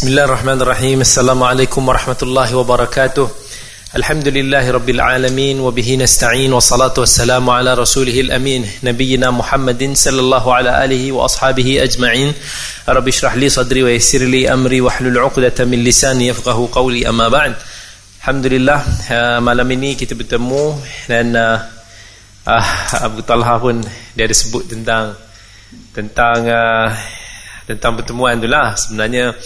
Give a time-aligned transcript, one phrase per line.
[0.00, 3.28] بسم الله الرحمن الرحيم السلام عليكم ورحمة الله وبركاته
[4.00, 10.54] الحمد لله رب العالمين وبه نستعين والصلاة والسلام على رسوله الأمين نبينا محمد صلى الله
[10.54, 12.32] على آله وأصحابه أجمعين
[12.88, 17.52] رب اشرح لي صدري ويسر لي أمري واحلل عقدة من لساني يفقه قولي أما بعد
[18.24, 18.80] الحمد لله
[19.44, 20.80] malam ini kita bertemu
[22.48, 22.64] uh,
[23.04, 23.84] Abu Talha pun
[24.16, 25.12] dia ada sebut tentang
[25.92, 26.88] tentang uh,
[27.68, 29.36] tentang pertemuan itulah sebenarnya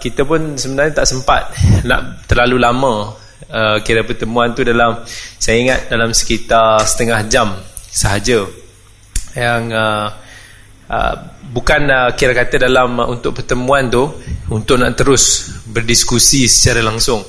[0.00, 1.52] kita pun sebenarnya tak sempat
[1.88, 5.02] nak terlalu lama uh, kira pertemuan tu dalam
[5.38, 7.48] saya ingat dalam sekitar setengah jam
[7.88, 8.46] sahaja.
[9.34, 10.06] Yang uh,
[10.88, 11.14] uh,
[11.50, 14.06] bukan uh, kira kata dalam uh, untuk pertemuan tu
[14.50, 17.22] untuk nak terus berdiskusi secara langsung.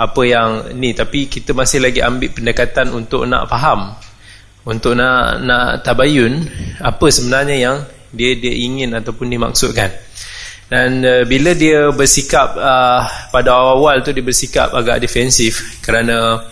[0.00, 3.92] Apa yang ni tapi kita masih lagi ambil pendekatan untuk nak faham
[4.64, 6.40] untuk nak nak tabayun
[6.80, 7.76] apa sebenarnya yang
[8.08, 9.92] dia dia ingin ataupun dimaksudkan
[10.70, 13.02] dan uh, bila dia bersikap uh,
[13.34, 16.46] pada awal-awal tu dia bersikap agak defensif kerana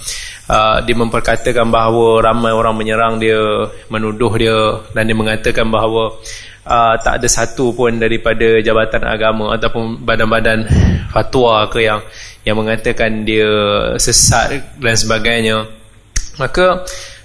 [0.51, 3.39] uh, dia memperkatakan bahawa ramai orang menyerang dia,
[3.87, 4.59] menuduh dia
[4.91, 6.19] dan dia mengatakan bahawa
[6.67, 10.67] uh, tak ada satu pun daripada jabatan agama ataupun badan-badan
[11.15, 12.03] fatwa ke yang
[12.43, 13.47] yang mengatakan dia
[14.01, 15.69] sesat dan sebagainya.
[16.43, 16.83] Maka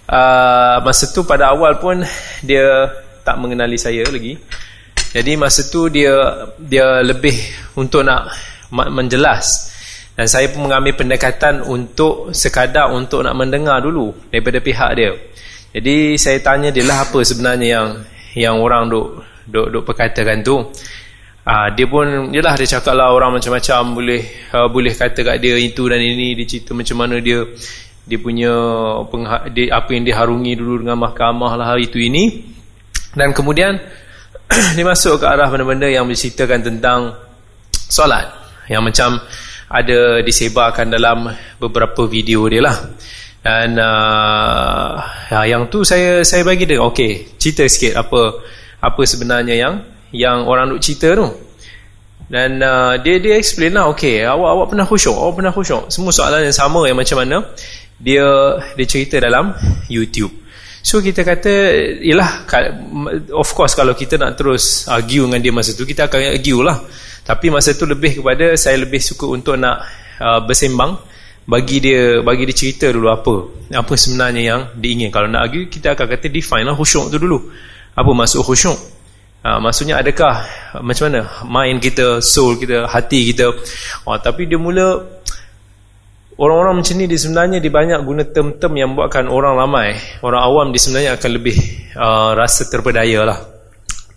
[0.09, 2.05] uh, masa tu pada awal pun
[2.45, 2.91] dia
[3.23, 4.35] tak mengenali saya lagi.
[5.13, 6.09] Jadi masa tu dia
[6.57, 7.37] dia lebih
[7.77, 8.33] untuk nak
[8.73, 9.69] menjelas
[10.17, 15.13] dan saya pun mengambil pendekatan untuk sekadar untuk nak mendengar dulu daripada pihak dia.
[15.73, 17.87] Jadi saya tanya dia lah apa sebenarnya yang
[18.33, 20.65] yang orang duk duk duk perkatakan tu.
[21.43, 24.21] Ah dia pun yalah dia cakap lah orang macam-macam boleh
[24.55, 27.43] uh, boleh kata kat dia itu dan ini dia cerita macam mana dia
[28.07, 28.51] dia punya
[29.51, 32.47] dia, apa yang diharungi dulu dengan mahkamah lah itu ini
[33.11, 33.75] dan kemudian
[34.77, 37.13] dia masuk ke arah benda-benda yang menceritakan tentang
[37.71, 38.29] solat.
[38.69, 39.09] Yang macam
[39.73, 42.77] ada disebarkan dalam beberapa video dia lah.
[43.43, 48.39] Dan uh, yang tu saya saya bagi dia okey cerita sikit apa
[48.79, 49.73] apa sebenarnya yang
[50.15, 51.27] yang orang duk cerita tu.
[52.31, 55.91] Dan uh, dia dia explain lah okey awak awak pernah khusyuk awak pernah khusyuk.
[55.91, 57.43] Semua soalan yang sama yang macam mana
[57.99, 58.23] dia
[58.79, 59.51] dia cerita dalam
[59.91, 60.42] YouTube
[60.83, 61.51] So kita kata
[62.03, 62.43] Yelah
[63.31, 66.83] Of course kalau kita nak terus Argue dengan dia masa tu Kita akan argue lah.
[67.23, 69.79] Tapi masa tu lebih kepada Saya lebih suka untuk nak
[70.19, 70.99] uh, Bersembang
[71.47, 73.33] Bagi dia Bagi dia cerita dulu apa
[73.71, 77.39] Apa sebenarnya yang diingin Kalau nak argue Kita akan kata define lah khusyuk tu dulu.
[77.95, 78.75] Apa maksud khusyuk?
[79.39, 80.43] Uh, Maksudnya adakah
[80.83, 83.55] Macam mana Mind kita Soul kita Hati kita?
[84.03, 84.99] Oh, Tapi dia mula
[86.33, 89.93] Orang-orang macam ni sebenarnya di banyak guna term-term yang buatkan orang ramai,
[90.25, 91.57] orang awam di sebenarnya akan lebih
[91.93, 93.37] uh, rasa terpedaya lah.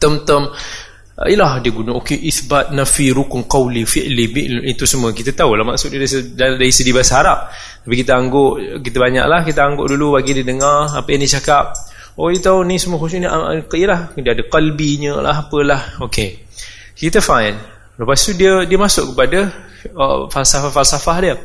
[0.00, 5.36] Term-term uh, ialah dia guna okey isbat nafi rukun qawli fi'li bi'l itu semua kita
[5.36, 7.38] tahu lah maksud dia dari, dari segi bahasa Arab.
[7.84, 11.76] Tapi kita angguk kita banyaklah kita angguk dulu bagi dia dengar apa yang dia cakap.
[12.16, 16.00] Oh dia tahu ni semua khusus ni uh, ialah dia ada qalbinya lah apalah.
[16.00, 16.48] Okey.
[16.96, 17.60] Kita fine.
[18.00, 19.52] Lepas tu dia dia masuk kepada
[19.92, 21.36] uh, falsafah-falsafah dia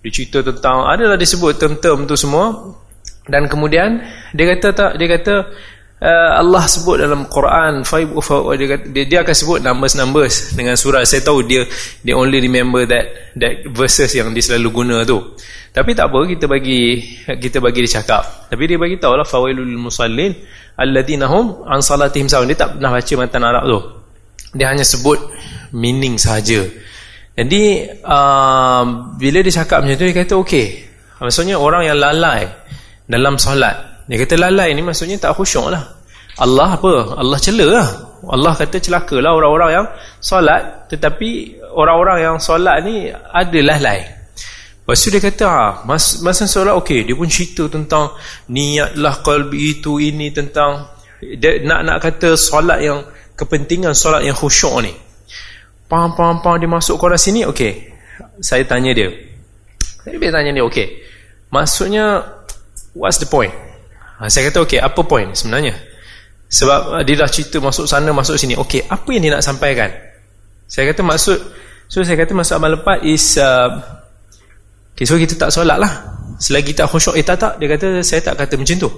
[0.00, 2.72] dia cerita tentang adalah disebut term-term tu semua.
[3.28, 4.00] Dan kemudian
[4.32, 5.34] dia kata tak dia kata
[6.00, 10.34] uh, Allah sebut dalam Quran five of dia, kata, dia, dia akan sebut numbers numbers
[10.56, 11.62] dengan surah saya tahu dia
[12.00, 15.20] dia only remember that that verses yang dia selalu guna tu.
[15.70, 16.80] Tapi tak apa kita bagi
[17.28, 18.50] kita bagi dia cakap.
[18.50, 20.34] Tapi dia bagi tahu lah fawailul musallin
[20.74, 22.50] alladhina hum an salatihim sahun.
[22.50, 23.80] Dia tak pernah baca matan Arab tu.
[24.58, 25.20] Dia hanya sebut
[25.70, 26.66] meaning sahaja
[27.40, 27.64] jadi
[28.04, 28.84] uh,
[29.16, 30.66] bila dia cakap macam tu dia kata okey.
[31.24, 32.44] Maksudnya orang yang lalai
[33.08, 34.04] dalam solat.
[34.04, 35.80] Dia kata lalai ni maksudnya tak khusyuk lah.
[36.36, 37.16] Allah apa?
[37.16, 37.88] Allah cela lah.
[38.28, 39.86] Allah kata celaka lah orang-orang yang
[40.20, 44.04] solat tetapi orang-orang yang solat ni ada lalai.
[44.84, 48.12] Lepas tu dia kata ah, mas, masa solat okey dia pun cerita tentang
[48.52, 53.00] niatlah qalbi itu ini tentang dia nak nak kata solat yang
[53.32, 54.92] kepentingan solat yang khusyuk ni.
[55.90, 57.90] Pam pam pam dia masuk korang sini okey.
[58.38, 59.10] Saya tanya dia.
[60.06, 60.86] Saya dia tanya dia okey.
[61.50, 62.22] Maksudnya
[62.94, 63.50] what's the point?
[64.22, 65.74] Ha, saya kata okey apa point sebenarnya?
[66.46, 68.54] Sebab uh, dia dah cerita masuk sana masuk sini.
[68.54, 69.90] Okey apa yang dia nak sampaikan?
[70.70, 71.38] Saya kata maksud
[71.90, 73.82] so saya kata maksud amal lepas is uh,
[74.94, 75.90] okay, so kita tak solat lah.
[76.38, 77.52] Selagi tak khusyuk eh tak tak.
[77.58, 78.90] Dia kata saya tak kata macam tu.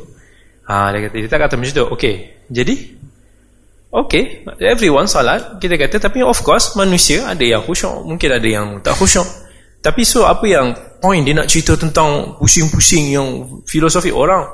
[0.69, 1.87] Ha, dia kata dia tak kata macam tu.
[1.97, 2.15] Okey
[2.53, 3.01] jadi
[3.93, 8.81] Okay, everyone salat kita kata tapi of course manusia ada yang khusyuk, mungkin ada yang
[8.81, 9.29] tak khusyuk.
[9.85, 13.29] Tapi so apa yang point dia nak cerita tentang pusing-pusing yang
[13.69, 14.49] filosofi orang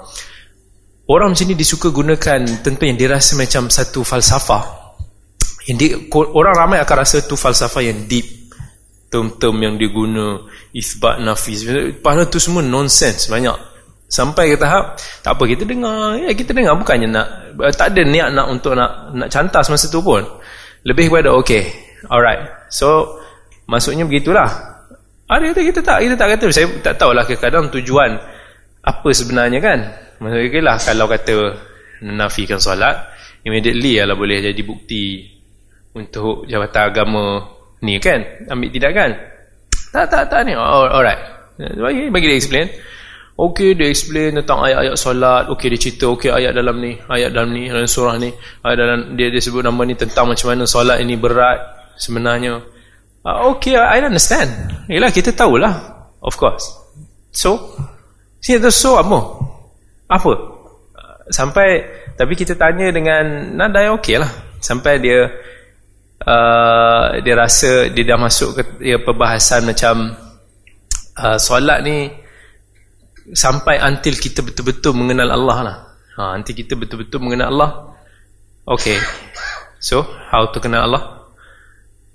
[1.06, 4.90] orang macam ni disuka gunakan tentu yang dirasa macam satu falsafah
[5.70, 8.50] Ini orang ramai akan rasa tu falsafah yang deep.
[9.08, 11.62] Term-term yang diguna isbat nafis.
[12.02, 13.54] Padahal tu semua nonsense banyak.
[14.08, 17.28] Sampai ke tahap tak apa kita dengar, ya kita dengar bukannya nak
[17.74, 20.22] tak ada niat nak untuk nak nak cantas masa tu pun.
[20.86, 21.68] Lebih kepada okay.
[22.06, 22.70] Alright.
[22.70, 23.18] So
[23.66, 24.46] maksudnya begitulah.
[25.28, 28.16] Ada kata kita tak kita tak kata saya tak tahulah kadang tujuan
[28.86, 29.78] apa sebenarnya kan.
[30.22, 31.34] Maksudnya lah kalau kata
[32.02, 32.94] menafikan solat
[33.42, 35.26] immediately lah boleh jadi bukti
[35.94, 37.26] untuk jabatan agama
[37.82, 39.10] ni kan ambil tidak kan
[39.94, 41.18] tak tak tak ni alright
[41.58, 42.66] bagi dia explain
[43.38, 45.46] ok dia explain tentang ayat-ayat solat.
[45.46, 48.34] Ok dia cerita ok ayat dalam ni ayat dalam ni dalam surah ni.
[48.66, 51.62] Ayat dalam dia, dia sebut nama ni tentang macam mana solat ini berat
[51.94, 52.58] sebenarnya.
[53.22, 54.50] Uh, ok I understand.
[54.90, 55.70] Yelah kita tahulah.
[56.18, 56.66] Of course.
[57.30, 57.78] So
[58.42, 59.18] sini tu so apa?
[60.10, 60.32] Apa?
[61.30, 61.86] Sampai
[62.18, 64.30] tapi kita tanya dengan nada yang ok lah.
[64.58, 65.30] Sampai dia
[66.26, 70.10] uh, dia rasa dia dah masuk ke ya, perbahasan macam
[71.22, 72.10] uh, solat ni
[73.32, 75.76] sampai until kita betul-betul mengenal Allah lah.
[76.18, 77.70] Ha, until kita betul-betul mengenal Allah.
[78.68, 78.92] Ok
[79.78, 81.02] so how to kenal Allah?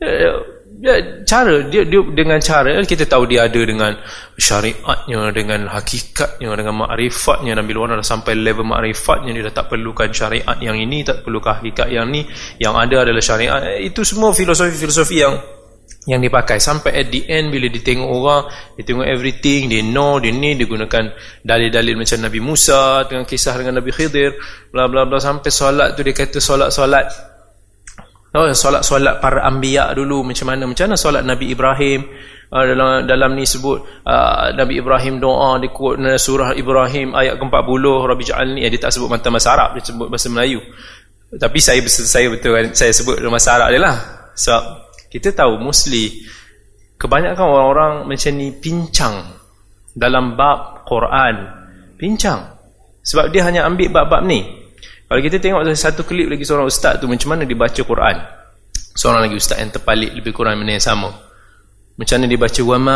[0.04, 0.36] Uh,
[0.84, 1.64] ya, cara.
[1.72, 3.96] Dia, dia dengan cara kita tahu dia ada dengan
[4.36, 10.12] syariatnya dengan hakikatnya dengan makrifatnya Nabi Luar dah sampai level makrifatnya dia dah tak perlukan
[10.12, 12.28] syariat yang ini tak perlukan hakikat yang ni.
[12.60, 13.60] Yang ada adalah syariat.
[13.80, 15.36] Itu semua filosofi-filosofi yang
[16.04, 18.44] yang dipakai sampai at the end bila dia tengok orang
[18.76, 21.16] dia tengok everything dia know dia ni dia gunakan
[21.48, 24.36] dalil-dalil macam Nabi Musa dengan kisah dengan Nabi Khidir
[24.76, 27.32] bla bla bla sampai solat tu dia kata solat-solat
[28.34, 30.66] Oh, solat-solat para anbiya dulu macam mana?
[30.66, 32.02] Macam mana solat Nabi Ibrahim?
[32.50, 35.70] Uh, dalam dalam ni sebut uh, Nabi Ibrahim doa di
[36.18, 40.10] surah Ibrahim ayat ke-40 Rabbi ja'alni eh, dia tak sebut mata bahasa Arab dia sebut
[40.10, 40.66] bahasa Melayu.
[41.30, 43.98] Tapi saya saya betul saya sebut bahasa Arab dia lah.
[44.34, 44.83] Sebab
[45.14, 46.26] kita tahu mostly
[46.98, 49.30] kebanyakan orang-orang macam ni pincang
[49.94, 51.36] dalam bab Quran.
[52.02, 52.50] Pincang.
[53.06, 54.42] Sebab dia hanya ambil bab-bab ni.
[55.06, 58.18] Kalau kita tengok satu klip lagi seorang ustaz tu macam mana dia baca Quran.
[58.98, 61.14] Seorang lagi ustaz yang terpalik lebih kurang mana yang sama.
[61.94, 62.96] Macam mana dia baca wama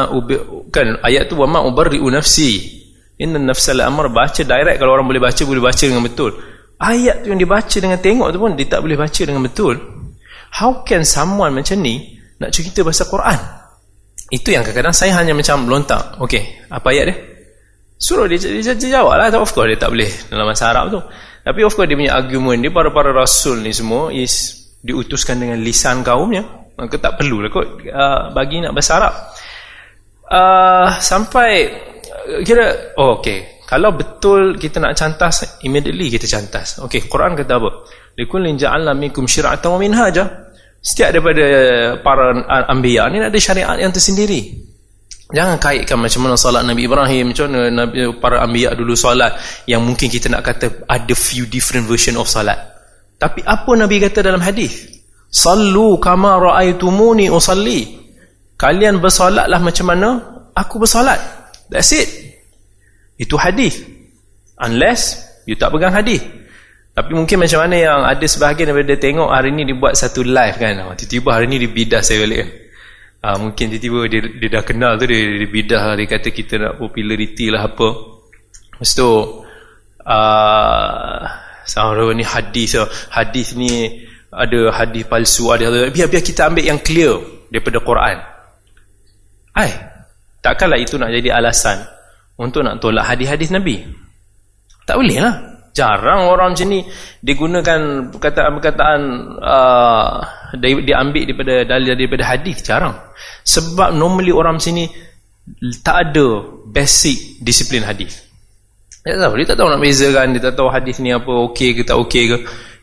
[0.74, 2.82] kan ayat tu wama ubarri'u nafsi.
[3.22, 6.34] Inna nafsal amr baca direct kalau orang boleh baca boleh baca dengan betul.
[6.82, 9.97] Ayat tu yang dibaca dengan tengok tu pun dia tak boleh baca dengan betul.
[10.52, 13.40] How can someone macam ni nak cerita bahasa Quran?
[14.28, 16.20] Itu yang kadang-kadang saya hanya macam lontak.
[16.20, 17.18] Okey, apa ayat dia?
[17.98, 19.34] Suruh dia, dia, dia jawab lah.
[19.34, 21.00] Of course dia tak boleh dalam bahasa Arab tu.
[21.42, 26.04] Tapi of course dia punya argument dia para-para rasul ni semua is diutuskan dengan lisan
[26.04, 26.44] kaumnya.
[26.78, 29.14] Maka tak perlu lah kot uh, bagi nak bahasa Arab.
[30.28, 31.50] Uh, sampai
[32.06, 33.66] uh, kira oh okey.
[33.68, 36.84] Kalau betul kita nak cantas immediately kita cantas.
[36.84, 37.70] Okey, Quran kata apa?
[38.18, 40.50] Likullin ja'alna minkum syir'atan wa minhaja.
[40.82, 41.46] Setiap daripada
[42.02, 44.66] para anbiya ni ada syariat yang tersendiri.
[45.28, 49.36] Jangan kaitkan macam mana solat Nabi Ibrahim, macam mana Nabi, para ambiya dulu solat
[49.68, 52.56] yang mungkin kita nak kata ada few different version of solat.
[53.20, 54.88] Tapi apa Nabi kata dalam hadis?
[55.28, 58.00] Sallu kama ra'aitumuni usalli.
[58.56, 60.10] Kalian bersolatlah macam mana
[60.56, 61.20] aku bersolat.
[61.68, 62.08] That's it.
[63.20, 63.84] Itu hadis.
[64.58, 66.24] Unless you tak pegang hadis.
[66.98, 70.82] Tapi mungkin macam mana yang ada sebahagian daripada tengok hari ni dibuat satu live kan.
[70.98, 72.68] Tiba-tiba hari ni dibidas saya balik
[73.22, 76.74] ha, mungkin tiba-tiba dia, dia dah kenal tu dia, dia bidah dia kata kita nak
[76.80, 77.90] populariti lah apa.
[78.78, 79.10] Lepas tu
[80.06, 81.22] uh,
[81.68, 82.80] sama ni hadis
[83.12, 87.18] hadis ni ada hadis palsu ada biar-biar kita ambil yang clear
[87.50, 88.18] daripada Quran.
[89.58, 89.72] Ai
[90.40, 91.84] takkanlah itu nak jadi alasan
[92.38, 93.82] untuk nak tolak hadis-hadis Nabi?
[94.88, 96.82] Tak boleh lah jarang orang macam ni.
[97.22, 99.02] Digunakan perkataan-perkataan
[99.38, 100.10] uh,
[100.58, 102.98] diambil daripada dalil daripada hadis jarang.
[103.46, 104.90] Sebab normally orang macam ni
[105.86, 108.26] tak ada basic disiplin hadis.
[109.06, 111.78] Dia tak tahu dia tak tahu nak bezakan dia tak tahu hadis ni apa okey
[111.78, 112.38] ke tak okey ke.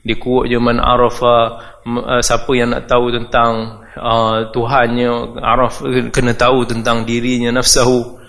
[0.05, 1.37] Dia kuat je man arafa
[1.85, 8.21] uh, siapa yang nak tahu tentang uh, Tuhannya araf kena tahu tentang dirinya nafsahu.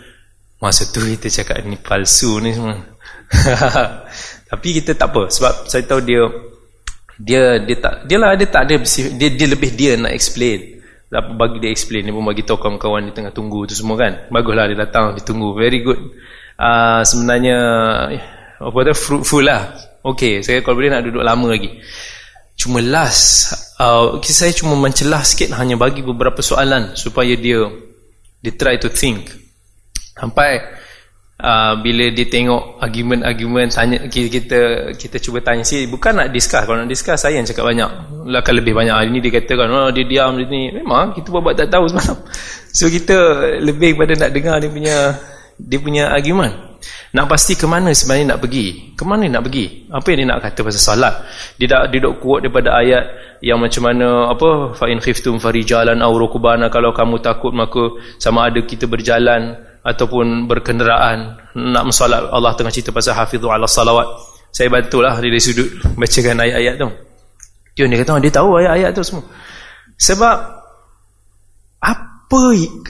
[0.60, 2.79] Masa tu kita cakap ni palsu ni semua
[4.46, 6.22] Tapi kita tak apa sebab saya tahu dia
[7.18, 8.75] dia dia tak dia lah dia tak ada
[9.18, 10.78] dia dia lebih dia nak explain.
[11.10, 14.30] Bagi dia explain dia pun bagi tahu kawan-kawan di tengah tunggu tu semua kan.
[14.30, 15.56] Baguslah dia datang ditunggu.
[15.58, 15.98] Very good.
[16.56, 17.58] Uh, sebenarnya
[18.62, 19.75] apa tu fruitful lah.
[20.06, 21.72] Okey, saya kalau boleh nak duduk lama lagi.
[22.56, 27.66] Cuma last uh, saya cuma mencelah sikit hanya bagi beberapa soalan supaya dia
[28.44, 29.34] dia try to think.
[30.16, 30.62] Sampai
[31.42, 34.60] uh, bila dia tengok argument-argument tanya kita, kita
[34.96, 37.89] kita cuba tanya si bukan nak discuss kalau nak discuss saya yang cakap banyak
[38.25, 41.56] akan lebih banyak hari ni dia katakan oh, dia diam dia ni memang kita buat
[41.56, 42.18] tak tahu semalam
[42.77, 43.18] so kita
[43.60, 44.98] lebih pada nak dengar dia punya
[45.56, 46.75] dia punya argument
[47.15, 48.94] nak pasti ke mana sebenarnya nak pergi?
[48.94, 49.88] Ke mana nak pergi?
[49.89, 51.15] Apa yang dia nak kata pasal salat?
[51.56, 53.04] Dia dah dok quote daripada ayat
[53.42, 58.51] yang macam mana apa fa in khiftum farijalan aw rukbana kalau kamu takut maka sama
[58.51, 64.34] ada kita berjalan ataupun berkenderaan nak mensolat Allah tengah cerita pasal hafizu ala salawat.
[64.50, 66.89] Saya bantulah dari sudut bacakan ayat-ayat tu.
[67.77, 69.24] Dia ni kata dia tahu ayat-ayat tu semua.
[70.00, 70.38] Sebab
[71.86, 72.42] apa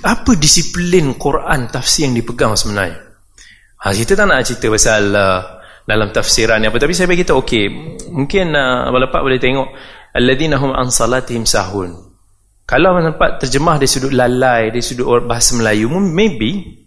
[0.08, 3.02] apa disiplin Quran tafsir yang dipegang sebenarnya?
[3.84, 5.40] Ha, kita tak nak cerita pasal uh,
[5.86, 7.66] dalam tafsiran apa tapi saya bagi tahu okey
[8.10, 9.70] mungkin uh, abang lepak boleh tengok
[10.18, 11.94] alladzina hum an salatihim sahun
[12.66, 16.82] kalau lepak terjemah dari sudut lalai dari sudut bahasa Melayu maybe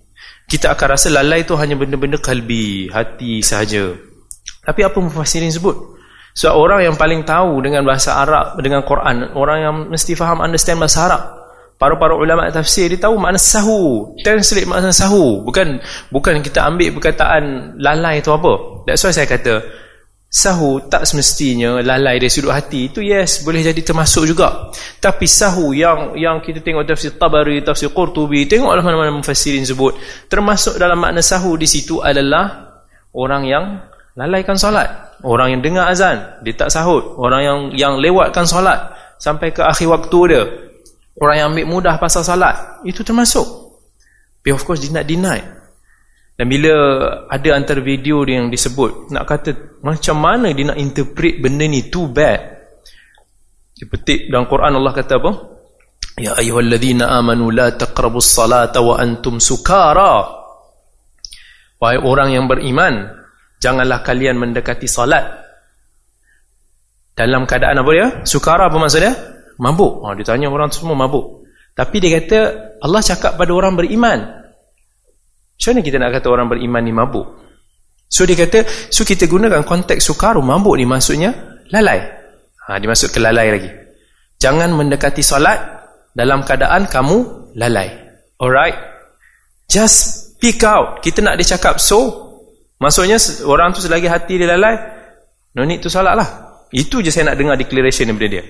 [0.49, 3.93] kita akan rasa lalai itu hanya benda-benda kalbi hati sahaja.
[4.65, 6.01] Tapi apa mufassirin sebut?
[6.33, 10.79] So orang yang paling tahu dengan bahasa Arab dengan Quran orang yang mesti faham understand
[10.79, 11.23] bahasa Arab
[11.83, 15.45] para-para ulama tafsir dia tahu makna sahu translate makna sahu.
[15.45, 18.85] Bukan bukan kita ambil perkataan lalai itu apa.
[18.89, 19.67] That's why saya kata
[20.29, 22.93] sahu tak semestinya lalai dari sudut hati.
[22.93, 24.69] Itu yes boleh jadi termasuk juga.
[25.01, 29.97] Tapi sahu yang yang kita tengok tafsir Tabari tafsir Qurtubi tengoklah mana-mana mufassirin sebut.
[30.29, 32.77] Termasuk dalam makna sahu di situ adalah
[33.17, 33.65] orang yang
[34.15, 35.17] lalaikan solat.
[35.25, 37.17] Orang yang dengar azan dia tak sahut.
[37.17, 40.45] Orang yang yang lewatkan solat sampai ke akhir waktu dia.
[41.19, 43.43] Orang yang ambil mudah pasal salat Itu termasuk.
[44.47, 45.58] But of course dia nak deny
[46.39, 46.75] Dan bila
[47.27, 49.51] ada antara video yang disebut Nak kata
[49.83, 52.39] macam mana dia nak interpret benda ni too bad
[53.75, 55.33] Dia petik dalam Quran Allah kata apa
[56.19, 60.39] Ya ayuhalladzina amanu la taqrabus salata wa antum sukara
[61.83, 63.19] Wahai orang yang beriman
[63.59, 65.27] Janganlah kalian mendekati salat
[67.19, 68.07] Dalam keadaan apa dia?
[68.23, 69.39] Sukara apa maksudnya?
[69.59, 70.07] mabuk.
[70.07, 71.45] Ha, dia tanya orang semua mabuk.
[71.75, 72.39] Tapi dia kata
[72.83, 74.48] Allah cakap pada orang beriman.
[75.59, 77.27] Macam mana kita nak kata orang beriman ni mabuk?
[78.07, 78.63] So dia kata,
[78.95, 81.35] so kita gunakan konteks sukaru mabuk ni maksudnya
[81.75, 81.99] lalai.
[82.71, 83.71] Ha, dimasuk ke lalai lagi.
[84.39, 85.59] Jangan mendekati solat
[86.15, 87.91] dalam keadaan kamu lalai.
[88.39, 88.79] Alright?
[89.67, 91.03] Just speak out.
[91.03, 92.31] Kita nak dia cakap so.
[92.79, 94.79] Maksudnya orang tu selagi hati dia lalai,
[95.59, 96.63] no need to solat lah.
[96.71, 98.45] Itu je saya nak dengar declaration daripada dia.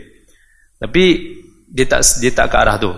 [0.77, 1.05] Tapi
[1.73, 2.93] dia tak dia tak ke arah tu.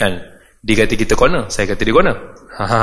[0.00, 0.16] Kan?
[0.64, 2.16] Dia kata kita corner, saya kata dia corner.
[2.56, 2.82] Ha, ha.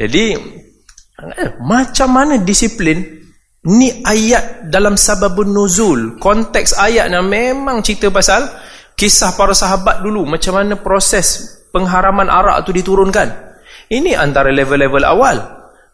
[0.00, 3.20] Jadi eh, macam mana disiplin
[3.68, 8.48] ni ayat dalam sababun nuzul, konteks ayat yang memang cerita pasal
[8.96, 13.52] kisah para sahabat dulu, macam mana proses pengharaman arak tu diturunkan.
[13.92, 15.36] Ini antara level-level awal.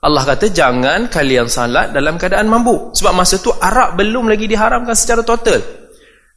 [0.07, 2.95] Allah kata jangan kalian salat dalam keadaan mabuk.
[2.95, 5.59] Sebab masa tu arak belum lagi diharamkan secara total.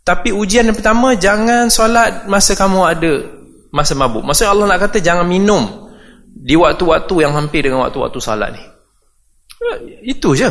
[0.01, 3.13] Tapi ujian yang pertama jangan solat masa kamu ada
[3.69, 4.25] masa mabuk.
[4.25, 5.88] Maksudnya Allah nak kata jangan minum
[6.39, 8.63] di waktu-waktu yang hampir dengan waktu-waktu salat ni.
[10.07, 10.47] Itu je.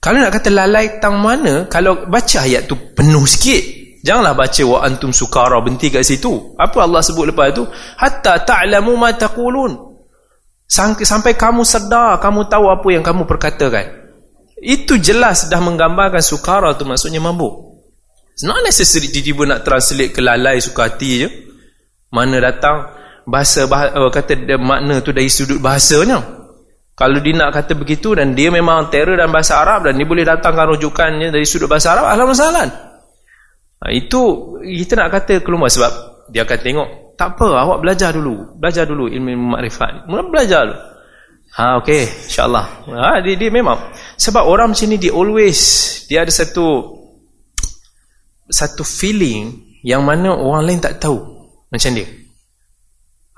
[0.00, 3.80] Kalau nak kata lalai tang mana, kalau baca ayat tu penuh sikit.
[4.00, 6.56] Janganlah baca wa antum sukara berhenti kat situ.
[6.56, 7.68] Apa Allah sebut lepas tu?
[8.00, 9.76] Hatta ta'lamu ma taqulun.
[10.64, 14.00] Sampai kamu sedar, kamu tahu apa yang kamu perkatakan.
[14.60, 17.80] Itu jelas dah menggambarkan sukara tu maksudnya mabuk.
[18.32, 21.28] It's not necessary tiba-tiba nak translate ke lalai suka hati je.
[22.08, 26.20] Mana datang bahasa, bahasa uh, kata dia, makna tu dari sudut bahasanya.
[26.94, 30.24] Kalau dia nak kata begitu dan dia memang terror dalam bahasa Arab dan dia boleh
[30.24, 32.68] datangkan rujukannya dari sudut bahasa Arab, alhamdulillah.
[33.80, 34.20] Ha, itu
[34.60, 35.92] kita nak kata keluar sebab
[36.28, 40.78] dia akan tengok tak apa awak belajar dulu belajar dulu ilmu makrifat mula belajar dulu
[41.56, 43.76] ha okey insyaallah ha dia, dia memang
[44.20, 45.60] sebab orang macam ni dia always
[46.08, 47.00] dia ada satu
[48.50, 51.16] satu feeling yang mana orang lain tak tahu
[51.70, 52.06] macam dia.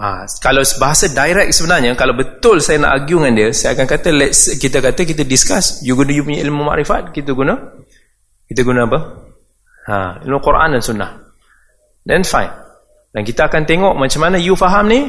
[0.03, 4.11] Ha, kalau bahasa direct sebenarnya kalau betul saya nak argue dengan dia, saya akan kata
[4.11, 7.55] let's kita kata kita discuss you guna you punya ilmu makrifat, kita guna
[8.51, 8.99] kita guna apa?
[9.87, 9.95] Ha,
[10.27, 11.11] ilmu Quran dan sunnah.
[12.03, 12.51] Then fine.
[13.15, 15.07] Dan kita akan tengok macam mana you faham ni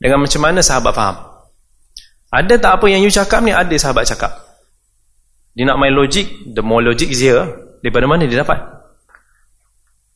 [0.00, 1.16] dengan macam mana sahabat faham.
[2.32, 4.32] Ada tak apa yang you cakap ni ada sahabat cakap.
[5.52, 7.44] Dia nak main logik, the more logic is here.
[7.84, 8.56] Daripada mana dia dapat?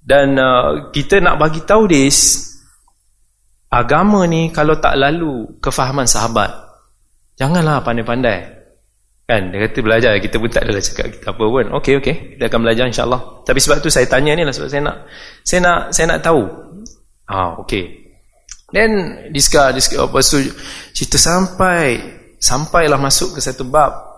[0.01, 2.54] Dan uh, kita nak bagi tahu this
[3.75, 6.51] agama ni kalau tak lalu kefahaman sahabat
[7.35, 8.63] janganlah pandai-pandai.
[9.25, 11.65] Kan dia kata belajar kita pun tak adalah cakap kita apa pun.
[11.81, 13.43] Okey okey kita akan belajar insya-Allah.
[13.43, 14.97] Tapi sebab tu saya tanya ni lah sebab saya nak
[15.43, 16.45] saya nak saya nak tahu.
[17.27, 17.85] Ah okey.
[18.69, 18.91] Then
[19.33, 20.37] discuss discuss apa so
[20.93, 21.99] cerita sampai
[22.37, 24.15] sampailah masuk ke satu bab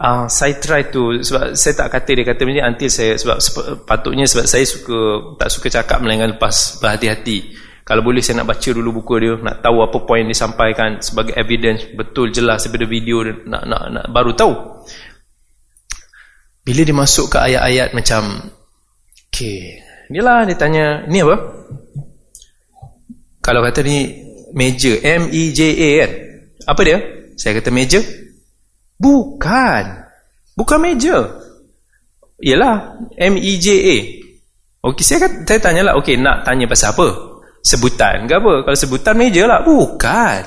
[0.00, 3.36] uh, saya try to sebab saya tak kata dia kata macam until saya sebab
[3.84, 4.98] patutnya sebab saya suka
[5.36, 7.52] tak suka cakap melainkan lepas berhati-hati
[7.90, 11.34] kalau boleh saya nak baca dulu buku dia nak tahu apa poin dia sampaikan sebagai
[11.34, 14.54] evidence betul jelas daripada video dia, nak, nak, nak baru tahu
[16.62, 18.22] bila dia masuk ke ayat-ayat macam
[19.26, 21.34] okay inilah dia tanya ni apa
[23.42, 24.06] kalau kata ni
[24.54, 26.10] meja M-E-J-A kan
[26.70, 26.98] apa dia
[27.34, 27.98] saya kata meja
[29.00, 29.84] Bukan.
[30.60, 31.16] Bukan meja.
[32.36, 33.96] Ialah M-E-J-A.
[34.84, 37.08] Okey, saya, kata, saya tanyalah, okey, nak tanya pasal apa?
[37.60, 38.66] Sebutan ke apa?
[38.66, 39.60] Kalau sebutan meja lah.
[39.62, 40.42] Bukan.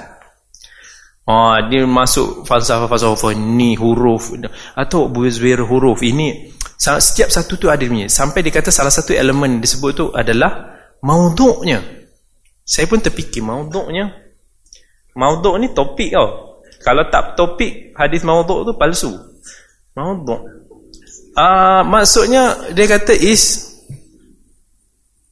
[1.24, 4.36] Oh, dia masuk falsafah-falsafah ni huruf
[4.76, 9.64] atau buzwir huruf ini setiap satu tu ada punya sampai dia kata salah satu elemen
[9.64, 11.80] disebut tu adalah mauduknya
[12.68, 14.12] saya pun terfikir mauduknya
[15.16, 16.54] mauduk ni topik tau
[16.84, 19.16] kalau tak topik hadis maudhu tu palsu.
[19.96, 20.36] Maudhu.
[21.34, 23.74] Ah uh, maksudnya dia kata is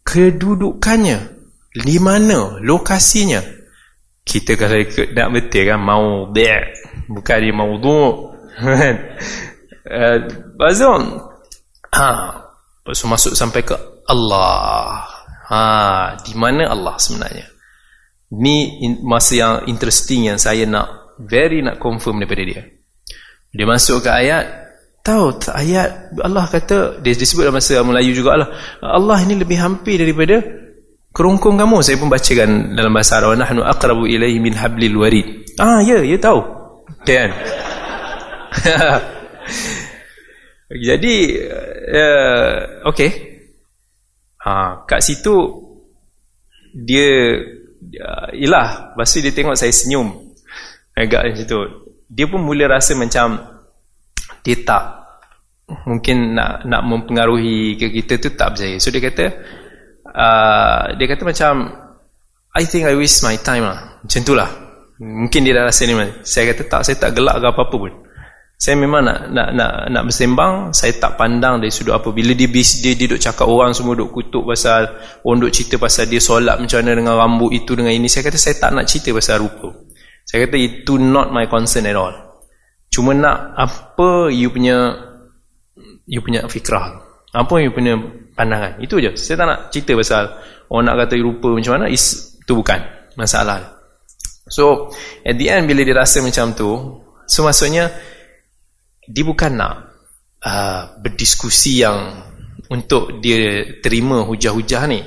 [0.08, 1.41] kedudukannya
[1.72, 3.40] di mana lokasinya.
[4.22, 6.46] Kita kalau ikut nak betul kan maudhu
[7.10, 8.02] bukan di maudhu.
[9.82, 10.18] Eh
[10.62, 11.18] bazon.
[11.90, 12.10] Ha,
[12.86, 13.74] pasal masuk sampai ke
[14.06, 15.10] Allah.
[15.50, 15.60] Ha,
[16.22, 17.50] di mana Allah sebenarnya?
[18.38, 22.62] Ni masa yang interesting yang saya nak very nak confirm daripada dia
[23.52, 24.72] dia masuk ke ayat
[25.04, 28.50] tahu ayat Allah kata dia disebut dalam bahasa Melayu juga Allah
[28.80, 30.40] Allah ini lebih hampir daripada
[31.12, 35.48] kerongkong kamu saya pun bacakan dalam bahasa Arab nahnu aqrabu ilaihi min hablil warid.
[35.60, 36.40] Ah ya ya tahu.
[37.04, 37.30] Kan?
[40.88, 41.16] Jadi
[41.92, 43.12] uh, okey.
[44.42, 45.36] Ha kat situ
[46.72, 47.38] dia
[48.32, 50.32] ialah pasti dia tengok saya senyum.
[50.96, 51.60] Agak macam tu.
[52.12, 53.40] Dia pun mula rasa macam
[54.44, 54.84] dia tak
[55.88, 58.80] mungkin nak nak mempengaruhi ke kita tu tak percaya.
[58.80, 59.26] So dia kata
[60.12, 61.54] uh, dia kata macam
[62.52, 64.50] I think I waste my time lah macam tu lah.
[65.02, 67.94] Mungkin dia dah rasa ni saya kata tak saya tak gelak ke apa-apa pun.
[68.62, 70.54] Saya memang nak nak nak nak bersembang.
[70.70, 72.14] Saya tak pandang dari sudut apa.
[72.14, 74.86] Bila dia dia, dia duduk cakap orang semua duduk kutuk pasal
[75.26, 78.06] orang duduk cerita pasal dia solat macam mana dengan rambut itu dengan ini.
[78.06, 79.74] Saya kata saya tak nak cerita pasal rupa.
[80.30, 82.14] Saya kata itu not my concern at all.
[82.94, 85.10] Cuma nak apa you punya
[86.06, 87.02] you punya fikrah.
[87.34, 87.98] Apa you punya
[88.42, 88.82] pandangan.
[88.82, 89.14] Itu je.
[89.14, 90.24] Saya tak nak cerita pasal
[90.74, 92.82] orang nak kata rupa macam mana is itu bukan
[93.14, 93.78] masalah.
[94.50, 94.90] So
[95.22, 96.70] at the end bila dia rasa macam tu,
[97.30, 97.94] so maksudnya
[99.06, 99.76] dia bukan nak
[100.42, 102.26] uh, berdiskusi yang
[102.74, 105.04] untuk dia terima hujah-hujah ni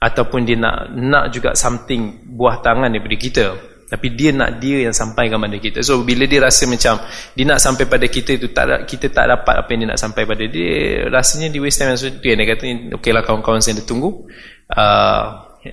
[0.00, 3.44] ataupun dia nak nak juga something buah tangan daripada kita
[3.90, 5.82] tapi dia nak dia yang sampaikan pada kita.
[5.82, 7.02] So bila dia rasa macam
[7.34, 10.22] dia nak sampai pada kita itu tak kita tak dapat apa yang dia nak sampai
[10.22, 11.98] pada dia rasanya di waste time.
[11.98, 14.30] So, dia, dia kata ok lah kawan-kawan saya tunggu.
[14.70, 15.22] Uh,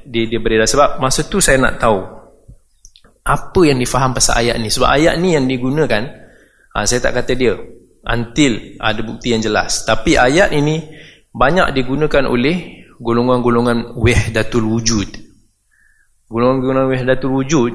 [0.09, 2.01] dia, dia beri rasa sebab masa tu saya nak tahu
[3.21, 4.73] apa yang difaham pasal ayat ni.
[4.73, 6.09] Sebab ayat ni yang digunakan
[6.73, 7.53] uh, saya tak kata dia
[8.01, 9.85] until ada bukti yang jelas.
[9.85, 10.81] Tapi ayat ini
[11.37, 15.05] banyak digunakan oleh golongan-golongan wahdatul wujud.
[16.33, 17.73] Golongan-golongan wahdatul wujud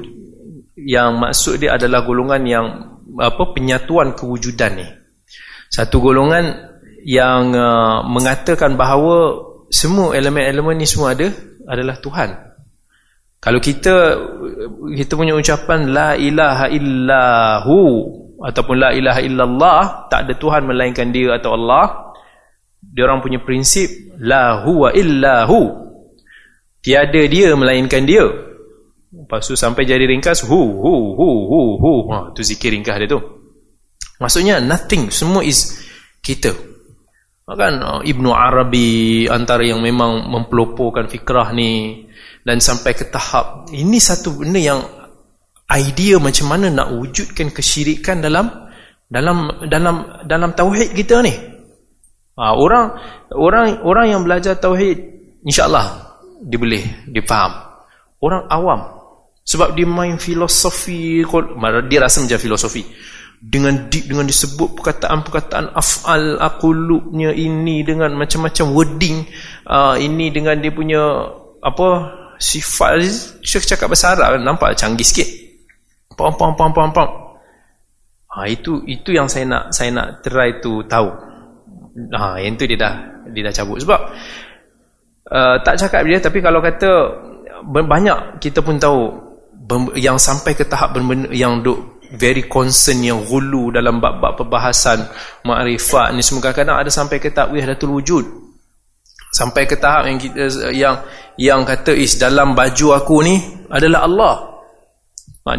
[0.77, 2.65] yang maksud dia adalah golongan yang
[3.21, 4.87] apa penyatuan kewujudan ni.
[5.69, 6.73] Satu golongan
[7.05, 11.29] yang uh, mengatakan bahawa semua elemen-elemen ni semua ada
[11.67, 12.29] adalah Tuhan.
[13.43, 13.95] Kalau kita
[14.95, 17.79] kita punya ucapan la ilaha illahu
[18.39, 22.15] ataupun la ilaha illallah tak ada Tuhan melainkan dia atau Allah
[22.79, 25.83] dia orang punya prinsip la huwa illahu.
[26.83, 28.27] Tiada dia melainkan dia
[29.13, 31.93] Lepas tu sampai jadi ringkas hu hu hu hu hu.
[32.09, 33.21] Ha tu zikir ringkas dia tu.
[34.17, 35.85] Maksudnya nothing, semua is
[36.25, 36.49] kita.
[37.45, 42.01] Kan Ibnu Arabi antara yang memang mempeloporkan fikrah ni
[42.41, 44.79] dan sampai ke tahap ini satu benda yang
[45.69, 48.49] idea macam mana nak wujudkan kesyirikan dalam
[49.11, 51.35] dalam dalam dalam tauhid kita ni.
[52.33, 52.97] Ha, orang
[53.29, 54.97] orang orang yang belajar tauhid
[55.45, 57.53] insya-Allah dia boleh difaham.
[58.23, 59.02] Orang awam
[59.53, 61.21] sebab dia main filosofi
[61.85, 62.81] dia rasa macam filosofi.
[63.43, 69.27] Dengan di, dengan disebut perkataan-perkataan af'al aqulubnya ini dengan macam-macam wording
[69.67, 71.27] uh, ini dengan dia punya
[71.61, 71.87] apa
[72.39, 73.03] sifat.
[73.45, 75.27] Saya cakap bahasa Arab nampak canggih sikit.
[76.17, 77.09] Pam pam pam pam pam.
[78.33, 81.11] Ha, itu itu yang saya nak saya nak try tu tahu.
[82.15, 82.95] Ha, yang tu dia dah
[83.27, 83.83] dia dah cabut.
[83.83, 83.99] Sebab
[85.35, 86.89] uh, tak cakap dia tapi kalau kata
[87.69, 89.32] banyak kita pun tahu
[89.95, 90.95] yang sampai ke tahap
[91.31, 95.01] yang duk very concern yang gulu dalam bab-bab perbahasan
[95.41, 96.21] makrifat ni.
[96.21, 98.25] Semua kadang-kadang ada sampai ke tahap wahdatul wujud.
[99.33, 100.43] Sampai ke tahap yang kita
[100.77, 100.95] yang
[101.41, 103.41] yang kata is dalam baju aku ni
[103.73, 104.35] adalah Allah.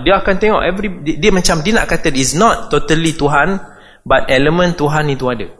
[0.00, 3.58] Dia akan tengok every dia, dia macam dia nak kata is not totally Tuhan
[4.06, 5.50] but elemen Tuhan itu ada.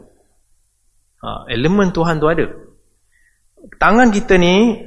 [1.25, 2.47] Ha, elemen Tuhan tu ada.
[3.83, 4.79] Tangan kita ni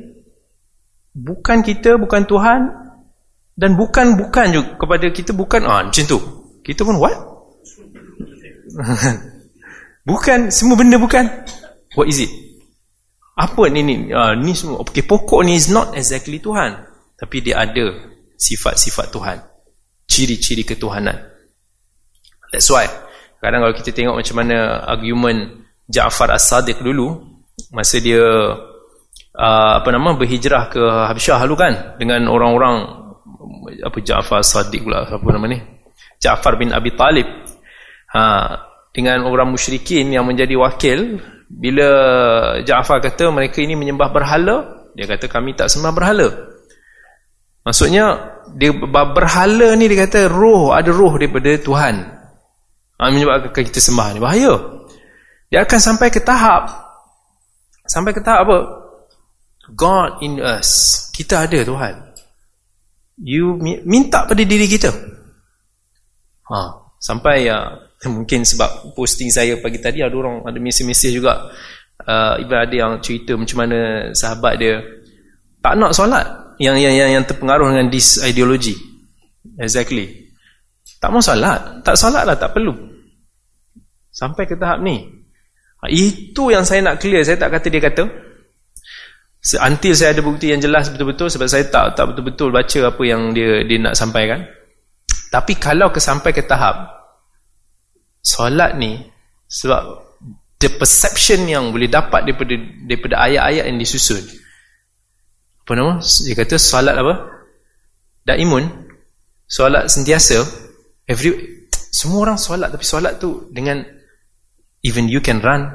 [1.11, 2.86] bukan kita bukan Tuhan
[3.57, 6.19] dan bukan-bukan juga kepada kita bukan ah macam tu.
[6.61, 7.17] Kita pun what?
[10.09, 11.25] bukan semua benda bukan.
[11.97, 12.31] What is it?
[13.33, 14.13] Apa ni ni?
[14.13, 14.85] Ah, ni semua.
[14.85, 16.85] Okay, pokok ni is not exactly Tuhan,
[17.17, 17.97] tapi dia ada
[18.37, 19.37] sifat-sifat Tuhan.
[20.05, 21.17] Ciri-ciri ketuhanan.
[22.53, 22.87] That's why
[23.37, 27.21] kadang kalau kita tengok macam mana argument Ja'far As-Sadiq dulu
[27.69, 28.23] masa dia
[29.37, 33.06] uh, apa nama berhijrah ke Habsyah dulu kan dengan orang-orang
[33.83, 35.59] apa Ja'far Sadiq pula apa nama ni?
[36.17, 37.27] Ja'far bin Abi Talib.
[38.13, 38.21] Ha,
[38.95, 41.89] dengan orang musyrikin yang menjadi wakil bila
[42.65, 46.29] Ja'far kata mereka ini menyembah berhala dia kata kami tak sembah berhala.
[47.61, 51.95] Maksudnya dia berhala ni dia kata roh ada roh daripada Tuhan.
[52.97, 54.81] Ha, menyebabkan kita sembah ni bahaya.
[55.53, 56.89] Dia akan sampai ke tahap
[57.87, 58.59] sampai ke tahap apa?
[59.71, 61.05] God in us.
[61.13, 62.06] Kita ada Tuhan
[63.21, 64.93] you minta pada diri kita.
[66.47, 67.77] Ha sampai ya
[68.15, 71.49] mungkin sebab posting saya pagi tadi ada orang ada mesej-mesej juga.
[71.97, 74.79] Uh, ada yang cerita macam mana sahabat dia.
[75.65, 78.77] Tak nak solat yang yang yang, yang terpengaruh dengan this ideology
[79.57, 80.29] exactly.
[80.97, 81.81] Tak mau solat.
[81.85, 82.73] Tak solat lah tak perlu.
[84.09, 84.97] Sampai ke tahap ni.
[85.77, 87.21] Ha, itu yang saya nak clear.
[87.21, 88.03] Saya tak kata dia kata
[89.55, 93.31] until saya ada bukti yang jelas betul-betul sebab saya tak tak betul-betul baca apa yang
[93.31, 94.43] dia dia nak sampaikan.
[95.31, 96.91] Tapi kalau ke sampai ke tahap
[98.19, 98.99] solat ni
[99.47, 100.03] sebab
[100.59, 104.23] the perception yang boleh dapat daripada daripada ayat-ayat yang disusun.
[105.63, 105.93] Apa nama?
[106.03, 107.15] Dia kata solat apa?
[108.27, 108.67] Daimun.
[109.47, 110.43] Solat sentiasa.
[111.07, 113.79] Every semua orang solat tapi solat tu dengan
[114.83, 115.71] even you can run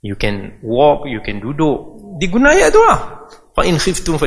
[0.00, 3.26] you can walk you can duduk diguna ayat tu lah.
[3.54, 4.26] Fa in khiftum fa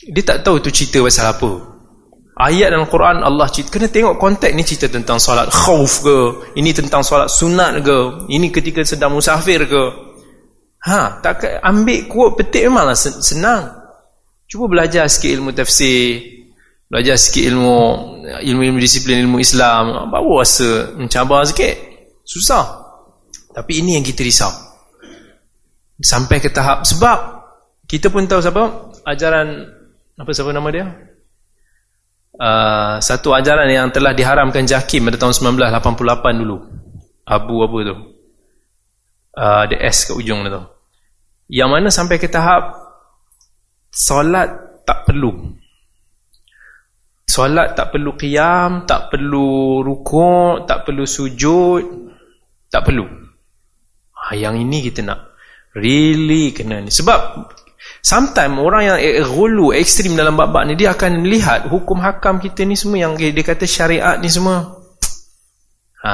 [0.00, 1.50] dia tak tahu tu cerita pasal apa.
[2.40, 6.16] Ayat dalam Quran Allah cerita kena tengok konteks ni cerita tentang solat khauf ke
[6.56, 7.98] ini tentang solat sunat ke
[8.32, 9.84] ini ketika sedang musafir ke.
[10.88, 13.76] Ha tak ambil kuat petik memanglah senang.
[14.48, 16.40] Cuba belajar sikit ilmu tafsir
[16.88, 17.78] belajar sikit ilmu
[18.40, 20.08] ilmu-ilmu disiplin ilmu Islam.
[20.08, 21.76] Baru rasa mencabar sikit.
[22.24, 22.64] Susah.
[23.52, 24.69] Tapi ini yang kita risau
[26.00, 27.40] sampai ke tahap sebab.
[27.84, 28.92] Kita pun tahu siapa?
[29.02, 29.66] Ajaran
[30.20, 30.86] apa siapa nama dia?
[32.40, 36.56] Uh, satu ajaran yang telah diharamkan Jakim pada tahun 1988 dulu.
[37.26, 37.96] Abu apa tu?
[39.34, 40.62] Uh, ada S kat ujung tu.
[41.50, 42.78] Yang mana sampai ke tahap
[43.90, 45.58] solat tak perlu.
[47.26, 51.82] Solat tak perlu qiyam tak perlu rukuk tak perlu sujud
[52.70, 53.06] tak perlu.
[54.14, 55.29] Ha, yang ini kita nak
[55.76, 56.90] Really kena ni.
[56.90, 57.46] Sebab
[58.02, 58.98] sometimes orang yang
[59.30, 63.44] gulu ekstrim dalam bab-bab ni dia akan melihat hukum hakam kita ni semua yang dia
[63.44, 64.82] kata syariat ni semua.
[66.00, 66.12] Ha,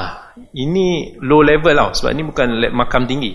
[0.52, 3.32] ini low level tau sebab ni bukan makam tinggi.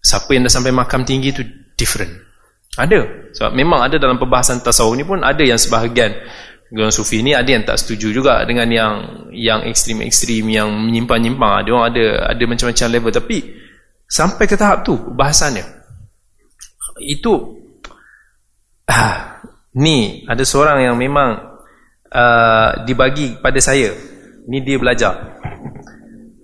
[0.00, 1.42] Siapa yang dah sampai makam tinggi tu
[1.76, 2.12] different.
[2.74, 3.30] Ada.
[3.34, 6.16] Sebab memang ada dalam perbahasan tasawuf ni pun ada yang sebahagian
[6.74, 8.92] golongan sufi ni ada yang tak setuju juga dengan yang
[9.30, 11.66] yang ekstrim-ekstrim yang menyimpang-nyimpang.
[11.66, 13.36] Dia orang ada ada macam-macam level tapi
[14.14, 15.66] Sampai ke tahap tu bahasannya.
[17.02, 17.58] Itu
[18.86, 19.42] ah,
[19.74, 21.58] ni ada seorang yang memang
[22.14, 23.90] uh, dibagi pada saya.
[24.46, 25.34] Ni dia belajar.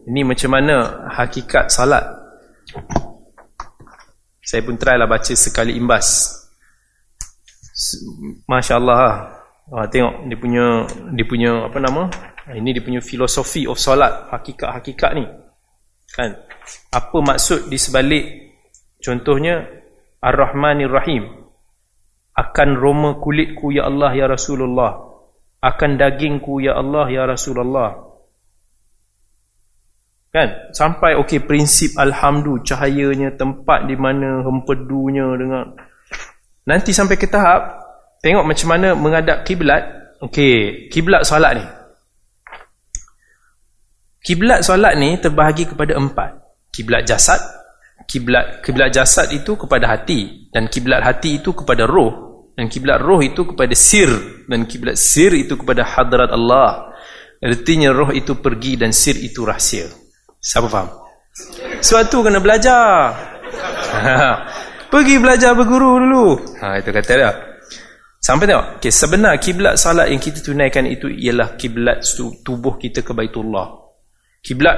[0.02, 2.02] Ini macam mana hakikat salat.
[4.42, 6.26] Saya pun try lah baca sekali imbas.
[8.50, 8.98] Masya-Allah.
[9.70, 10.66] Ah, tengok dia punya
[11.14, 12.10] dia punya apa nama?
[12.50, 15.22] Ini dia punya filosofi of salat, hakikat-hakikat ni.
[16.10, 16.30] Kan?
[16.90, 18.24] apa maksud di sebalik
[19.02, 19.62] contohnya
[20.20, 21.40] Ar-Rahmanir Rahim
[22.36, 25.08] akan roma kulitku ya Allah ya Rasulullah.
[25.60, 28.00] Akan dagingku ya Allah ya Rasulullah.
[30.30, 30.72] Kan?
[30.72, 35.74] Sampai okey prinsip alhamdulillah cahayanya tempat di mana hempedunya dengan
[36.64, 37.82] nanti sampai ke tahap
[38.22, 39.84] tengok macam mana menghadap kiblat.
[40.20, 41.64] Okey kiblat solat ni
[44.20, 46.30] kiblat solat ni terbahagi kepada empat
[46.70, 47.40] kiblat jasad
[48.04, 53.20] kiblat kiblat jasad itu kepada hati dan kiblat hati itu kepada roh dan kiblat roh
[53.24, 54.10] itu kepada sir
[54.46, 56.90] dan kiblat sir itu kepada hadrat Allah
[57.40, 59.88] Artinya roh itu pergi dan sir itu rahsia.
[60.36, 60.92] Siapa faham?
[61.80, 63.16] Sebab tu kena belajar.
[64.92, 66.26] pergi belajar berguru dulu.
[66.60, 67.32] Ha, itu kata dia.
[68.20, 68.84] Sampai tengok.
[68.84, 72.04] Okay, sebenar kiblat salat yang kita tunaikan itu ialah kiblat
[72.44, 73.89] tubuh kita ke Baitullah.
[74.40, 74.76] Kiblat,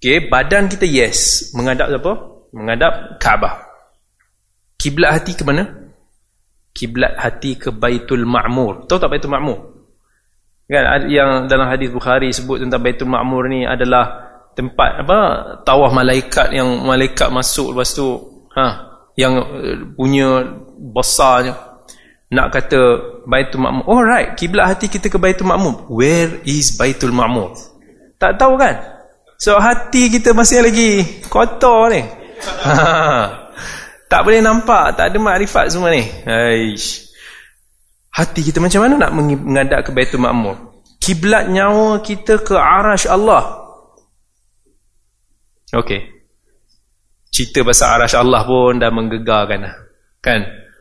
[0.00, 1.50] okay, badan kita yes.
[1.52, 2.12] Menghadap apa?
[2.56, 3.54] Menghadap Kaabah.
[4.78, 5.66] Kiblat hati ke mana?
[6.72, 8.86] Kiblat hati ke Baitul Ma'mur.
[8.86, 9.58] Tahu tak Baitul Ma'mur?
[10.68, 15.18] Kan yang dalam hadis Bukhari sebut tentang Baitul Ma'mur ni adalah tempat apa
[15.64, 18.10] tawaf malaikat yang malaikat masuk lepas tu
[18.58, 20.44] ha yang eh, punya
[20.76, 21.56] besarnya
[22.28, 22.80] nak kata
[23.24, 23.84] Baitul Ma'mur.
[23.88, 25.88] Oh right, kiblat hati kita ke Baitul Ma'mur.
[25.88, 27.56] Where is Baitul Ma'mur?
[28.18, 28.74] Tak tahu kan?
[29.38, 32.02] So hati kita masih lagi kotor ni.
[34.10, 36.02] tak boleh nampak, tak ada makrifat semua ni.
[36.26, 37.06] Aish.
[38.10, 40.82] Hati kita macam mana nak mengadap ke Baitul Ma'mur?
[40.98, 43.70] Kiblat nyawa kita ke arash Allah?
[45.70, 46.18] Okey.
[47.30, 49.70] cerita pasal arash Allah pun dah menggegarkan
[50.18, 50.40] kan?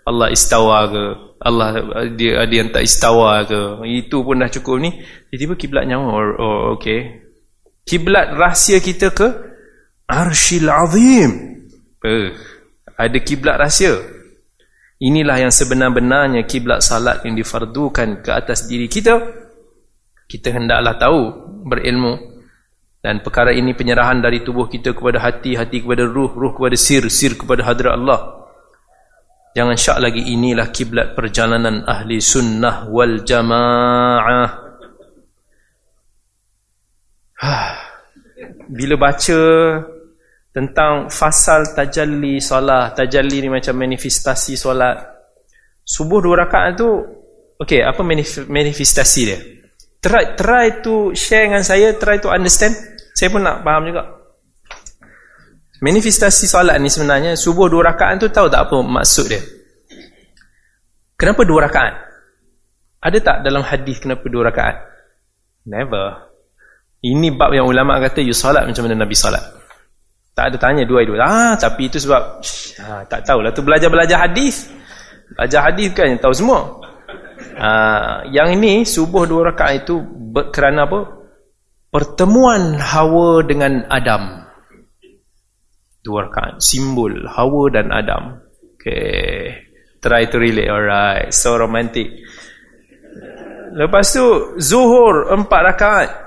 [0.10, 1.06] Allah istawa ke?
[1.38, 1.86] Allah
[2.18, 3.86] dia ada yang tak istawa ke?
[3.86, 4.90] Itu pun dah cukup ni.
[5.30, 6.10] Tiba-tiba kiblat nyawa.
[6.10, 7.27] Oh, oh okey
[7.88, 9.28] kiblat rahsia kita ke
[10.06, 11.64] arshil azim
[12.04, 12.36] eh,
[13.00, 14.18] ada kiblat rahsia
[14.98, 19.14] Inilah yang sebenar-benarnya kiblat salat yang difardukan ke atas diri kita.
[20.26, 21.22] Kita hendaklah tahu,
[21.70, 22.42] berilmu.
[22.98, 27.06] Dan perkara ini penyerahan dari tubuh kita kepada hati, hati kepada ruh, ruh kepada sir,
[27.14, 28.50] sir kepada hadrat Allah.
[29.54, 34.67] Jangan syak lagi inilah kiblat perjalanan ahli sunnah wal jamaah.
[38.78, 39.42] Bila baca
[40.54, 44.98] tentang fasal tajalli solat tajalli ni macam manifestasi solat
[45.86, 46.90] subuh dua rakaat tu
[47.62, 48.02] okey apa
[48.50, 49.38] manifestasi dia?
[50.02, 52.74] Try try to share dengan saya try to understand.
[53.14, 54.04] Saya pun nak faham juga.
[55.78, 59.42] Manifestasi solat ni sebenarnya subuh dua rakaat tu tahu tak apa maksud dia?
[61.18, 61.94] Kenapa dua rakaat?
[62.98, 64.90] Ada tak dalam hadis kenapa dua rakaat?
[65.70, 66.27] Never
[67.14, 69.58] ini bab yang ulama kata you solat macam mana nabi solat
[70.38, 71.18] tak ada tanya dua itu.
[71.18, 72.46] Ah, tapi itu sebab
[72.86, 74.70] ah, tak tahulah tu belajar-belajar hadis.
[75.34, 76.78] Belajar hadis kan yang tahu semua.
[77.58, 79.98] Ah, yang ini subuh dua rakaat itu
[80.54, 81.26] kerana apa?
[81.90, 84.46] Pertemuan Hawa dengan Adam.
[86.06, 88.38] Dua rakaat simbol Hawa dan Adam.
[88.78, 89.66] Okay.
[89.98, 90.70] Try to relate.
[90.70, 91.34] Alright.
[91.34, 92.14] So romantic.
[93.74, 96.27] Lepas tu zuhur empat rakaat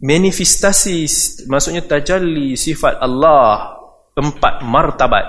[0.00, 1.04] manifestasi
[1.46, 3.76] maksudnya tajalli sifat Allah
[4.16, 5.26] empat martabat.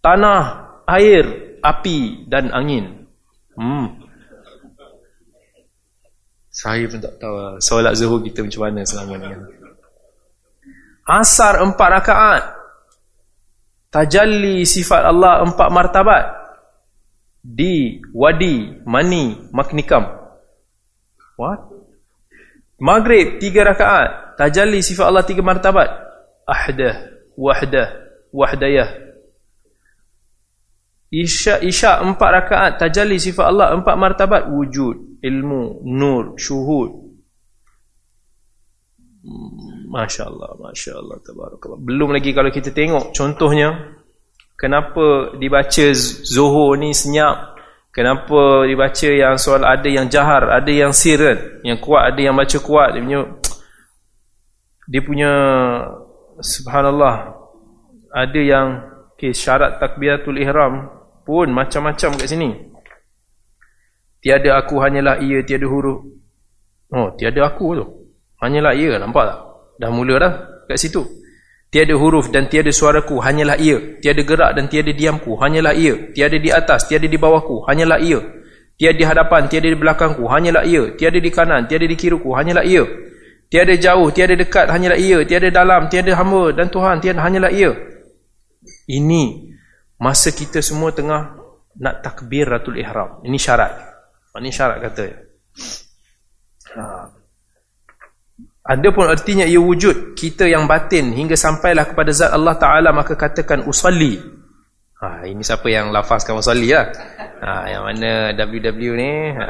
[0.00, 0.40] Tanah
[0.88, 3.08] air api dan angin.
[3.56, 4.04] Hmm.
[6.54, 7.54] Saya pun tak tahu lah.
[7.58, 9.26] solat zuhur kita macam mana selama ni?
[11.04, 12.42] Asar empat rakaat.
[13.90, 16.24] Tajalli sifat Allah empat martabat.
[17.44, 20.08] Di wadi mani maknikam.
[21.34, 21.73] What
[22.84, 24.36] Maghrib tiga rakaat.
[24.36, 25.88] Tajalli sifat Allah tiga martabat.
[26.44, 27.88] Ahdah, wahdah,
[28.28, 28.92] wahdayah.
[31.08, 32.72] Isya, isya empat rakaat.
[32.76, 34.52] Tajalli sifat Allah empat martabat.
[34.52, 36.92] Wujud, ilmu, nur, syuhud.
[39.88, 41.80] Masya Allah, Masya Allah, Tabarakallah.
[41.80, 43.96] Belum lagi kalau kita tengok contohnya.
[44.54, 45.86] Kenapa dibaca
[46.22, 47.53] Zohor ni senyap
[47.94, 51.38] Kenapa dibaca yang soal ada yang jahar, ada yang sir kan?
[51.62, 52.98] Yang kuat, ada yang baca kuat.
[52.98, 53.20] Dia punya,
[54.90, 55.30] dia punya
[56.42, 57.38] subhanallah.
[58.10, 58.66] Ada yang
[59.14, 60.90] okay, syarat takbiratul ihram
[61.22, 62.50] pun macam-macam kat sini.
[64.18, 66.02] Tiada aku hanyalah ia, tiada huruf.
[66.90, 67.86] Oh, tiada aku tu.
[68.42, 69.38] Hanyalah ia, nampak tak?
[69.78, 70.32] Dah mula dah
[70.66, 71.06] kat situ.
[71.74, 73.98] Tiada huruf dan tiada suaraku, hanyalah ia.
[73.98, 76.14] Tiada gerak dan tiada diamku, hanyalah ia.
[76.14, 78.22] Tiada di atas, tiada di bawahku, hanyalah ia.
[78.78, 80.94] Tiada di hadapan, tiada di belakangku, hanyalah ia.
[80.94, 82.86] Tiada di kanan, tiada di kiriku, hanyalah ia.
[83.50, 85.26] Tiada jauh, tiada dekat, hanyalah ia.
[85.26, 87.74] Tiada dalam, tiada hamba dan Tuhan, tiada hanyalah ia.
[88.86, 89.50] Ini
[89.98, 91.42] masa kita semua tengah
[91.74, 93.18] nak takbir ratul ihram.
[93.26, 93.74] Ini syarat.
[94.38, 95.06] Ini syarat kata.
[96.78, 97.23] Ha.
[98.64, 103.12] Ada pun artinya ia wujud kita yang batin hingga sampailah kepada zat Allah Ta'ala maka
[103.12, 104.16] katakan usalli.
[105.04, 106.88] Ha, ini siapa yang lafazkan usalli lah.
[107.44, 109.12] Ha, yang mana WW ni.
[109.36, 109.44] Ha,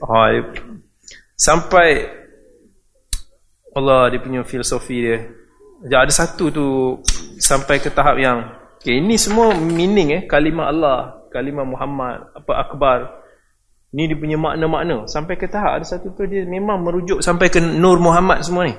[0.00, 0.20] ha,
[1.36, 1.88] sampai
[3.76, 5.28] Allah dia punya filosofi dia.
[5.84, 6.66] Jadi ada satu tu
[7.36, 8.48] sampai ke tahap yang
[8.80, 10.98] okay, ini semua meaning eh kalimah Allah
[11.28, 13.23] kalimah Muhammad apa akbar
[13.94, 15.06] ni dia punya makna-makna.
[15.06, 18.74] Sampai ke tahap ada satu tu dia memang merujuk sampai ke Nur Muhammad semua ni.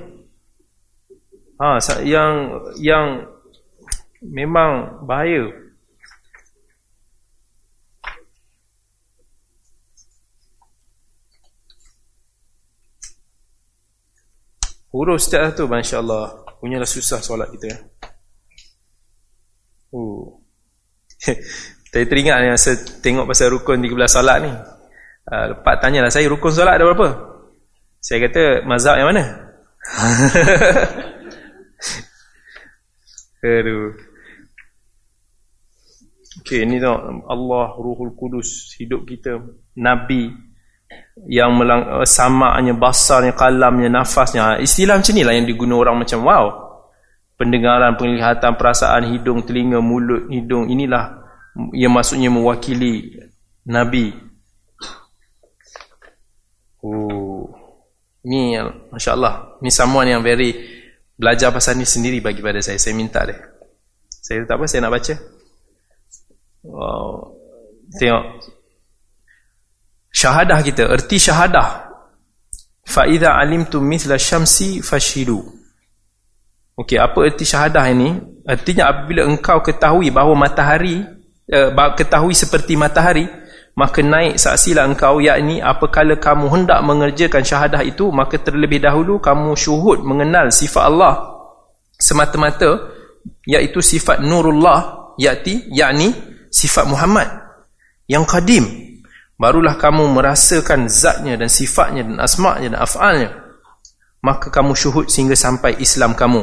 [1.56, 3.32] Ha yang yang
[4.20, 5.64] memang bahaya.
[14.92, 17.84] Huruf setiap tu Masya Allah punyalah susah solat kita.
[19.92, 20.44] Oh.
[21.92, 24.75] saya teringat yang saya tengok pasal rukun 13 solat ni
[25.32, 27.08] uh, lepas tanyalah saya rukun solat ada berapa
[28.02, 29.24] saya kata mazhab yang mana
[33.46, 33.94] aduh
[36.42, 39.38] ok ni tengok Allah Ruhul Kudus hidup kita
[39.78, 40.34] Nabi
[41.24, 44.60] yang melang, uh, samanya, basarnya, kalamnya, nafasnya.
[44.60, 46.46] Istilah macam inilah yang diguna orang macam wow.
[47.36, 50.72] Pendengaran, penglihatan, perasaan, hidung, telinga, mulut, hidung.
[50.72, 51.20] Inilah
[51.76, 53.20] yang maksudnya mewakili
[53.68, 54.12] Nabi.
[58.26, 58.58] Ni,
[58.92, 59.58] Masya Allah.
[59.62, 60.54] Ni someone yang very
[61.16, 62.82] belajar pasal ni sendiri bagi pada saya.
[62.82, 63.38] Saya minta dia.
[64.10, 65.14] Saya tak apa, saya nak baca.
[66.66, 67.38] Wow.
[67.96, 68.26] Tengok
[70.16, 71.92] syahadah kita erti syahadah
[72.88, 75.44] fa idza alimtum mithla syamsi fashidu
[76.80, 78.16] okey apa erti syahadah ini
[78.48, 81.04] artinya apabila engkau ketahui bahawa matahari
[81.52, 83.28] uh, ketahui seperti matahari
[83.76, 89.52] maka naik saksilah engkau yakni apabila kamu hendak mengerjakan syahadah itu maka terlebih dahulu kamu
[89.56, 91.14] syuhud mengenal sifat Allah
[92.00, 92.92] semata-mata
[93.44, 96.16] iaitu sifat nurullah yakni yakni
[96.48, 97.28] sifat Muhammad
[98.08, 98.86] yang kadim
[99.36, 103.30] barulah kamu merasakan zatnya dan sifatnya dan asma'nya dan af'alnya.
[104.26, 106.42] Maka kamu syuhud sehingga sampai Islam kamu.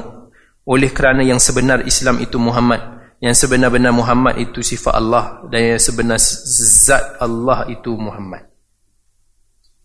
[0.63, 5.81] Oleh kerana yang sebenar Islam itu Muhammad yang sebenar-benar Muhammad itu sifat Allah dan yang
[5.81, 8.51] sebenar zat Allah itu Muhammad.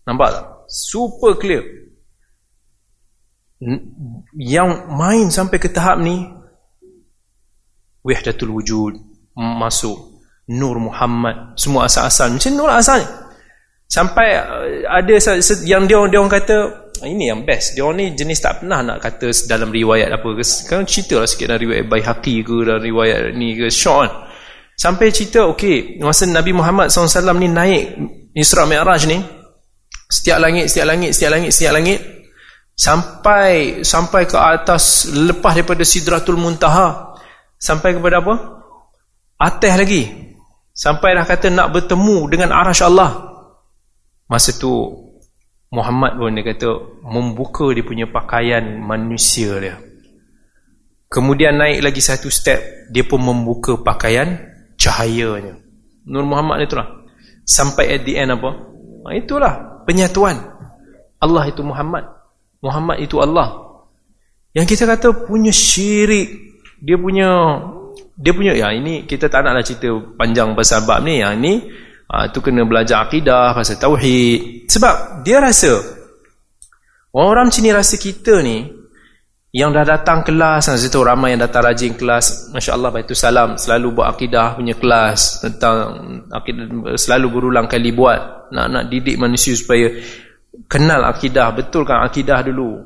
[0.02, 0.46] Nampak tak?
[0.66, 1.62] super clear.
[4.34, 6.26] Yang main sampai ke tahap ni
[8.06, 8.94] wihdatul wujud
[9.34, 12.34] masuk Nur Muhammad semua asal-asal.
[12.34, 13.02] Macam Nur asal
[13.88, 15.12] sampai uh, ada
[15.64, 16.56] yang dia dia orang kata
[17.08, 17.74] ini yang best.
[17.74, 20.44] Dia orang ni jenis tak pernah nak kata dalam riwayat apa ke.
[20.68, 24.28] Kan cerita lah sikit dalam riwayat Baihaqi ke dalam riwayat ni ke Sean
[24.78, 27.98] sampai cerita okey masa Nabi Muhammad SAW ni naik
[28.38, 29.18] Isra Mi'raj ni
[30.06, 31.98] setiap langit setiap langit setiap langit setiap langit
[32.78, 37.18] sampai sampai ke atas lepas daripada Sidratul Muntaha
[37.58, 38.34] sampai kepada apa?
[39.38, 40.06] Atas lagi.
[40.78, 43.37] Sampailah kata nak bertemu dengan arash Allah.
[44.28, 44.70] Masa tu
[45.68, 46.68] Muhammad pun dia kata
[47.04, 49.76] membuka dia punya pakaian manusia dia.
[51.08, 54.36] Kemudian naik lagi satu step, dia pun membuka pakaian
[54.76, 55.56] cahayanya.
[56.04, 57.08] Nur Muhammad itulah.
[57.48, 58.52] Sampai at the end apa?
[59.08, 60.36] Ha, itulah penyatuan.
[61.16, 62.04] Allah itu Muhammad.
[62.60, 63.80] Muhammad itu Allah.
[64.52, 66.28] Yang kita kata punya syirik,
[66.80, 67.28] dia punya
[68.18, 71.70] dia punya ya ini kita tak naklah cerita panjang pasal bab ni yang ni
[72.10, 75.78] uh, tu kena belajar akidah pasal tauhid sebab dia rasa
[77.14, 78.68] orang-orang sini rasa kita ni
[79.48, 83.96] yang dah datang kelas saya tahu ramai yang datang rajin kelas masya-Allah itu salam selalu
[83.96, 85.76] buat akidah punya kelas tentang
[86.28, 89.88] akidah selalu berulang kali buat nak nak didik manusia supaya
[90.68, 92.76] kenal akidah betulkan akidah dulu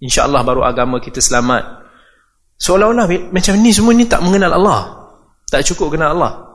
[0.00, 1.78] insya-Allah baru agama kita selamat
[2.58, 4.80] Seolah-olah macam ni semua ni tak mengenal Allah.
[5.46, 6.47] Tak cukup kenal Allah.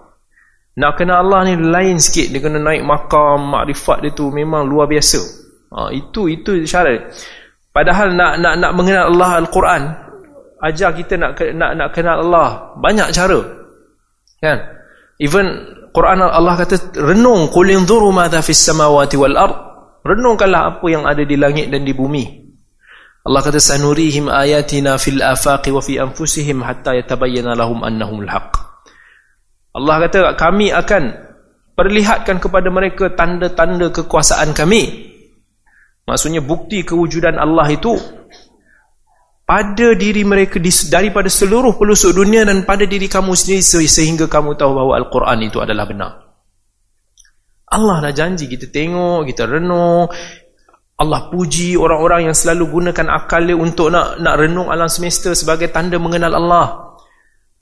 [0.74, 2.34] Nak kenal Allah ni lain sikit.
[2.34, 5.22] Dia kena naik makam, makrifat dia tu memang luar biasa.
[5.74, 7.14] Ha, itu itu syarat.
[7.74, 9.82] Padahal nak nak nak mengenal Allah Al-Quran,
[10.62, 13.42] ajar kita nak nak nak kenal Allah banyak cara.
[14.42, 14.58] Kan?
[15.18, 15.46] Even
[15.94, 19.56] Quran Allah kata renung qul inzuru madza fis samawati wal ard.
[20.04, 22.44] Renungkanlah apa yang ada di langit dan di bumi.
[23.24, 28.73] Allah kata sanurihim ayatina fil afaqi wa fi anfusihim hatta yatabayyana lahum annahumul haqq.
[29.74, 31.04] Allah kata kami akan
[31.74, 35.14] perlihatkan kepada mereka tanda-tanda kekuasaan kami.
[36.06, 37.98] Maksudnya bukti kewujudan Allah itu
[39.44, 44.72] pada diri mereka daripada seluruh pelosok dunia dan pada diri kamu sendiri sehingga kamu tahu
[44.72, 46.12] bahawa Al-Quran itu adalah benar.
[47.74, 50.06] Allah dah janji kita tengok, kita renung,
[50.94, 55.74] Allah puji orang-orang yang selalu gunakan akal dia untuk nak nak renung alam semesta sebagai
[55.74, 56.93] tanda mengenal Allah.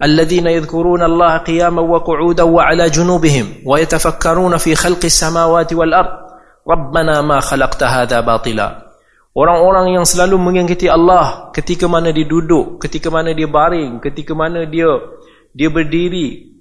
[0.01, 6.11] Wa qu'udan wa 'ala junubihim wa yatafakkaruna fi khalqis samawati wal ard.
[6.65, 8.89] Rabbana ma khalaqta hadha batila.
[9.31, 14.65] Orang-orang yang selalu mengingati Allah ketika mana dia duduk, ketika mana dia baring, ketika mana
[14.65, 14.89] dia
[15.53, 16.51] dia berdiri,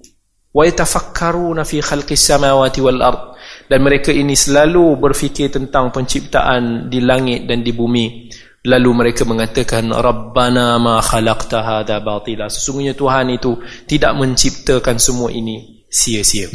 [0.51, 3.21] wa yatafakkaruna fi khalqis samawati wal ard
[3.71, 8.27] dan mereka ini selalu berfikir tentang penciptaan di langit dan di bumi
[8.61, 12.45] lalu mereka mengatakan rabbana ma khalaqta hadha batila.
[12.49, 13.57] Sesungguhnya Tuhan itu
[13.89, 16.49] tidak menciptakan semua ini sia-sia.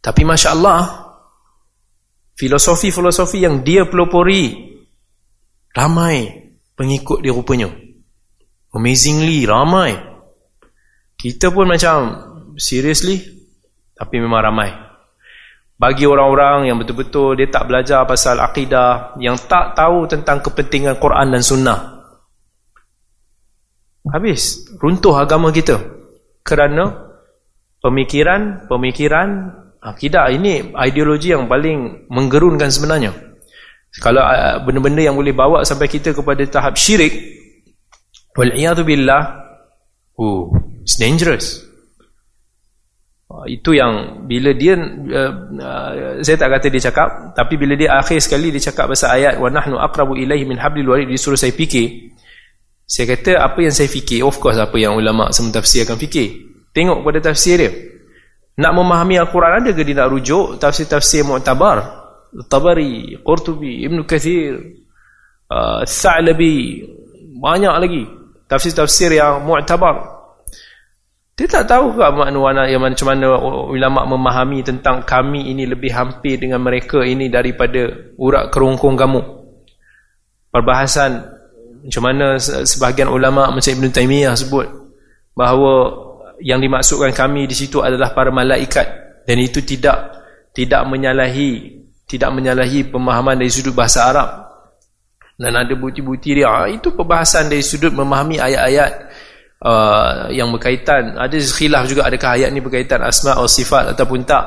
[0.00, 1.08] Tapi masya-Allah
[2.36, 4.72] filosofi-filosofi yang dia pelopori
[5.76, 6.28] ramai
[6.76, 7.68] pengikut dia rupanya.
[8.72, 9.96] Amazingly ramai.
[11.20, 11.96] Kita pun macam
[12.56, 13.20] seriously
[13.92, 14.89] tapi memang ramai
[15.80, 21.32] bagi orang-orang yang betul-betul dia tak belajar pasal akidah yang tak tahu tentang kepentingan Quran
[21.32, 22.04] dan sunnah.
[24.04, 25.80] Habis runtuh agama kita.
[26.44, 27.08] Kerana
[27.80, 29.28] pemikiran-pemikiran
[29.80, 33.16] akidah ini ideologi yang paling menggerunkan sebenarnya.
[34.04, 37.40] Kalau uh, benda-benda yang boleh bawa sampai kita kepada tahap syirik
[38.36, 38.52] wal
[38.86, 39.22] billah
[40.16, 41.66] oh it's dangerous
[43.48, 48.20] itu yang bila dia uh, uh, saya tak kata dia cakap tapi bila dia akhir
[48.20, 52.12] sekali dia cakap pasal ayat wa nahnu aqrabu ilaihi min hablil warid disuruh saya fikir.
[52.84, 54.26] Saya kata apa yang saya fikir?
[54.26, 56.28] Of course apa yang ulama semua tafsir akan fikir.
[56.74, 57.70] Tengok pada tafsir dia.
[58.60, 62.02] Nak memahami al-Quran ada ke dia nak rujuk tafsir-tafsir mu'tabar?
[62.50, 64.58] Tabari, Qurtubi, Ibn Kathir
[65.50, 66.84] uh, Tha'labi
[67.40, 68.02] banyak lagi
[68.46, 70.19] tafsir-tafsir yang mu'tabar
[71.40, 73.40] dia tak tahu ke makna yang macam mana
[73.72, 79.20] ulama memahami tentang kami ini lebih hampir dengan mereka ini daripada urat kerongkong kamu.
[80.52, 81.16] Perbahasan
[81.88, 84.68] macam mana sebahagian ulama macam Ibn Taymiyah sebut
[85.32, 85.72] bahawa
[86.44, 88.84] yang dimaksudkan kami di situ adalah para malaikat
[89.24, 90.20] dan itu tidak
[90.52, 94.28] tidak menyalahi tidak menyalahi pemahaman dari sudut bahasa Arab.
[95.40, 96.52] Dan ada bukti-bukti dia.
[96.52, 98.92] Ah, itu perbahasan dari sudut memahami ayat-ayat
[99.64, 101.16] uh, yang berkaitan.
[101.16, 104.44] Ada khilaf juga adakah ayat ni berkaitan asma atau sifat ataupun tak.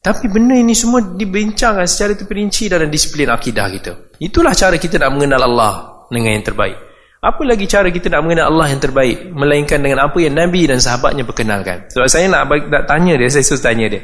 [0.00, 3.92] Tapi benda ini semua dibincangkan secara terperinci dalam disiplin akidah kita.
[4.16, 5.72] Itulah cara kita nak mengenal Allah
[6.08, 6.78] dengan yang terbaik.
[7.20, 10.80] Apa lagi cara kita nak mengenal Allah yang terbaik melainkan dengan apa yang Nabi dan
[10.80, 11.84] sahabatnya perkenalkan?
[11.92, 14.00] Sebab saya nak, nak tanya dia saya suruh tanya dia.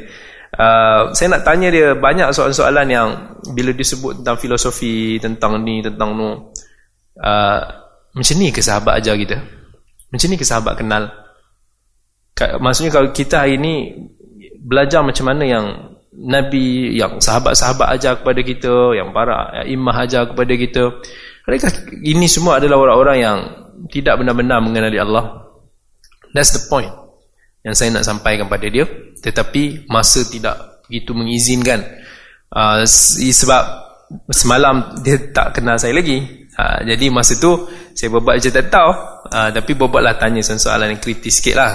[0.53, 3.07] Uh, saya nak tanya dia banyak soalan-soalan yang
[3.57, 6.53] bila disebut tentang filosofi tentang ni tentang nu.
[7.17, 7.61] Uh,
[8.13, 9.56] macam ni ke sahabat ajar kita
[10.11, 11.11] macam ni ke sahabat kenal?
[12.37, 13.97] Maksudnya kalau kita hari ini
[14.61, 15.65] belajar macam mana yang
[16.17, 20.83] Nabi, yang sahabat-sahabat ajar kepada kita, yang para imah ajar kepada kita.
[21.45, 21.65] Mereka
[22.01, 23.37] ini semua adalah orang-orang yang
[23.93, 25.45] tidak benar-benar mengenali Allah.
[26.33, 26.89] That's the point
[27.61, 28.89] yang saya nak sampaikan pada dia.
[29.21, 31.85] Tetapi masa tidak begitu mengizinkan.
[32.49, 33.63] Uh, sebab
[34.31, 36.47] semalam dia tak kenal saya lagi.
[36.57, 38.89] Uh, jadi masa tu saya berbuat je tak tahu
[39.27, 41.73] uh, tapi berbuatlah tanya soalan yang kritis sikit lah.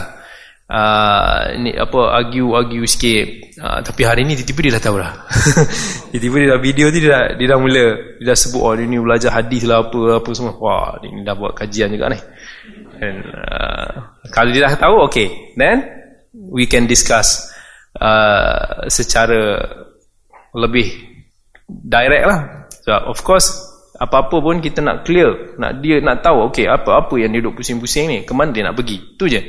[0.73, 3.27] Uh, ni apa argue-argue sikit.
[3.61, 5.13] Uh, tapi hari ni tiba-tiba dia dah tahu lah
[6.11, 7.87] tiba-tiba dia dah video tu dia dah, dia dah mula.
[8.21, 10.57] Dia dah sebut oh dia ni belajar hadis lah apa apa semua.
[10.57, 12.19] Wah dia ni dah buat kajian juga ni.
[13.03, 13.91] And, uh,
[14.33, 15.53] kalau dia dah tahu okay.
[15.59, 15.85] Then
[16.33, 17.53] we can discuss
[18.01, 19.61] uh, secara
[20.57, 20.89] lebih
[21.69, 22.41] direct lah.
[22.83, 23.72] So, of course
[24.03, 28.11] apa-apa pun kita nak clear nak dia nak tahu okey apa-apa yang dia duduk pusing-pusing
[28.11, 28.19] ni?
[28.27, 28.99] Ke mana dia nak pergi?
[29.15, 29.41] Tu je.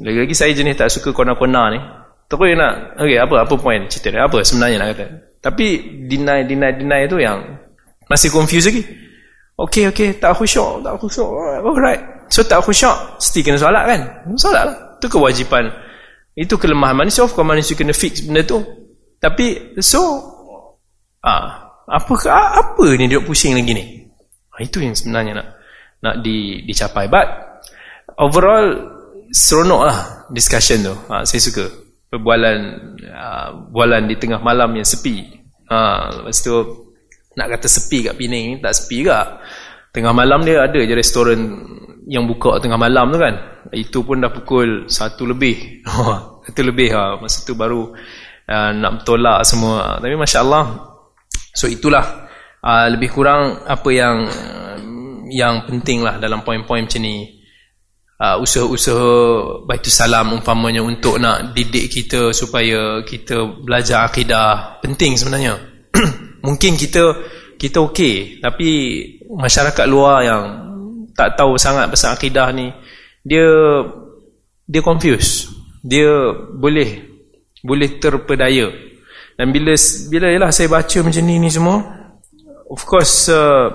[0.00, 1.80] Lagi-lagi saya jenis tak suka kona-kona ni.
[2.24, 4.24] Terus nak okey apa apa point cerita dia?
[4.24, 5.06] Apa sebenarnya nak kata.
[5.44, 5.66] Tapi
[6.08, 7.44] deny deny deny tu yang
[8.08, 8.82] masih confuse lagi.
[9.60, 11.28] Okey okey tak khusyuk tak khusyuk
[11.60, 12.00] alright.
[12.32, 14.00] So tak khusyuk mesti kena solat kan?
[14.40, 14.76] Solat lah.
[14.96, 15.68] Tu kewajipan.
[16.32, 17.22] Itu kelemahan manusia.
[17.22, 18.64] Of course manusia kena fix benda tu.
[19.20, 20.00] Tapi so
[21.20, 23.84] ah apa apa ni dia pusing lagi ni?
[24.54, 25.48] Ha, itu yang sebenarnya nak
[26.00, 27.10] nak di, dicapai.
[27.10, 27.26] But
[28.16, 28.66] overall
[29.28, 29.98] seronok lah
[30.32, 30.94] discussion tu.
[31.12, 31.64] Ha, saya suka
[32.08, 32.58] perbualan
[33.10, 35.24] uh, bualan di tengah malam yang sepi.
[35.68, 36.54] Ha, lepas tu
[37.34, 39.42] nak kata sepi kat Penang tak sepi juga.
[39.94, 41.38] Tengah malam dia ada je restoran
[42.06, 43.34] yang buka tengah malam tu kan.
[43.74, 45.84] Itu pun dah pukul satu lebih.
[46.44, 47.16] Satu lebih ha.
[47.16, 47.88] masa tu baru
[48.52, 49.96] uh, nak bertolak semua.
[49.96, 50.93] Tapi Masya Allah
[51.54, 52.26] So itulah
[52.58, 54.76] uh, lebih kurang apa yang uh,
[55.30, 57.40] yang penting lah dalam poin-poin macam ni.
[58.14, 59.10] Uh, usaha-usaha
[59.66, 65.58] baitu salam umpamanya untuk nak didik kita supaya kita belajar akidah penting sebenarnya.
[66.46, 67.10] Mungkin kita
[67.58, 68.68] kita okey tapi
[69.34, 70.42] masyarakat luar yang
[71.14, 72.70] tak tahu sangat pasal akidah ni
[73.26, 73.50] dia
[74.62, 75.50] dia confuse.
[75.82, 77.02] Dia boleh
[77.66, 78.93] boleh terpedaya
[79.34, 79.74] dan bila
[80.10, 81.82] bila ialah saya baca macam ni ni semua
[82.70, 83.70] of course uh,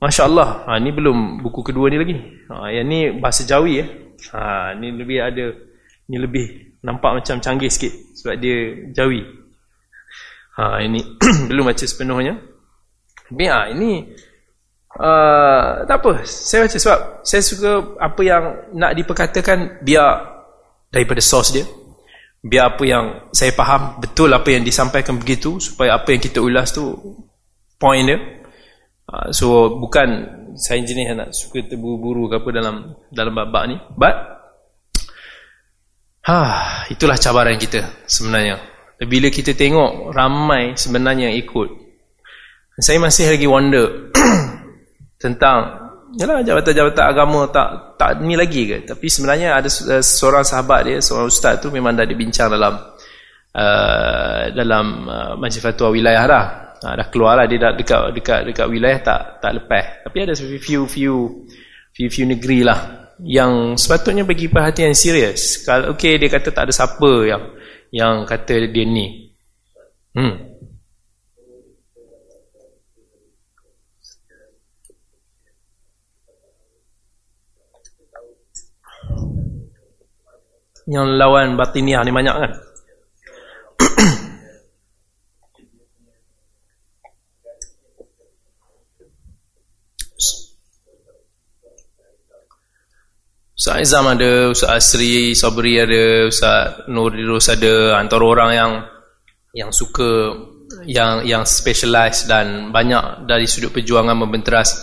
[0.00, 2.16] masya-Allah ha ni belum buku kedua ni lagi
[2.48, 3.88] ha yang ni bahasa Jawi eh
[4.32, 5.68] ha ni lebih ada
[6.08, 6.46] Ini lebih
[6.80, 9.20] nampak macam canggih sikit sebab dia jawi.
[10.56, 11.04] Ha ini
[11.52, 12.40] belum baca sepenuhnya.
[13.28, 14.08] Tapi ha, ini
[14.96, 16.24] uh, tak apa.
[16.24, 20.40] Saya baca sebab saya suka apa yang nak diperkatakan biar
[20.88, 21.68] daripada source dia.
[22.38, 26.70] Biar apa yang saya faham betul apa yang disampaikan begitu supaya apa yang kita ulas
[26.70, 26.94] tu
[27.78, 28.18] point dia.
[29.08, 30.08] Uh, so bukan
[30.54, 32.76] saya jenis nak suka terburu-buru ke apa dalam
[33.10, 33.76] dalam bab-bab ni.
[33.94, 34.14] But
[36.28, 36.38] ha
[36.92, 38.58] itulah cabaran kita sebenarnya.
[38.98, 41.68] Bila kita tengok ramai sebenarnya yang ikut.
[42.78, 44.14] Saya masih lagi wonder
[45.22, 48.78] tentang yalah jabatan-jabatan agama tak tak ni lagi ke?
[48.88, 49.68] Tapi sebenarnya ada
[50.00, 52.78] seorang sahabat dia seorang ustaz tu memang dah dibincang dalam
[53.52, 56.46] uh, dalam uh, majlis fatwa wilayah dah.
[56.78, 60.06] Ha, dah keluar lah dia dah dekat dekat dekat wilayah tak tak lepas.
[60.06, 61.16] Tapi ada few few
[61.90, 65.66] few few negeri lah yang sepatutnya bagi perhatian serius.
[65.66, 67.42] Kalau okey dia kata tak ada siapa yang
[67.90, 69.28] yang kata dia ni.
[70.14, 70.57] Hmm
[80.88, 82.52] yang lawan batiniah ni banyak kan?
[93.58, 98.72] Ustaz Izam ada, Ustaz Asri, Sabri ada, Ustaz Nurirus ada antara orang yang
[99.50, 100.38] yang suka
[100.86, 104.78] yang yang specialized dan banyak dari sudut perjuangan membenteras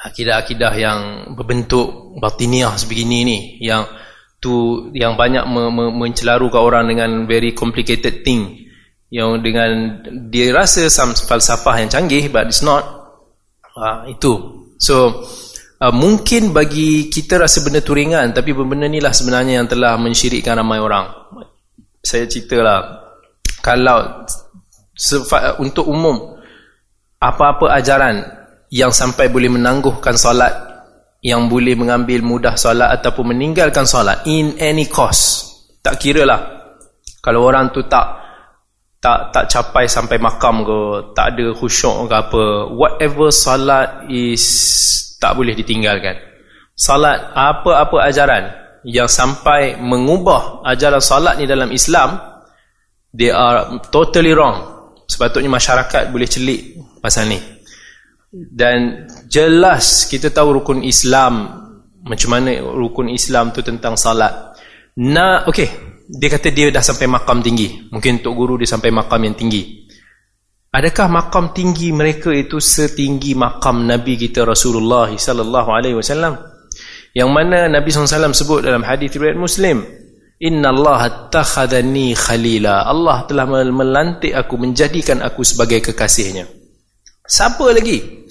[0.00, 0.98] akidah-akidah yang
[1.36, 3.84] berbentuk batiniah sebegini ni yang
[4.44, 8.68] tu yang banyak me, me, mencelarukan orang dengan very complicated thing.
[9.08, 9.70] Yang dengan
[10.28, 12.84] dia rasa some falsafah yang canggih but it's not.
[13.72, 14.32] Uh, itu.
[14.76, 15.24] So
[15.80, 19.96] uh, mungkin bagi kita rasa benda tu ringan tapi benda ni lah sebenarnya yang telah
[19.96, 21.08] mensyirikkan ramai orang.
[22.04, 23.00] Saya ceritalah.
[23.64, 24.28] Kalau
[25.56, 26.36] untuk umum
[27.16, 28.20] apa-apa ajaran
[28.68, 30.52] yang sampai boleh menangguhkan solat
[31.24, 35.48] yang boleh mengambil mudah solat ataupun meninggalkan solat in any cost
[35.80, 36.40] tak kira lah
[37.24, 38.20] kalau orang tu tak
[39.00, 40.80] tak tak capai sampai makam ke
[41.16, 44.44] tak ada khusyuk ke apa whatever solat is
[45.20, 46.20] tak boleh ditinggalkan.
[46.76, 48.44] Solat apa-apa ajaran
[48.84, 52.20] yang sampai mengubah ajaran solat ni dalam Islam
[53.12, 54.72] they are totally wrong.
[55.08, 57.40] Sepatutnya masyarakat boleh celik pasal ni.
[58.32, 61.66] Dan jelas kita tahu rukun Islam.
[62.06, 64.54] Macam mana rukun Islam tu tentang salat.
[65.02, 65.90] Nah okey.
[66.04, 67.90] Dia kata dia dah sampai makam tinggi.
[67.90, 69.82] Mungkin untuk guru dia sampai makam yang tinggi.
[70.70, 76.38] Adakah makam tinggi mereka itu setinggi makam nabi kita Rasulullah sallallahu alaihi wasallam?
[77.14, 79.86] Yang mana Nabi SAW sebut dalam hadis riwayat Muslim
[80.42, 82.90] Inna Allah takhadani khalila.
[82.90, 86.44] Allah telah melantik aku menjadikan aku sebagai kekasihnya.
[87.24, 88.23] Siapa lagi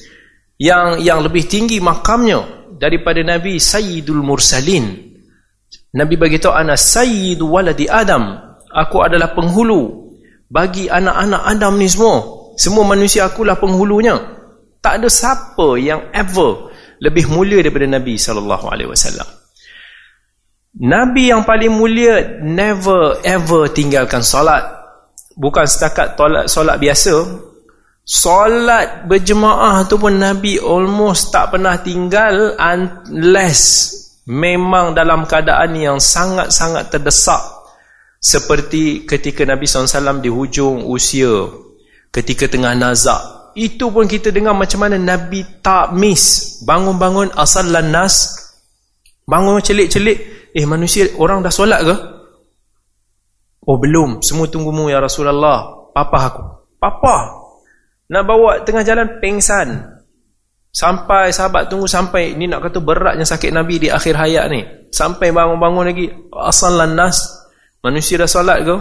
[0.63, 5.11] yang yang lebih tinggi makamnya daripada Nabi Sayyidul Mursalin.
[5.91, 8.39] Nabi bagi tahu ana sayyidu waladi Adam.
[8.71, 10.09] Aku adalah penghulu
[10.47, 12.23] bagi anak-anak Adam ni semua.
[12.55, 14.15] Semua manusia akulah penghulunya.
[14.79, 16.71] Tak ada siapa yang ever
[17.03, 19.27] lebih mulia daripada Nabi sallallahu alaihi wasallam.
[20.73, 24.63] Nabi yang paling mulia never ever tinggalkan solat.
[25.37, 26.17] Bukan setakat
[26.49, 27.13] solat biasa,
[28.03, 33.91] Solat berjemaah tu pun Nabi almost tak pernah tinggal unless
[34.27, 37.39] memang dalam keadaan yang sangat-sangat terdesak.
[38.19, 41.47] Seperti ketika Nabi SAW di hujung usia
[42.11, 43.55] ketika tengah nazak.
[43.55, 46.59] Itu pun kita dengar macam mana Nabi tak miss.
[46.67, 48.35] Bangun-bangun asal lanas.
[49.23, 50.51] Bangun celik-celik.
[50.51, 51.95] Eh manusia orang dah solat ke?
[53.63, 54.19] oh belum.
[54.19, 55.91] Semua tunggumu ya Rasulullah.
[55.95, 56.43] Papa aku.
[56.79, 57.42] Papa
[58.13, 59.89] nak bawa tengah jalan pengsan.
[60.73, 64.61] Sampai sahabat tunggu sampai ni nak kata beratnya sakit Nabi di akhir hayat ni.
[64.93, 67.45] Sampai bangun-bangun lagi asal lannas.
[67.81, 68.75] Manusia dah solat ke?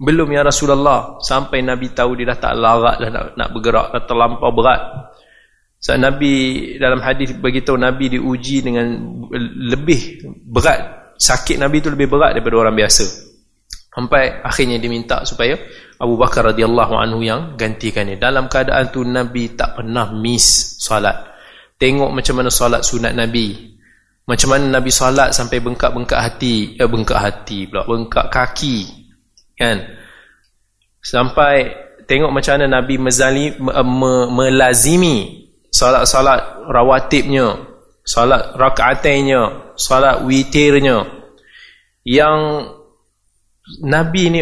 [0.00, 1.20] Belum ya Rasulullah.
[1.20, 4.80] Sampai Nabi tahu dia dah tak larat dah nak, nak bergerak dah terlampau berat.
[5.80, 6.32] Sebab Nabi
[6.76, 8.84] dalam hadis begitu Nabi diuji dengan
[9.64, 11.12] lebih berat.
[11.16, 13.04] Sakit Nabi tu lebih berat daripada orang biasa.
[13.92, 15.56] Sampai akhirnya diminta supaya
[16.00, 18.16] Abu Bakar radhiyallahu anhu yang gantikan dia.
[18.16, 21.28] Dalam keadaan tu Nabi tak pernah miss solat.
[21.76, 23.76] Tengok macam mana solat sunat Nabi.
[24.24, 28.88] Macam mana Nabi solat sampai bengkak-bengkak hati, eh bengkak hati pula, bengkak kaki.
[29.60, 29.84] Kan?
[31.04, 31.68] Sampai
[32.08, 37.60] tengok macam mana Nabi mezali, me, me, melazimi solat-solat rawatibnya,
[38.08, 41.20] solat rakaatnya, solat witirnya.
[42.00, 42.64] yang
[43.86, 44.40] Nabi ni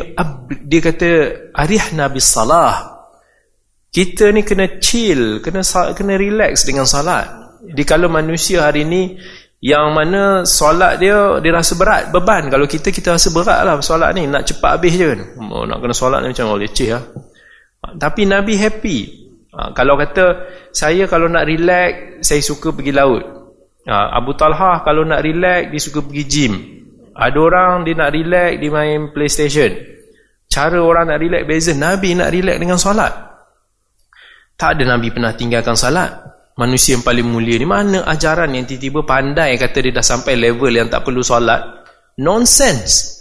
[0.64, 1.08] dia kata
[1.52, 2.96] arih Nabi salah.
[3.88, 7.28] Kita ni kena chill kena kena relax dengan salat.
[7.64, 9.16] Jadi kalau manusia hari ni
[9.58, 12.46] yang mana solat dia dia rasa berat beban.
[12.48, 15.06] Kalau kita kita rasa berat lah solat ni nak cepat habis je.
[15.08, 15.20] Kan
[15.50, 17.04] oh, nak kena solat ni macam oh, leceh lah.
[17.98, 18.98] Tapi Nabi happy.
[19.48, 20.24] Ha, kalau kata
[20.70, 23.24] saya kalau nak relax saya suka pergi laut.
[23.88, 26.77] Ha, Abu Talha kalau nak relax dia suka pergi gym
[27.18, 29.74] ada orang dia nak relax dia main playstation.
[30.46, 31.72] Cara orang nak relax beza.
[31.74, 33.12] Nabi nak relax dengan solat.
[34.54, 36.14] Tak ada Nabi pernah tinggalkan solat.
[36.54, 40.70] Manusia yang paling mulia ni mana ajaran yang tiba-tiba pandai kata dia dah sampai level
[40.70, 41.86] yang tak perlu solat?
[42.22, 43.18] Nonsense.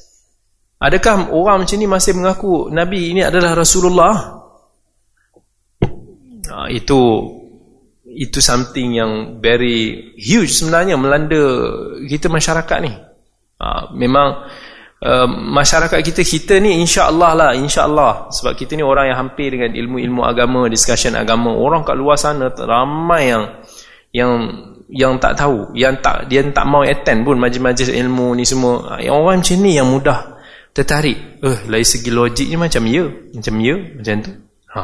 [0.77, 4.13] Adakah orang macam ni masih mengaku Nabi ini adalah Rasulullah?
[6.53, 7.01] Ha, itu
[8.05, 11.41] itu something yang very huge sebenarnya melanda
[12.09, 13.06] kita masyarakat ni
[13.59, 14.47] ha, memang
[14.97, 18.33] Uh, masyarakat kita kita ni insya-Allah lah insya-Allah.
[18.33, 21.53] Sebab kita ni orang yang hampir dengan ilmu-ilmu agama discussion agama.
[21.53, 23.61] Orang kat luar sana ramai yang
[24.09, 24.31] yang
[24.89, 28.97] yang tak tahu yang tak dia tak mau attend pun majlis-majlis ilmu ni semua.
[28.97, 30.19] Yang orang macam ni yang mudah
[30.73, 31.45] tertarik.
[31.45, 34.33] Eh dari segi logiknya macam ya macam ya macam tu.
[34.73, 34.81] Ha.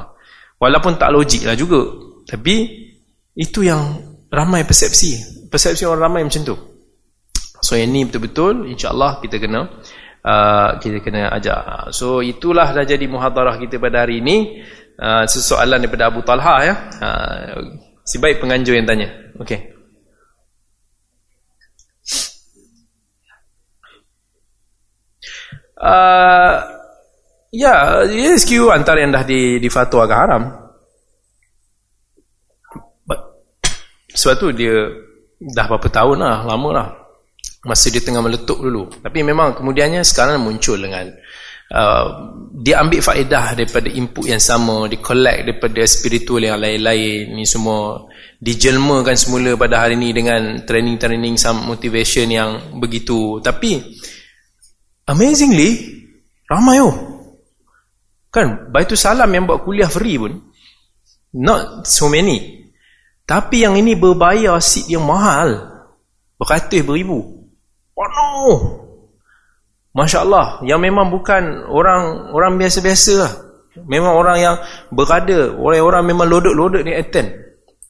[0.61, 1.89] Walaupun tak logik lah juga
[2.29, 2.85] tapi
[3.33, 3.81] itu yang
[4.29, 5.41] ramai persepsi.
[5.49, 6.72] Persepsi orang ramai macam tu
[7.63, 9.71] so yang ni betul-betul insya-Allah kita kena
[10.23, 11.91] uh, kita kena ajak.
[11.93, 14.63] So itulah dah jadi muhadarah kita pada hari ini.
[14.93, 16.75] Uh, sesoalan daripada Abu Talha ya.
[17.01, 19.09] Uh, si baik penganjur yang tanya.
[19.41, 19.73] Okey.
[25.83, 26.63] Uh,
[27.51, 30.43] ya, ESQ antara yang dah di, difatwakan haram.
[34.13, 34.93] Sebab tu dia
[35.41, 37.02] dah berapa tahun lah, lama lah
[37.63, 38.91] masa dia tengah meletup dulu.
[38.91, 41.07] Tapi memang kemudiannya sekarang muncul dengan
[41.71, 42.05] uh,
[42.59, 47.31] dia ambil faedah daripada input yang sama dia collect daripada spiritual yang lain-lain.
[47.31, 48.03] Ni semua
[48.43, 53.39] dijelmakan semula pada hari ini dengan training-training some motivation yang begitu.
[53.39, 53.79] Tapi
[55.07, 56.03] amazingly
[56.51, 56.95] ramai oh.
[58.33, 60.35] Kan Baitul Salam yang buat kuliah free pun
[61.37, 62.65] not so many.
[63.23, 65.71] Tapi yang ini berbayar seat yang mahal
[66.35, 67.42] beratus beribu
[67.93, 68.83] penuh
[69.93, 73.33] Masya Allah yang memang bukan orang orang biasa-biasa lah.
[73.85, 74.55] Memang orang yang
[74.89, 77.29] berada orang-orang memang lodok-lodok ni attend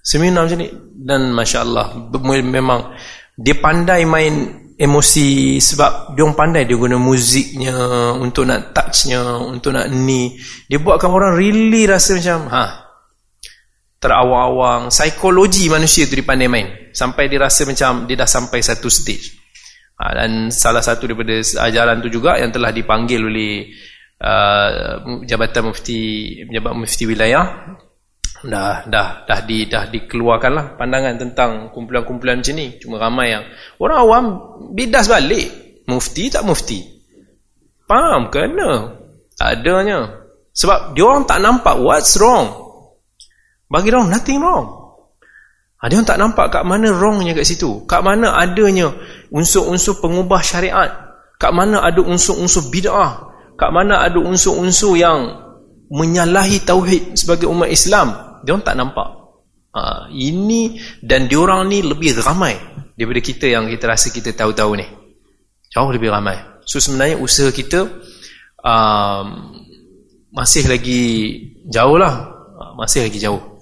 [0.03, 0.67] seminar macam ni.
[0.99, 1.95] Dan Masya Allah
[2.43, 2.91] memang
[3.39, 7.71] dia pandai main emosi sebab dia pandai dia guna muziknya
[8.19, 10.35] untuk nak touchnya untuk nak ni.
[10.67, 12.63] Dia buatkan orang really rasa macam ha
[14.03, 14.91] terawang-awang.
[14.91, 16.67] Psikologi manusia tu dia pandai main.
[16.91, 19.42] Sampai dia rasa macam dia dah sampai satu stage
[19.93, 23.69] Ha, dan salah satu daripada ajaran tu juga yang telah dipanggil oleh
[24.17, 26.01] uh, Jabatan Mufti
[26.49, 27.77] Jabatan Mufti Wilayah.
[28.43, 32.75] Dah dah dah di dah dikeluarkanlah pandangan tentang kumpulan-kumpulan macam ni.
[32.81, 33.43] Cuma ramai yang
[33.79, 34.25] orang awam
[34.73, 35.47] bidas balik.
[35.87, 36.79] Mufti tak mufti?
[37.87, 38.99] Faham kena
[39.39, 40.25] adanya.
[40.55, 42.51] Sebab dia orang tak nampak what's wrong.
[43.71, 44.82] Bagi orang nothing wrong
[45.83, 47.83] Ha, dia tak nampak kat mana wrongnya kat situ.
[47.83, 48.87] Kat mana adanya
[49.35, 50.87] unsur-unsur pengubah syariat.
[51.35, 53.35] Kat mana ada unsur-unsur bid'ah.
[53.59, 55.43] Kat mana ada unsur-unsur yang
[55.91, 58.39] menyalahi tauhid sebagai umat Islam.
[58.47, 59.11] Dia tak nampak.
[59.75, 62.55] Ha, ini dan diorang ni lebih ramai
[62.95, 64.87] daripada kita yang kita rasa kita tahu-tahu ni.
[65.67, 66.39] Jauh lebih ramai.
[66.63, 67.91] So sebenarnya usaha kita
[68.63, 69.27] um,
[70.31, 71.03] masih lagi
[71.67, 72.31] jauh lah.
[72.55, 73.52] Ha, masih lagi jauh.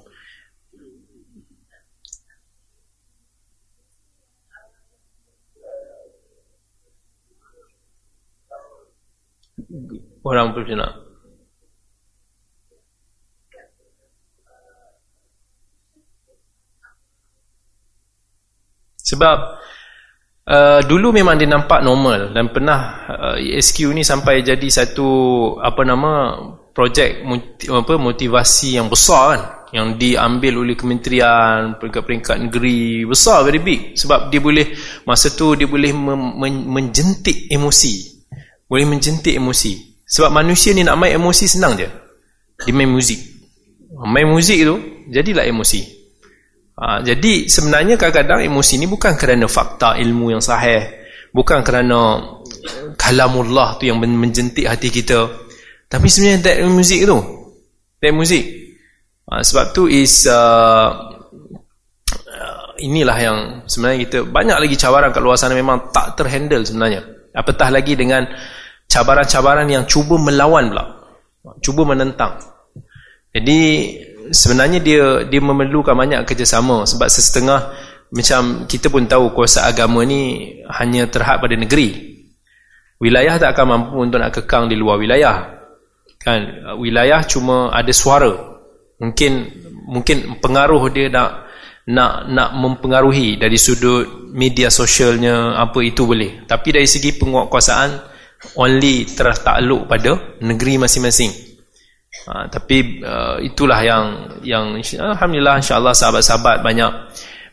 [10.25, 11.11] Orang profesional.
[19.01, 19.37] Sebab
[20.47, 22.79] uh, dulu memang dia nampak normal dan pernah
[23.11, 25.09] uh, ESQ ni sampai jadi satu
[25.59, 26.37] apa nama
[26.71, 27.19] projek
[27.67, 29.41] apa motivasi yang besar kan
[29.71, 33.99] yang diambil oleh kementerian peringkat-peringkat negeri besar very big.
[33.99, 34.71] Sebab dia boleh
[35.03, 35.91] masa tu dia boleh
[36.67, 38.23] menjentik emosi.
[38.71, 41.87] Boleh menjentik emosi sebab manusia ni nak main emosi senang je.
[42.67, 43.15] Dia main muzik.
[43.95, 44.75] Main muzik tu,
[45.07, 45.81] jadilah emosi.
[46.75, 50.83] Ha, jadi sebenarnya kadang-kadang emosi ni bukan kerana fakta ilmu yang sahih.
[51.31, 52.19] Bukan kerana
[52.99, 55.31] kalamullah tu yang menjentik hati kita.
[55.87, 57.17] Tapi sebenarnya tak muzik tu.
[58.03, 58.43] Tak muzik.
[59.31, 60.27] Ha, sebab tu is...
[60.27, 61.07] Uh,
[62.81, 63.37] inilah yang
[63.69, 68.25] sebenarnya kita banyak lagi cabaran kat luar sana memang tak terhandle sebenarnya apatah lagi dengan
[68.91, 70.85] cabaran-cabaran yang cuba melawan pula.
[71.63, 72.43] Cuba menentang.
[73.31, 73.59] Jadi
[74.35, 77.71] sebenarnya dia dia memerlukan banyak kerjasama sebab sesetengah
[78.11, 82.11] macam kita pun tahu kuasa agama ni hanya terhad pada negeri.
[82.99, 85.63] Wilayah tak akan mampu untuk nak kekang di luar wilayah.
[86.19, 86.67] Kan?
[86.77, 88.59] Wilayah cuma ada suara.
[88.99, 89.31] Mungkin
[89.87, 91.49] mungkin pengaruh dia nak
[91.87, 96.45] nak nak mempengaruhi dari sudut media sosialnya apa itu boleh.
[96.45, 98.10] Tapi dari segi penguatkuasaan
[98.57, 101.51] only tertakluk pada negeri masing-masing.
[102.27, 104.05] Ha, tapi uh, itulah yang
[104.43, 106.91] yang alhamdulillah insyaallah sahabat-sahabat banyak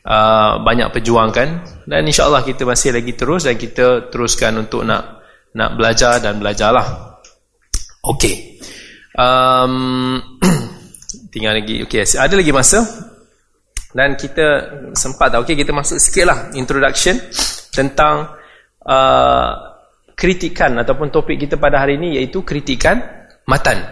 [0.05, 1.49] uh, banyak perjuangkan.
[1.89, 5.25] Dan insyaallah kita masih lagi terus dan kita teruskan untuk nak
[5.55, 7.17] nak belajar dan belajarlah.
[8.05, 8.61] Okey.
[9.17, 10.19] Um,
[11.33, 11.85] tinggal lagi.
[11.87, 12.85] Okey ada lagi masa?
[13.89, 17.17] Dan kita sempat okey kita masuk sikitlah introduction
[17.73, 18.37] tentang
[18.85, 19.68] uh,
[20.19, 22.99] kritikan ataupun topik kita pada hari ini iaitu kritikan
[23.47, 23.87] matan.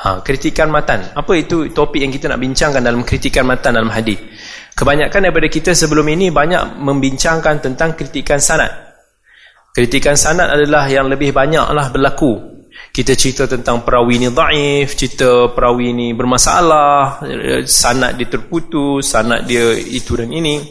[0.00, 1.12] Ha kritikan matan.
[1.12, 4.16] Apa itu topik yang kita nak bincangkan dalam kritikan matan dalam hadis?
[4.72, 8.72] Kebanyakan daripada kita sebelum ini banyak membincangkan tentang kritikan sanad.
[9.76, 12.64] Kritikan sanad adalah yang lebih banyaklah berlaku.
[12.94, 17.20] Kita cerita tentang perawi ni daif, cerita perawi ni bermasalah,
[17.66, 20.62] sanad dia terputus, sanad dia itu dan ini.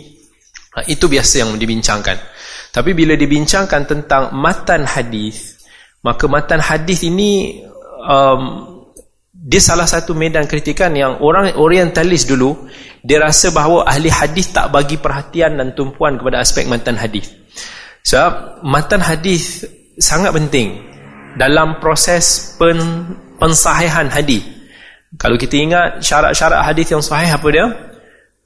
[0.76, 2.37] Ha, itu biasa yang dibincangkan.
[2.78, 5.66] Tapi bila dibincangkan tentang matan hadis,
[6.06, 7.66] maka matan hadis ini
[8.06, 8.70] um,
[9.34, 12.70] dia salah satu medan kritikan yang orang orientalis dulu
[13.02, 17.34] dia rasa bahawa ahli hadis tak bagi perhatian dan tumpuan kepada aspek matan hadis.
[18.06, 19.66] Sebab matan hadis
[19.98, 20.78] sangat penting
[21.34, 22.78] dalam proses pen,
[23.42, 24.46] pensahihan hadis.
[25.18, 27.66] Kalau kita ingat syarat-syarat hadis yang sahih apa dia?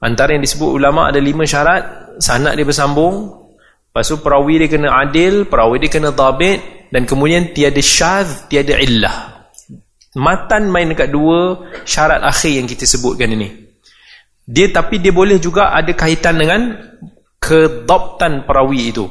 [0.00, 3.41] Antara yang disebut ulama ada lima syarat, sanad dia bersambung,
[3.92, 8.80] lepas tu perawi dia kena adil, perawi dia kena dhabit dan kemudian tiada syadz, tiada
[8.80, 9.44] illah.
[10.16, 13.52] Matan main dekat dua syarat akhir yang kita sebutkan ini.
[14.48, 16.72] Dia tapi dia boleh juga ada kaitan dengan
[17.36, 19.04] kedhabtan perawi itu.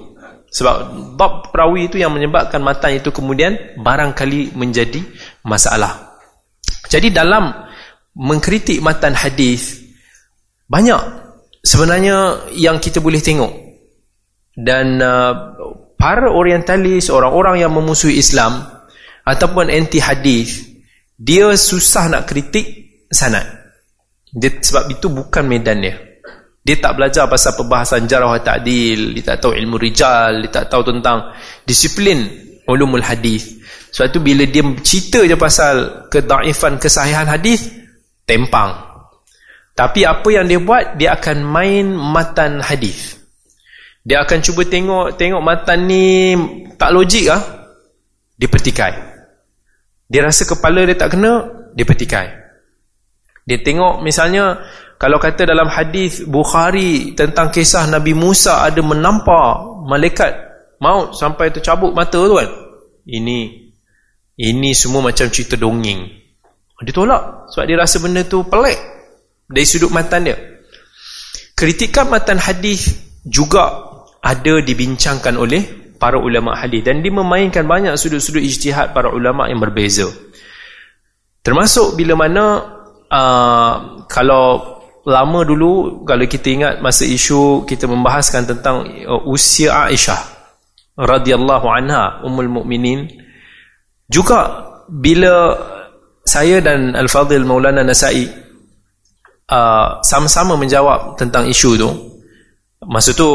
[0.52, 0.76] Sebab
[1.16, 5.00] bab perawi itu yang menyebabkan matan itu kemudian barangkali menjadi
[5.48, 6.20] masalah.
[6.92, 7.56] Jadi dalam
[8.20, 9.80] mengkritik matan hadis
[10.68, 11.00] banyak
[11.64, 13.71] sebenarnya yang kita boleh tengok.
[14.62, 15.34] Dan uh,
[15.98, 18.62] para orientalis, orang-orang yang memusuhi Islam
[19.26, 20.70] ataupun anti hadis,
[21.18, 22.66] dia susah nak kritik
[23.10, 23.46] sanad.
[24.30, 25.98] Dia, sebab itu bukan medan dia.
[26.62, 30.94] Dia tak belajar pasal perbahasan jarah ta'dil, dia tak tahu ilmu rijal, dia tak tahu
[30.94, 31.34] tentang
[31.66, 32.30] disiplin
[32.70, 33.58] ulumul hadis.
[33.92, 37.66] Sebab tu bila dia cerita je pasal kedaifan kesahihan hadis,
[38.30, 38.78] tempang.
[39.74, 43.21] Tapi apa yang dia buat, dia akan main matan hadis.
[44.02, 46.34] Dia akan cuba tengok tengok matan ni
[46.78, 47.42] tak logik ah.
[48.38, 48.94] Dia petikai.
[50.10, 51.46] Dia rasa kepala dia tak kena,
[51.78, 52.28] dia petikai.
[53.46, 54.58] Dia tengok misalnya
[54.98, 60.34] kalau kata dalam hadis Bukhari tentang kisah Nabi Musa ada menampak malaikat
[60.82, 62.50] maut sampai tercabut mata tu kan.
[63.06, 63.40] Ini
[64.42, 66.06] ini semua macam cerita dongeng.
[66.82, 68.78] Dia tolak sebab dia rasa benda tu pelik
[69.46, 70.38] dari sudut matan dia.
[71.54, 73.91] Kritikan matan hadis juga
[74.22, 79.62] ada dibincangkan oleh para ulama hadis dan dia memainkan banyak sudut-sudut ijtihad para ulama yang
[79.62, 80.10] berbeza.
[81.42, 82.46] Termasuk bila mana
[83.10, 83.74] uh,
[84.06, 90.22] kalau lama dulu kalau kita ingat masa isu kita membahaskan tentang uh, usia Aisyah
[90.98, 93.10] radhiyallahu anha ummul mukminin
[94.06, 95.58] juga bila
[96.22, 98.30] saya dan Al-Fadhil Maulana Nasai
[99.50, 101.90] uh, sama-sama menjawab tentang isu tu
[102.86, 103.30] masa tu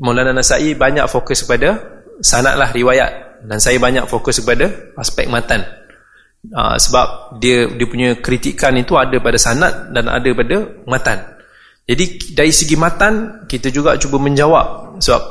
[0.00, 1.76] Maulana Nasai banyak fokus kepada
[2.24, 3.44] sanadlah riwayat.
[3.44, 5.64] Dan saya banyak fokus kepada aspek matan.
[6.40, 10.56] Uh, sebab dia dia punya kritikan itu ada pada sanad dan ada pada
[10.88, 11.20] matan.
[11.84, 14.96] Jadi dari segi matan kita juga cuba menjawab.
[15.04, 15.22] Sebab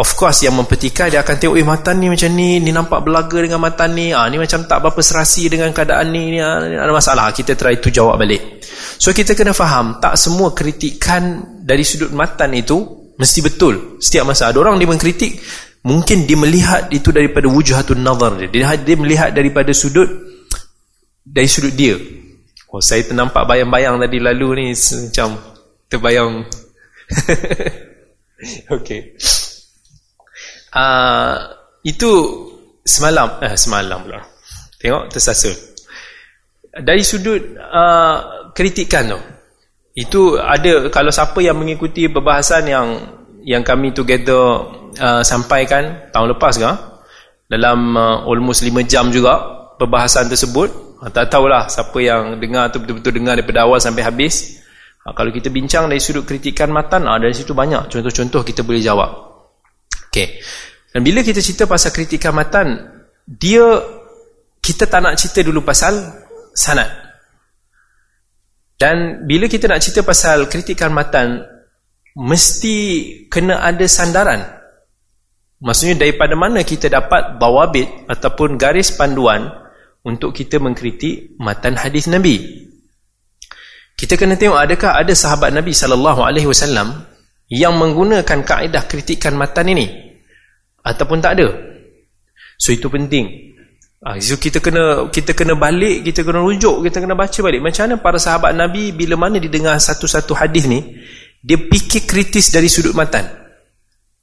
[0.00, 3.44] of course yang mempetikai dia akan tengok eh matan ni macam ni ni nampak belaga
[3.44, 4.16] dengan matan ni.
[4.16, 7.28] Ah ni macam tak berapa serasi dengan keadaan ni ni ada masalah.
[7.36, 8.64] Kita try tu jawab balik.
[8.96, 13.98] So kita kena faham tak semua kritikan dari sudut matan itu mesti betul.
[14.00, 15.38] Setiap masa ada orang dia mengkritik
[15.84, 18.48] mungkin dia melihat itu daripada wujuhatun nazar dia.
[18.50, 20.08] Dia, dia melihat daripada sudut
[21.24, 21.96] dari sudut dia.
[22.74, 25.38] Oh saya ternampak bayang-bayang tadi lalu ni macam
[25.86, 26.42] terbayang.
[28.74, 29.00] Okey.
[30.74, 31.38] Uh,
[31.86, 32.10] itu
[32.82, 34.20] semalam eh semalam pula.
[34.82, 35.74] Tengok tersasul
[36.82, 39.20] dari sudut uh, kritikan tu
[39.94, 42.86] itu ada kalau siapa yang mengikuti perbahasan yang
[43.46, 46.66] yang kami together uh, sampaikan tahun lepas ke
[47.46, 49.38] dalam uh, almost 5 jam juga
[49.78, 54.66] perbahasan tersebut uh, tak tahulah siapa yang dengar tu betul-betul dengar daripada awal sampai habis.
[55.06, 58.82] Uh, kalau kita bincang dari sudut kritikan matan uh, dari situ banyak contoh-contoh kita boleh
[58.82, 59.30] jawab.
[60.10, 60.38] Okay.
[60.94, 62.86] dan bila kita cerita pasal kritikan matan
[63.26, 63.66] dia
[64.62, 65.90] kita tak nak cerita dulu pasal
[66.54, 67.03] sanat
[68.80, 71.42] dan bila kita nak cerita pasal kritikan matan
[72.14, 72.76] mesti
[73.30, 74.64] kena ada sandaran
[75.64, 79.48] Maksudnya daripada mana kita dapat bawabit ataupun garis panduan
[80.04, 82.36] untuk kita mengkritik matan hadis Nabi.
[83.96, 85.72] Kita kena tengok adakah ada sahabat Nabi
[86.44, 87.08] wasallam
[87.48, 89.88] yang menggunakan kaedah kritikan matan ini
[90.84, 91.48] ataupun tak ada.
[92.60, 93.53] So itu penting.
[94.04, 97.88] Ah so kita kena kita kena balik, kita kena rujuk, kita kena baca balik macam
[97.88, 100.84] mana para sahabat Nabi bila mana didengar satu-satu hadis ni
[101.40, 103.24] dia fikir kritis dari sudut matan.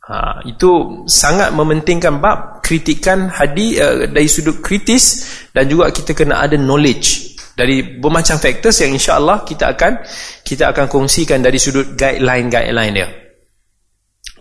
[0.06, 6.46] Ha, itu sangat mementingkan bab kritikan hadis uh, dari sudut kritis dan juga kita kena
[6.46, 10.02] ada knowledge dari bermacam faktor yang insya-Allah kita akan
[10.46, 13.10] kita akan kongsikan dari sudut guideline-guideline dia.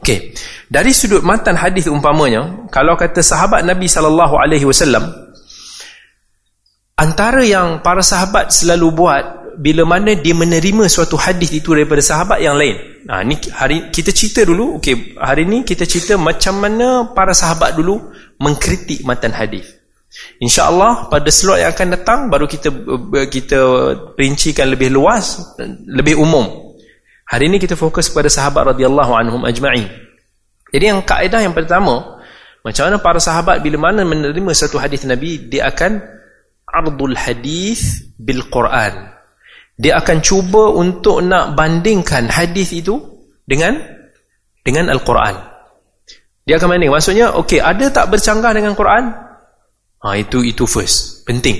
[0.00, 0.32] Okey.
[0.68, 5.29] Dari sudut matan hadis umpamanya, kalau kata sahabat Nabi sallallahu alaihi wasallam
[7.00, 9.24] antara yang para sahabat selalu buat
[9.56, 12.76] bila mana dia menerima suatu hadis itu daripada sahabat yang lain.
[13.08, 17.72] Ha, ni hari kita cerita dulu, okey, hari ni kita cerita macam mana para sahabat
[17.72, 19.80] dulu mengkritik matan hadis.
[20.42, 22.68] Insya-Allah pada slot yang akan datang baru kita
[23.30, 23.60] kita
[24.18, 25.56] rincikan lebih luas,
[25.88, 26.76] lebih umum.
[27.30, 29.86] Hari ini kita fokus kepada sahabat radhiyallahu anhum ajma'in.
[30.74, 32.20] Jadi yang kaedah yang pertama,
[32.66, 36.19] macam mana para sahabat bila mana menerima satu hadis Nabi, dia akan
[36.72, 39.10] ardul hadis bil Quran
[39.80, 43.00] dia akan cuba untuk nak bandingkan hadis itu
[43.48, 43.80] dengan
[44.60, 45.40] dengan Al-Quran.
[46.44, 46.92] Dia akan banding.
[46.92, 49.08] Maksudnya, okey, ada tak bercanggah dengan Quran?
[50.04, 51.24] Ha, itu itu first.
[51.24, 51.56] Penting.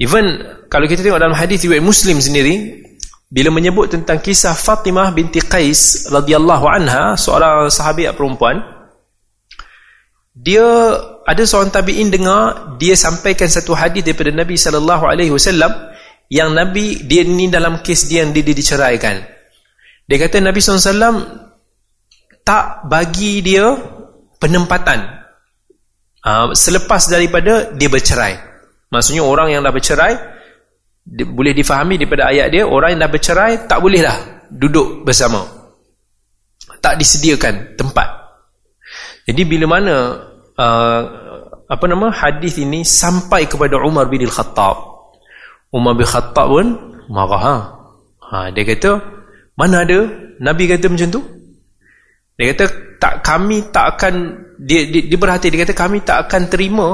[0.00, 0.40] Even
[0.72, 2.80] kalau kita tengok dalam hadis riwayat Muslim sendiri,
[3.28, 8.64] bila menyebut tentang kisah Fatimah binti Qais radhiyallahu anha, seorang sahabat perempuan,
[10.34, 10.66] dia
[11.22, 15.70] ada seorang tabi'in dengar dia sampaikan satu hadis daripada Nabi sallallahu alaihi wasallam
[16.26, 19.22] yang Nabi dia ni dalam kes dia yang dia, dia diceraikan.
[20.04, 21.16] Dia kata Nabi SAW
[22.44, 23.72] tak bagi dia
[24.36, 25.00] penempatan.
[26.24, 28.36] Uh, selepas daripada dia bercerai.
[28.88, 30.12] Maksudnya orang yang dah bercerai
[31.04, 35.44] dia, boleh difahami daripada ayat dia orang yang dah bercerai tak boleh dah duduk bersama.
[36.80, 38.23] Tak disediakan tempat
[39.24, 39.96] jadi bila mana
[40.60, 41.00] uh,
[41.64, 44.76] apa nama hadis ini sampai kepada Umar bin Al-Khattab.
[45.72, 46.66] Umar bin Khattab pun
[47.08, 47.56] marah ha?
[48.20, 49.00] ha dia kata
[49.56, 50.06] mana ada?
[50.42, 51.20] Nabi kata macam tu.
[52.36, 52.64] Dia kata
[53.00, 54.14] tak kami tak akan
[54.60, 56.88] dia, dia, dia berhati dia kata kami tak akan terima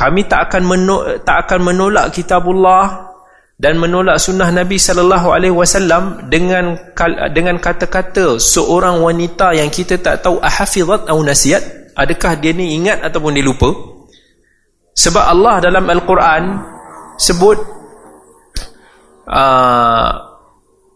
[0.00, 3.09] kami tak akan menolak, tak akan menolak kitabullah
[3.60, 6.80] dan menolak sunnah Nabi sallallahu alaihi wasallam dengan
[7.36, 13.04] dengan kata-kata seorang wanita yang kita tak tahu ahfizat atau nasiat adakah dia ni ingat
[13.04, 13.68] ataupun dia lupa?
[14.96, 16.42] Sebab Allah dalam al-Quran
[17.20, 17.60] sebut
[19.28, 20.10] uh,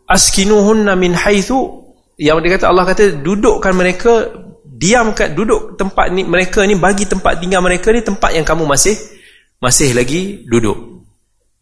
[0.09, 1.85] askinuhunna min haitsu
[2.17, 4.33] yang dia kata Allah kata dudukkan mereka
[4.65, 8.97] diamkan duduk tempat ni mereka ni bagi tempat tinggal mereka ni tempat yang kamu masih
[9.61, 10.94] masih lagi duduk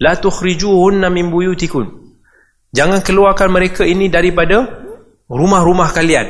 [0.02, 1.86] la tukhrijuhunna min buyutikum.
[2.74, 4.82] Jangan keluarkan mereka ini daripada
[5.30, 6.26] rumah-rumah kalian.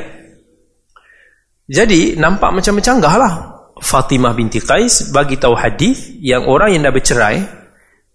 [1.65, 3.33] Jadi nampak macam mencanggah lah.
[3.73, 7.37] Fatimah binti Qais bagi tahu hadis yang orang yang dah bercerai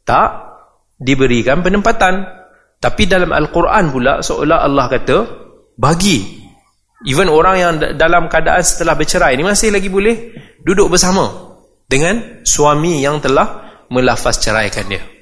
[0.06, 0.28] tak
[0.94, 2.38] diberikan penempatan.
[2.78, 5.16] Tapi dalam Al-Quran pula seolah Allah kata
[5.74, 6.38] bagi.
[7.10, 11.26] Even orang yang dalam keadaan setelah bercerai ni masih lagi boleh duduk bersama
[11.90, 15.17] dengan suami yang telah melafaz ceraikan dia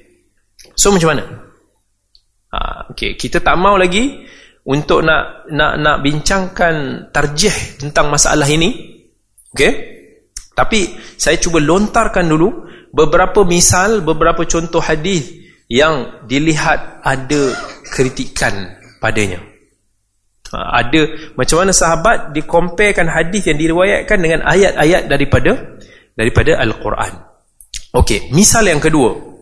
[0.77, 1.23] so macam mana
[2.53, 3.17] ha, okay.
[3.17, 4.21] kita tak mau lagi
[4.69, 9.01] untuk nak nak nak bincangkan tarjih tentang masalah ini
[9.57, 9.97] okey
[10.57, 15.29] tapi saya cuba lontarkan dulu beberapa misal, beberapa contoh hadis
[15.69, 17.53] yang dilihat ada
[17.93, 19.37] kritikan padanya.
[20.49, 25.77] Ha, ada macam mana sahabat dikomparekan hadis yang diriwayatkan dengan ayat-ayat daripada
[26.17, 27.13] daripada Al-Quran.
[27.93, 29.36] Okey, misal yang kedua.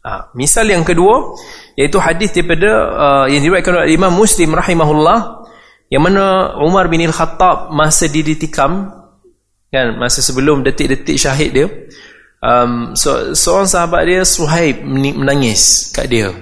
[0.00, 1.36] Ha, misal yang kedua
[1.76, 5.44] iaitu hadis daripada uh, yang diriwayatkan oleh Imam Muslim rahimahullah
[5.92, 8.88] yang mana Umar bin Al-Khattab masa diditikam
[9.68, 11.68] kan masa sebelum detik-detik syahid dia
[12.40, 16.32] um, so, seorang sahabat dia Suhaib menangis kat dia.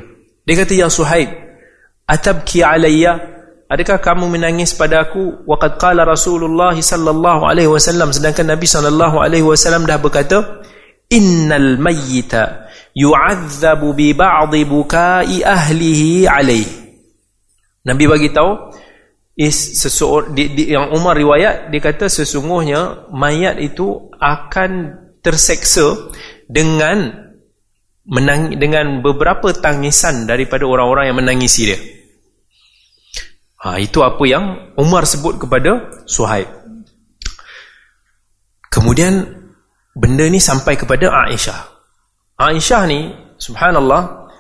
[0.46, 1.28] Dia kata ya Suhaib
[2.08, 3.36] atabki alayya?
[3.68, 5.44] Adakah kamu menangis pada aku?
[5.44, 8.16] Waqad qala Rasulullah sallallahu alaihi wasallam.
[8.16, 10.64] Sedangkan Nabi sallallahu alaihi wasallam dah berkata
[11.12, 12.67] innal mayyita
[12.98, 16.74] yu'adzabu bi ba'dhi bukai ahlihi alaihi
[17.86, 18.74] Nabi bagi tahu
[19.38, 26.10] is seseorang di, di, yang Umar riwayat dia kata sesungguhnya mayat itu akan terseksa
[26.50, 27.30] dengan
[28.02, 31.78] menang, dengan beberapa tangisan daripada orang-orang yang menangisi dia
[33.58, 36.46] Ha, itu apa yang Umar sebut kepada Suhaib.
[38.70, 39.18] Kemudian
[39.98, 41.77] benda ni sampai kepada Aisyah.
[42.38, 44.30] Aisyah ni subhanallah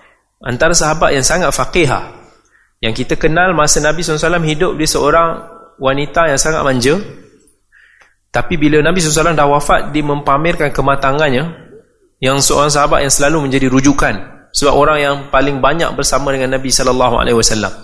[0.46, 2.14] antara sahabat yang sangat faqihah.
[2.78, 5.42] Yang kita kenal masa Nabi SAW hidup dia seorang
[5.82, 6.94] wanita yang sangat manja.
[8.30, 11.42] Tapi bila Nabi SAW dah wafat dia mempamerkan kematangannya
[12.22, 14.14] yang seorang sahabat yang selalu menjadi rujukan
[14.54, 17.74] sebab orang yang paling banyak bersama dengan Nabi wasallam.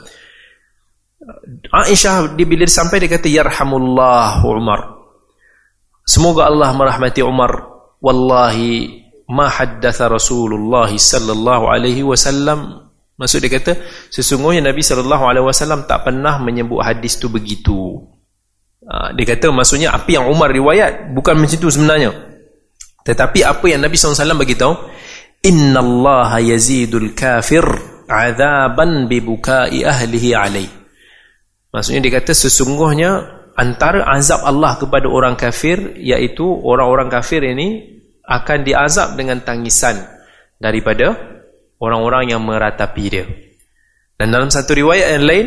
[1.74, 4.94] Aisyah dia bila sampai dia kata yarhamullah Umar.
[6.06, 7.74] Semoga Allah merahmati Umar.
[8.04, 12.90] Wallahi ma haddatha Rasulullah sallallahu alaihi wasallam.
[13.14, 13.78] Maksud dia kata
[14.10, 18.02] sesungguhnya Nabi sallallahu alaihi wasallam tak pernah menyebut hadis tu begitu.
[18.84, 22.10] Ha, dia kata maksudnya apa yang Umar riwayat bukan macam itu sebenarnya.
[23.04, 24.74] Tetapi apa yang Nabi SAW beritahu
[25.44, 27.60] Innallaha yazidul kafir
[28.08, 30.68] Azaban bibukai ahlihi alaih
[31.68, 33.10] Maksudnya dia kata sesungguhnya
[33.58, 37.93] antara azab Allah kepada orang kafir iaitu orang-orang kafir ini
[38.24, 40.00] akan diazab dengan tangisan
[40.56, 41.12] daripada
[41.80, 43.24] orang-orang yang meratapi dia.
[44.16, 45.46] Dan dalam satu riwayat yang lain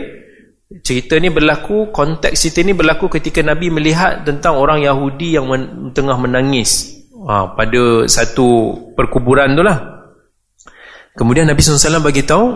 [0.84, 5.96] cerita ni berlaku konteks cerita ni berlaku ketika Nabi melihat tentang orang Yahudi yang men
[5.96, 9.98] tengah menangis ha, pada satu perkuburan tu lah.
[11.18, 12.54] Kemudian Nabi SAW bagi tahu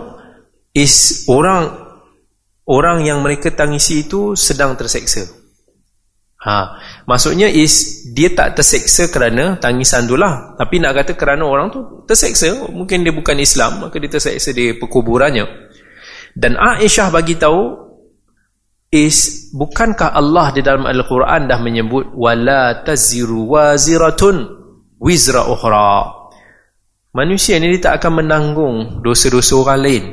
[0.76, 1.66] is orang
[2.68, 5.41] orang yang mereka tangisi itu sedang terseksa.
[6.42, 6.74] Ha,
[7.06, 10.58] maksudnya is dia tak terseksa kerana tangisan tu lah.
[10.58, 14.74] Tapi nak kata kerana orang tu terseksa, mungkin dia bukan Islam, maka dia terseksa di
[14.74, 15.46] perkuburannya.
[16.34, 17.78] Dan Aisyah bagi tahu
[18.90, 24.36] is bukankah Allah di dalam Al-Quran dah menyebut wala taziru waziratun
[24.98, 26.26] wizra ukhra.
[27.14, 30.04] Manusia ni dia tak akan menanggung dosa-dosa orang lain.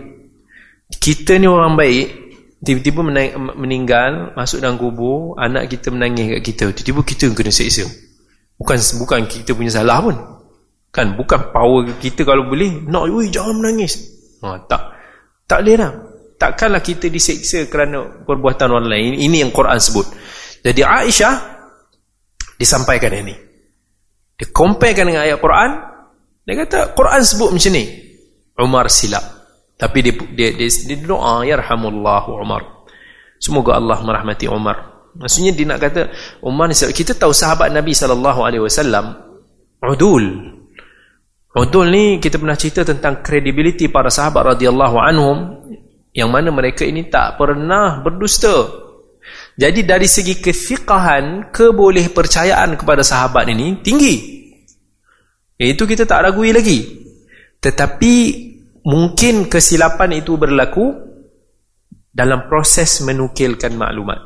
[0.94, 2.29] Kita ni orang baik,
[2.60, 3.02] Tiba-tiba
[3.56, 6.66] meninggal Masuk dalam kubur Anak kita menangis kat kita.
[6.76, 7.88] Tiba-tiba kita yang kena seksa.
[8.60, 10.16] Bukan bukan kita punya salah pun.
[10.92, 14.04] Kan bukan power kita kalau boleh Nak ui jangan menangis.
[14.44, 14.82] Ha, Tak.
[15.50, 15.92] Tak boleh lah
[16.40, 19.12] Takkanlah kita diseksa kerana perbuatan orang lain.
[19.20, 20.08] Ini yang Quran sebut.
[20.64, 21.36] Jadi Aisyah
[22.60, 23.36] Disampaikan ini.
[24.36, 25.72] Dia comparekan dengan ayat Quran.
[26.44, 27.86] Dia kata Quran sebut macam ni.
[28.60, 29.39] Umar silap
[29.80, 32.84] tapi dia dia dia, dia doa yarhamullahu Umar.
[33.40, 35.08] Semoga Allah merahmati Umar.
[35.16, 36.12] Maksudnya dia nak kata
[36.44, 39.16] Umar ni kita tahu sahabat Nabi wasallam
[39.80, 40.26] udul.
[41.56, 45.38] Udul ni kita pernah cerita tentang credibility para sahabat radhiyallahu anhum
[46.12, 48.68] yang mana mereka ini tak pernah berdusta.
[49.60, 54.16] Jadi dari segi kefiqahan, keboleh percayaan kepada sahabat ini tinggi.
[55.60, 56.80] Itu kita tak ragui lagi.
[57.60, 58.16] Tetapi
[58.84, 60.96] mungkin kesilapan itu berlaku
[62.10, 64.20] dalam proses menukilkan maklumat.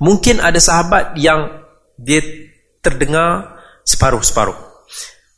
[0.00, 1.64] Mungkin ada sahabat yang
[1.96, 2.20] dia
[2.84, 4.56] terdengar separuh-separuh.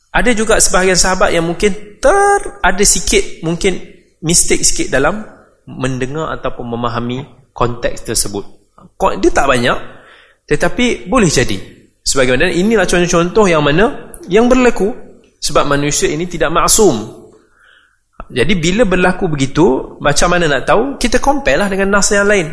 [0.09, 3.77] Ada juga sebahagian sahabat yang mungkin ter ada sikit mungkin
[4.25, 5.21] mistake sikit dalam
[5.69, 8.43] mendengar ataupun memahami konteks tersebut.
[9.21, 9.77] Dia tak banyak
[10.49, 11.57] tetapi boleh jadi.
[12.03, 14.91] Sebagaimana inilah contoh-contoh yang mana yang berlaku
[15.39, 17.28] sebab manusia ini tidak maksum
[18.29, 21.01] jadi bila berlaku begitu, macam mana nak tahu?
[21.01, 22.47] Kita compare lah dengan nas yang lain.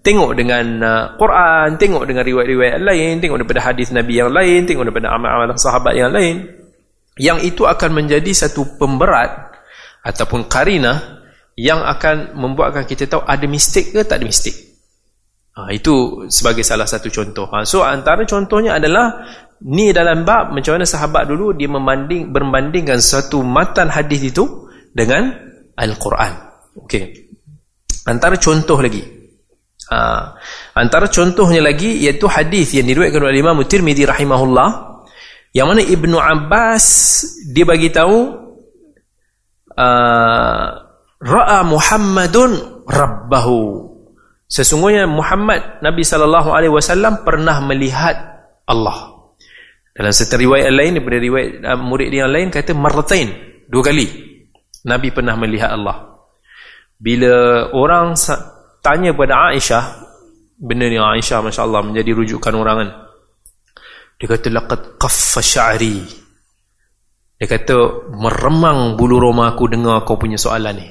[0.00, 4.88] Tengok dengan uh, Quran, tengok dengan riwayat-riwayat lain, tengok daripada hadis Nabi yang lain, tengok
[4.88, 6.48] daripada amal-amal sahabat yang lain.
[7.20, 9.52] Yang itu akan menjadi satu pemberat
[10.00, 11.20] ataupun karinah
[11.52, 14.56] yang akan membuatkan kita tahu ada mistik ke tak ada mistik.
[15.52, 17.44] Ha, itu sebagai salah satu contoh.
[17.52, 19.20] Ha, so antara contohnya adalah
[19.68, 25.30] ni dalam bab macam mana sahabat dulu dia membanding berbandingkan satu matan hadis itu dengan
[25.78, 26.32] Al-Quran.
[26.84, 27.04] Okey.
[28.06, 29.02] Antara contoh lagi.
[29.90, 29.98] Ha,
[30.78, 35.02] antara contohnya lagi iaitu hadis yang diriwayatkan oleh Imam Tirmizi rahimahullah
[35.50, 36.86] yang mana Ibnu Abbas
[37.50, 38.38] dia bagi tahu
[39.74, 40.66] uh,
[41.18, 43.90] ra'a Muhammadun rabbahu.
[44.46, 49.26] Sesungguhnya Muhammad Nabi sallallahu alaihi wasallam pernah melihat Allah.
[49.90, 53.34] Dalam satu riwayat lain daripada riwayat uh, murid yang lain kata marratain,
[53.66, 54.29] dua kali.
[54.86, 56.20] Nabi pernah melihat Allah.
[57.00, 58.16] Bila orang
[58.80, 59.84] tanya pada Aisyah
[60.60, 62.90] benda ni Aisyah masya-Allah menjadi rujukan orang kan.
[64.20, 66.04] Dia kata laqad qaffa sya'ri.
[67.40, 67.76] Dia kata
[68.12, 70.88] meremang bulu roma aku dengar kau punya soalan ni.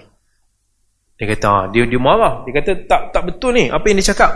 [1.21, 2.41] Dia kata ah, dia dia marah.
[2.49, 4.33] Dia kata tak tak betul ni apa yang dia cakap.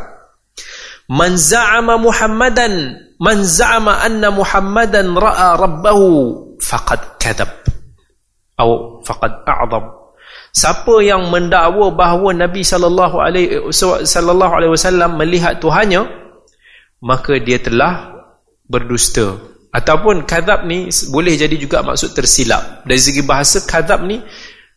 [1.10, 6.10] Man za'ama muhammadan man za'ama anna muhammadan ra'a rabbahu
[6.62, 7.63] faqad kadab
[8.58, 9.86] atau faqad a'zam.
[10.54, 13.74] Siapa yang mendakwa bahawa Nabi sallallahu alaihi
[14.06, 16.06] sallallahu alaihi wasallam melihat Tuhannya
[17.02, 18.14] maka dia telah
[18.70, 19.38] berdusta.
[19.74, 22.86] Ataupun kadzab ni boleh jadi juga maksud tersilap.
[22.86, 24.22] Dari segi bahasa kadzab ni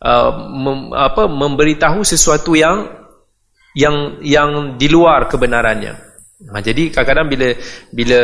[0.00, 2.88] uh, mem, apa memberitahu sesuatu yang
[3.76, 7.48] yang yang di luar kebenarannya Ha, jadi kadang-kadang bila
[7.96, 8.18] bila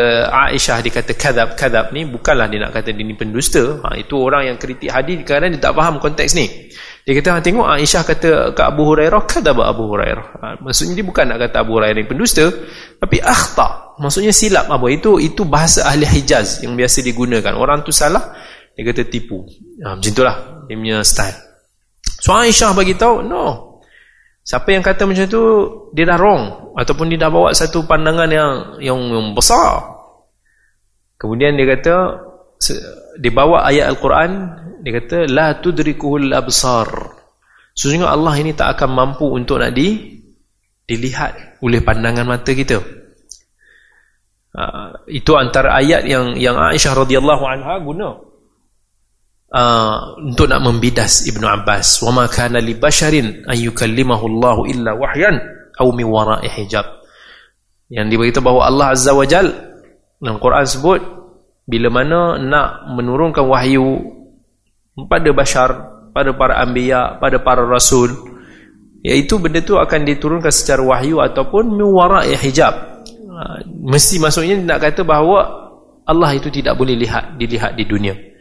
[0.53, 3.81] Aisyah dikata kadab kadab ni bukanlah dia nak kata dia ni pendusta.
[3.81, 6.69] Ha, itu orang yang kritik hadis kadang-kadang dia tak faham konteks ni.
[7.09, 10.27] Dia kata ha, tengok Aisyah kata ke Abu Hurairah kadab Abu Hurairah.
[10.45, 12.53] Ha, maksudnya dia bukan nak kata Abu Hurairah ni pendusta
[13.01, 13.97] tapi akhta.
[13.97, 14.87] Maksudnya silap apa?
[14.93, 17.57] Itu itu bahasa ahli Hijaz yang biasa digunakan.
[17.57, 18.37] Orang tu salah
[18.77, 19.41] dia kata tipu.
[19.89, 21.41] Ha, macam itulah dia punya style.
[22.21, 23.72] So Aisyah bagi tahu no.
[24.43, 25.43] Siapa yang kata macam tu
[25.95, 29.87] dia dah wrong ataupun dia dah bawa satu pandangan yang yang, yang besar.
[31.15, 31.95] Kemudian dia kata
[33.23, 34.31] dia bawa ayat al-Quran
[34.83, 36.91] dia kata la tudrikuhul absar.
[37.79, 40.19] Sesungguhnya Allah ini tak akan mampu untuk nak di
[40.91, 42.83] dilihat oleh pandangan mata kita.
[44.53, 48.32] Uh, itu antara ayat yang yang Aisyah radhiyallahu anha guna
[49.53, 52.01] uh, untuk nak membidas Ibnu Abbas.
[52.01, 55.37] Wa ma kana li basharin an yukallimahu Allah illa wahyan
[55.77, 56.89] aw min wara'i hijab.
[57.93, 59.53] Yang diberitahu bahawa Allah azza wajal
[60.17, 61.01] dalam Quran sebut
[61.69, 64.01] bila mana nak menurunkan wahyu
[65.07, 65.71] pada bashar
[66.13, 68.13] pada para anbiya pada para rasul
[69.05, 73.05] iaitu benda tu akan diturunkan secara wahyu ataupun min wara'i hijab.
[73.29, 73.61] Uh,
[73.93, 75.61] mesti maksudnya nak kata bahawa
[76.09, 78.32] Allah itu tidak boleh lihat dilihat di dunia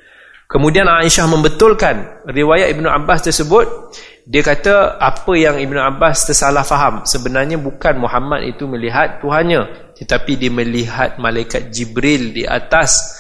[0.52, 3.96] Kemudian Aisyah membetulkan riwayat Ibnu Abbas tersebut.
[4.28, 7.08] Dia kata apa yang Ibnu Abbas tersalah faham.
[7.08, 9.96] Sebenarnya bukan Muhammad itu melihat Tuhannya.
[9.96, 13.16] Tetapi dia melihat malaikat Jibril di atas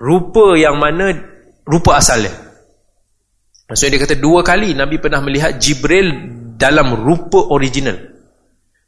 [0.00, 1.12] rupa yang mana
[1.68, 2.32] rupa asalnya.
[3.68, 8.08] Maksudnya dia kata dua kali Nabi pernah melihat Jibril dalam rupa original.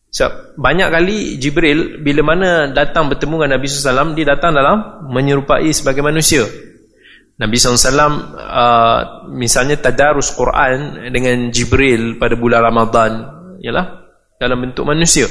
[0.09, 5.69] So, banyak kali Jibril bila mana datang bertemu dengan Nabi SAW, dia datang dalam menyerupai
[5.75, 6.47] sebagai manusia.
[7.35, 9.01] Nabi SAW uh,
[9.35, 13.11] misalnya tadarus Quran dengan Jibril pada bulan Ramadan
[13.59, 14.07] ialah
[14.39, 15.27] dalam bentuk manusia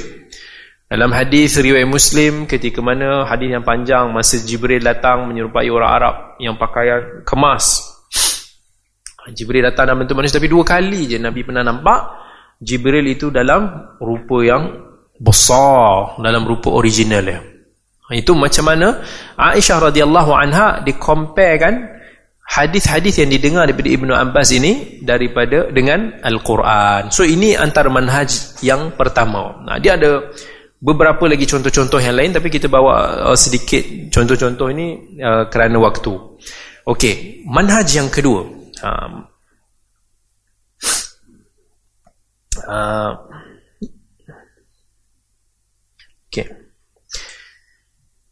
[0.84, 6.14] dalam hadis riwayat Muslim ketika mana hadis yang panjang masa Jibril datang menyerupai orang Arab
[6.44, 7.80] yang pakaian kemas
[9.32, 12.00] Jibril datang dalam bentuk manusia tapi dua kali je Nabi pernah nampak
[12.60, 14.62] Jibril itu dalam rupa yang
[15.18, 17.40] besar dalam rupa original ya.
[18.12, 19.00] Itu macam mana
[19.40, 21.93] Aisyah radhiyallahu anha dikomparekan
[22.44, 27.08] hadis-hadis yang didengar daripada Ibnu Abbas ini daripada dengan Al-Quran.
[27.10, 29.64] So ini antara manhaj yang pertama.
[29.64, 30.30] Nah, dia ada
[30.84, 36.12] beberapa lagi contoh-contoh yang lain tapi kita bawa uh, sedikit contoh-contoh ini uh, kerana waktu.
[36.84, 38.44] Okey, manhaj yang kedua.
[38.84, 39.12] Um,
[42.68, 43.12] uh,
[46.28, 46.46] Okey.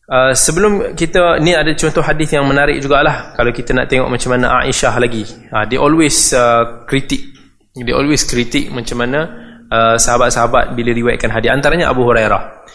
[0.02, 4.34] Uh, sebelum kita ni ada contoh hadis yang menarik jugalah kalau kita nak tengok macam
[4.34, 5.22] mana Aisyah lagi.
[5.46, 7.22] Uh, dia always uh, kritik.
[7.72, 9.30] Dia always kritik macam mana
[9.70, 12.66] uh, sahabat-sahabat bila riwayatkan hadis antaranya Abu Hurairah.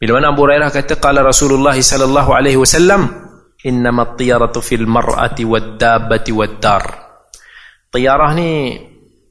[0.00, 3.12] Bila mana Abu Hurairah kata qala Rasulullah sallallahu alaihi wasallam
[3.60, 6.84] innamat tiyaratu fil mar'ati wad-dabbati wad-dar.
[7.92, 8.80] Tiyarah ni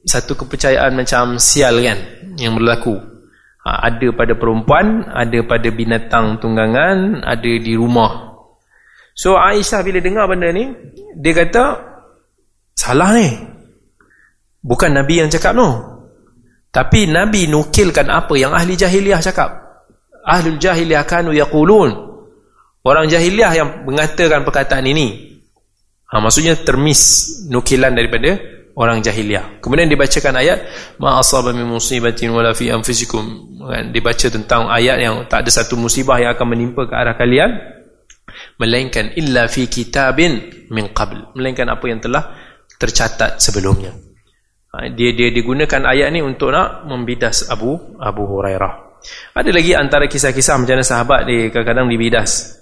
[0.06, 1.98] satu kepercayaan macam sial kan
[2.38, 3.09] yang berlaku
[3.64, 8.30] ha, ada pada perempuan ada pada binatang tunggangan ada di rumah.
[9.14, 10.72] So Aisyah bila dengar benda ni
[11.16, 11.64] dia kata
[12.76, 13.28] salah ni.
[14.60, 15.68] Bukan Nabi yang cakap no.
[16.70, 19.50] Tapi Nabi nukilkan apa yang ahli jahiliah cakap.
[20.22, 21.90] Ahli jahiliah kanu yaqulun.
[22.80, 25.36] Orang jahiliah yang mengatakan perkataan ini.
[26.08, 29.60] Ha, maksudnya termis nukilan daripada orang jahiliah.
[29.60, 30.58] Kemudian dibacakan ayat
[30.96, 33.60] ma asaba min musibatin wala fi anfusikum.
[33.60, 37.60] Kan dibaca tentang ayat yang tak ada satu musibah yang akan menimpa ke arah kalian
[38.56, 41.36] melainkan illa fi kitabin min qabl.
[41.36, 42.32] Melainkan apa yang telah
[42.80, 43.92] tercatat sebelumnya.
[44.72, 49.04] Ha, dia dia digunakan ayat ni untuk nak membidas Abu Abu Hurairah.
[49.36, 52.60] Ada lagi antara kisah-kisah macam mana sahabat dia kadang-kadang dibidas.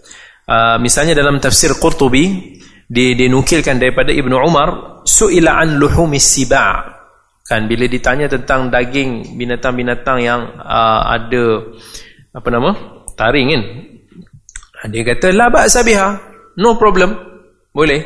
[0.49, 2.57] Uh, misalnya dalam tafsir Qurtubi
[2.89, 6.97] dinukilkan daripada Ibnu Umar suila an luhumis siba.
[7.45, 11.65] Kan bila ditanya tentang daging binatang-binatang yang uh, ada
[12.37, 12.71] apa nama
[13.17, 13.63] taring kan
[14.93, 16.09] dia kata la ba'sa biha
[16.61, 17.17] no problem
[17.73, 18.01] boleh.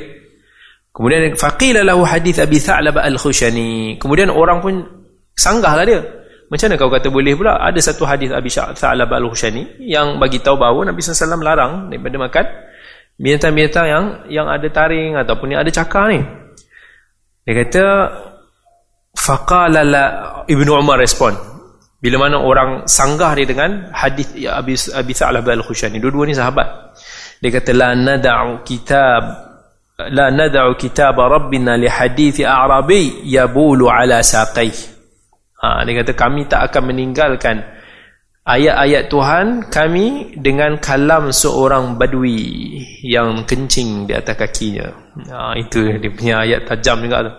[0.93, 3.97] Kemudian faqila lahu hadith abi tha'lab al-khushani.
[3.97, 4.85] Kemudian orang pun
[5.33, 6.01] sanggahlah dia.
[6.53, 7.57] Macam mana kau kata boleh pula?
[7.57, 12.47] Ada satu hadis abi tha'lab al-khushani yang bagi tahu bahawa Nabi sallallahu larang daripada makan
[13.23, 16.21] binatang-binatang yang yang ada taring ataupun yang ada cakar ni.
[17.47, 17.85] Dia kata
[19.15, 20.05] faqala la
[20.51, 21.39] ibnu umar respon.
[22.03, 26.03] Bila mana orang sanggah dia dengan hadis ya abi abi sa'lab al-khushani.
[26.03, 26.99] Dua-dua ni sahabat.
[27.39, 29.23] Dia kata la nad'u kitab
[30.11, 34.73] la nad'u kitab rabbina li hadith a'rabi yabulu ala saqai
[35.63, 37.63] ha dia kata kami tak akan meninggalkan
[38.43, 44.91] ayat-ayat Tuhan kami dengan kalam seorang badui yang kencing di atas kakinya.
[45.31, 47.33] Ha, itu dia punya ayat tajam juga tu.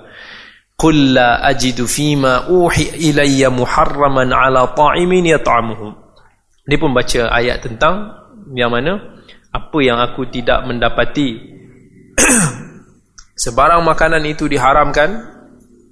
[0.74, 5.94] Qul la ajidu fima uhi ilayya muharraman ala ta'imin yat'amuhu.
[6.64, 8.24] Dia pun baca ayat tentang
[8.56, 9.00] yang mana
[9.54, 11.38] apa yang aku tidak mendapati
[13.44, 15.14] sebarang makanan itu diharamkan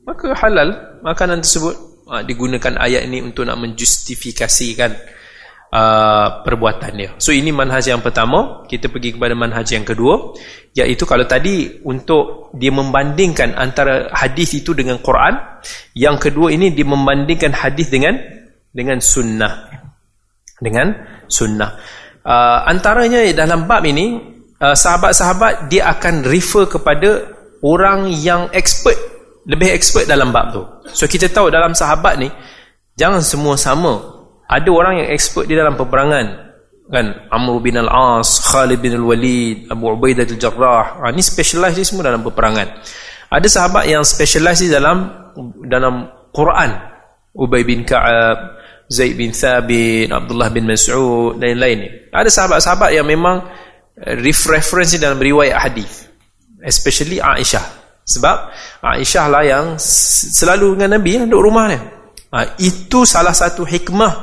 [0.03, 4.91] maka halal makanan tersebut ha, digunakan ayat ini untuk nak menjustifikasikan
[5.71, 7.09] uh, perbuatan dia.
[7.15, 10.35] So ini manhaj yang pertama, kita pergi kepada manhaj yang kedua,
[10.75, 15.39] iaitu kalau tadi untuk dia membandingkan antara hadis itu dengan Quran,
[15.95, 18.19] yang kedua ini dia membandingkan hadis dengan
[18.75, 19.71] dengan sunnah.
[20.59, 20.93] Dengan
[21.31, 21.79] sunnah.
[22.21, 24.19] Uh, antaranya dalam bab ini
[24.61, 27.33] uh, sahabat-sahabat dia akan refer kepada
[27.65, 28.97] orang yang expert,
[29.47, 30.63] lebih expert dalam bab tu.
[30.93, 32.29] So kita tahu dalam sahabat ni
[32.97, 34.21] jangan semua sama.
[34.51, 36.51] Ada orang yang expert di dalam peperangan.
[36.91, 40.99] Kan Amr bin al-As Khalid bin al-Walid Abu Ubaidah al-Jarrah.
[41.01, 42.67] Ha, ni specialize dia semua dalam peperangan.
[43.31, 45.07] Ada sahabat yang specialize di dalam
[45.65, 46.71] dalam Quran.
[47.31, 48.59] Ubay bin Ka'ab
[48.91, 53.39] Zaid bin Thabit Abdullah bin Mas'ud dan lain-lain ada sahabat-sahabat yang memang
[54.19, 56.11] reference dalam riwayat hadis.
[56.61, 57.63] Especially Aisyah.
[58.05, 58.51] Sebab
[58.81, 61.79] Aisyah lah yang selalu dengan Nabi duduk rumah dia
[62.33, 64.13] ha, itu salah satu hikmah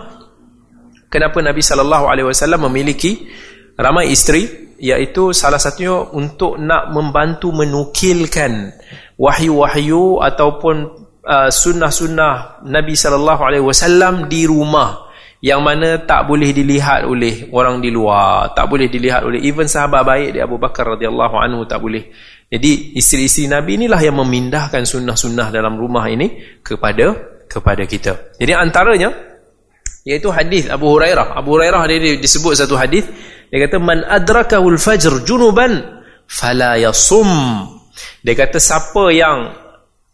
[1.07, 3.29] kenapa Nabi sallallahu alaihi wasallam memiliki
[3.79, 8.75] ramai isteri iaitu salah satunya untuk nak membantu menukilkan
[9.19, 10.77] wahyu-wahyu ataupun
[11.27, 15.09] uh, sunnah-sunnah Nabi sallallahu alaihi wasallam di rumah
[15.39, 20.03] yang mana tak boleh dilihat oleh orang di luar, tak boleh dilihat oleh even sahabat
[20.03, 22.11] baik dia Abu Bakar radhiyallahu anhu tak boleh.
[22.49, 27.13] Jadi isteri-isteri Nabi inilah yang memindahkan sunnah-sunnah dalam rumah ini kepada
[27.45, 28.37] kepada kita.
[28.41, 29.13] Jadi antaranya
[30.09, 31.37] iaitu hadis Abu Hurairah.
[31.37, 33.05] Abu Hurairah dia disebut satu hadis
[33.53, 37.29] dia kata man adrakahul fajr junuban fala yasum.
[38.25, 39.53] Dia kata siapa yang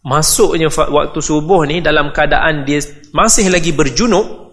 [0.03, 2.83] masuknya waktu subuh ni dalam keadaan dia
[3.15, 4.45] masih lagi berjunub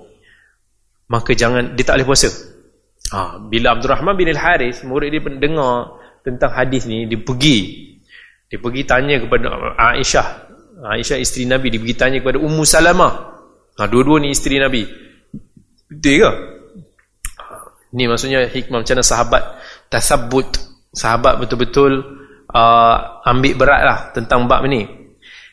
[1.11, 2.31] maka jangan dia tak boleh puasa.
[3.13, 7.91] Ha, bila Abdul Rahman bin Al-Haris murid dia dengar tentang hadis ni dia pergi
[8.53, 9.49] dia pergi tanya kepada
[9.97, 10.29] Aisyah.
[10.85, 13.13] Aisyah isteri Nabi dia pergi tanya kepada Ummu Salamah.
[13.81, 14.85] Ha, dua-dua ni isteri Nabi.
[15.89, 16.31] Betul ke?
[17.97, 19.43] Ini maksudnya hikmah macam mana sahabat
[19.89, 20.49] Tasabut
[20.93, 21.93] Sahabat betul-betul
[22.53, 24.85] uh, Ambil berat lah tentang bab ni.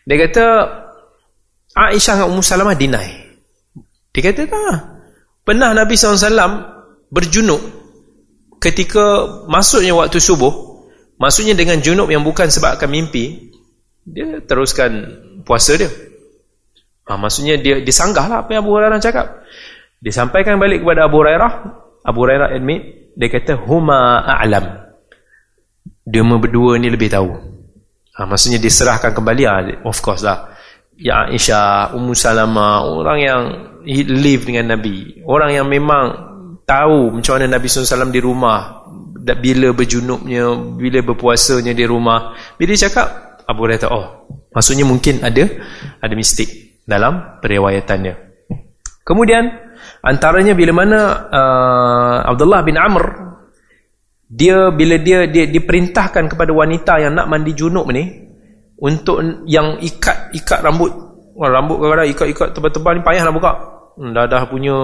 [0.04, 0.46] Dia kata
[1.80, 3.10] Aisyah dengan Ummu Salamah deny.
[4.12, 4.80] Dia kata tak
[5.48, 6.52] Pernah Nabi SAW
[7.08, 7.79] Berjunuk
[8.60, 10.84] Ketika masuknya waktu subuh
[11.20, 13.52] Maksudnya dengan junub yang bukan sebabkan mimpi
[14.04, 14.92] Dia teruskan
[15.44, 15.92] puasa dia
[17.08, 19.40] ha, Maksudnya dia disanggah lah apa yang Abu Hurairah cakap
[20.00, 21.52] Disampaikan balik kepada Abu Hurairah.
[22.08, 24.96] Abu Hurairah admit, dia kata huma a'lam.
[26.08, 27.30] Dia berdua ni lebih tahu.
[28.16, 30.56] Ha, maksudnya diserahkan kembali ha, of course lah.
[31.00, 33.42] Ya Aisyah, Ummu Salama, orang yang
[33.88, 35.24] live dengan Nabi.
[35.28, 36.29] Orang yang memang
[36.70, 38.86] tahu macam mana Nabi SAW di rumah
[39.18, 42.38] bila berjunubnya, bila berpuasanya di rumah.
[42.58, 44.06] Bila dia cakap, Abu Hurairah oh,
[44.54, 45.50] maksudnya mungkin ada
[45.98, 48.14] ada mistik dalam periwayatannya.
[49.02, 49.70] Kemudian
[50.00, 53.36] Antaranya bila mana uh, Abdullah bin Amr
[54.30, 58.08] dia bila dia dia diperintahkan kepada wanita yang nak mandi junub ni
[58.80, 59.20] untuk
[59.50, 60.94] yang ikat ikat rambut.
[61.40, 63.52] Rambut kadang-kadang ikat-ikat tebal-tebal ni payah nak buka.
[63.96, 64.76] Hmm, dah dah punya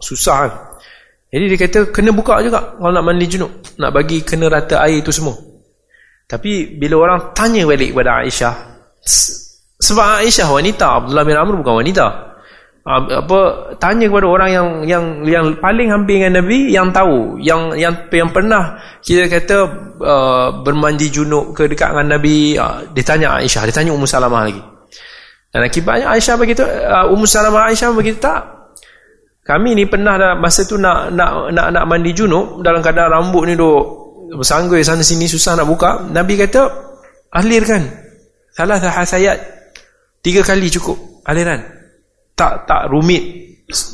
[0.00, 0.52] susah kan.
[1.32, 3.48] Jadi dia kata kena buka juga kalau nak mandi junub,
[3.80, 5.32] nak bagi kena rata air itu semua.
[6.28, 8.54] Tapi bila orang tanya balik kepada Aisyah
[9.82, 12.06] sebab Aisyah wanita, Abdullah bin Amr bukan wanita.
[12.82, 17.94] Apa tanya kepada orang yang yang yang paling hampir dengan Nabi yang tahu yang yang
[18.10, 18.74] yang pernah
[19.06, 19.56] kita kata
[20.02, 24.50] uh, bermandi junub ke dekat dengan Nabi uh, dia tanya Aisyah dia tanya Ummu Salamah
[24.50, 24.58] lagi
[25.54, 28.61] Dan akibatnya Aisyah begitu uh, Ummu Salamah Aisyah begitu tak
[29.42, 33.50] kami ni pernah dah masa tu nak nak nak nak mandi junub dalam keadaan rambut
[33.50, 33.82] ni duk
[34.38, 36.62] bersanggui sana sini susah nak buka Nabi kata
[37.34, 37.82] alirkan.
[38.54, 39.38] Salah hasayat
[40.22, 41.58] tiga kali cukup aliran.
[42.38, 43.22] Tak tak rumit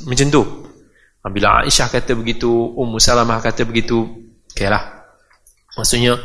[0.04, 0.42] macam tu.
[1.28, 4.00] Bila Aisyah kata begitu Ummu Salamah kata begitu
[4.48, 4.80] okeylah
[5.76, 6.16] maksudnya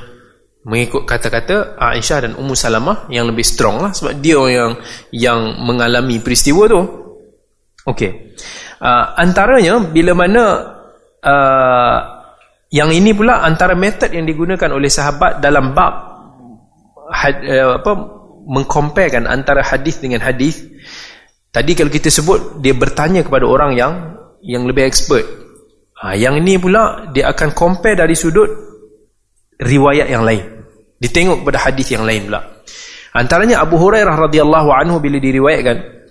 [0.63, 4.79] mengikut kata-kata Aisyah dan Ummu Salamah yang lebih strong lah sebab dia yang
[5.11, 7.02] yang mengalami peristiwa tu
[7.87, 8.35] okey.
[8.83, 10.43] Uh, antaranya bila mana
[11.23, 11.97] uh,
[12.73, 15.93] yang ini pula antara metod yang digunakan oleh sahabat dalam bab
[17.13, 17.91] had, uh, apa
[18.43, 20.63] mengkomparekan antara hadis dengan hadis.
[21.53, 23.93] Tadi kalau kita sebut dia bertanya kepada orang yang
[24.43, 25.23] yang lebih expert.
[26.03, 28.49] Uh, yang ini pula dia akan compare dari sudut
[29.61, 30.65] riwayat yang lain.
[30.99, 32.41] Ditengok kepada hadis yang lain pula.
[33.13, 36.02] Antaranya Abu Hurairah radhiyallahu anhu bila diriwayatkan,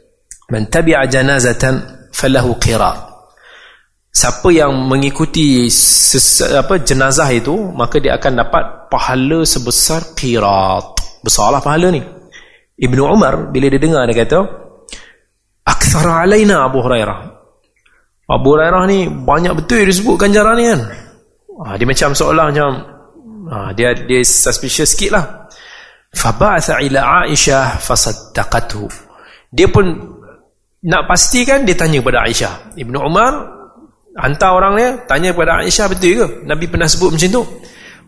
[0.53, 3.11] "Man tabi'a janazatan falahu qirat."
[4.13, 5.65] Siapa yang mengikuti
[6.53, 11.01] apa jenazah itu, maka dia akan dapat pahala sebesar qirat.
[11.25, 12.05] Besarlah pahala ni.
[12.77, 14.39] Ibnu Umar bila dia dengar dia kata,
[15.65, 17.33] "Akthar alaina Abu Hurairah."
[18.29, 20.81] Abu Hurairah ni banyak betul dia sebut ganjaran ni kan.
[21.53, 22.69] Ha, dia macam seolah macam
[23.53, 25.25] ha, dia dia suspicious sikit lah
[26.13, 28.89] faba'atha ila Aisyah fasaddaqathu
[29.53, 30.12] dia pun
[30.83, 32.75] nak pastikan dia tanya kepada Aisyah.
[32.75, 33.33] Ibnu Umar
[34.19, 36.27] hantar orang dia tanya kepada Aisyah betul ke?
[36.45, 37.43] Nabi pernah sebut macam tu?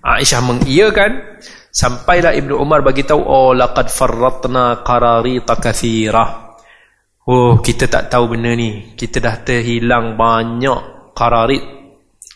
[0.04, 1.10] Aisyah mengiyakan
[1.70, 6.58] sampailah Ibnu Umar bagi tahu oh laqad farratna qararita kathirah.
[7.24, 8.92] Oh kita tak tahu benda ni.
[8.98, 11.62] Kita dah terhilang banyak qararit.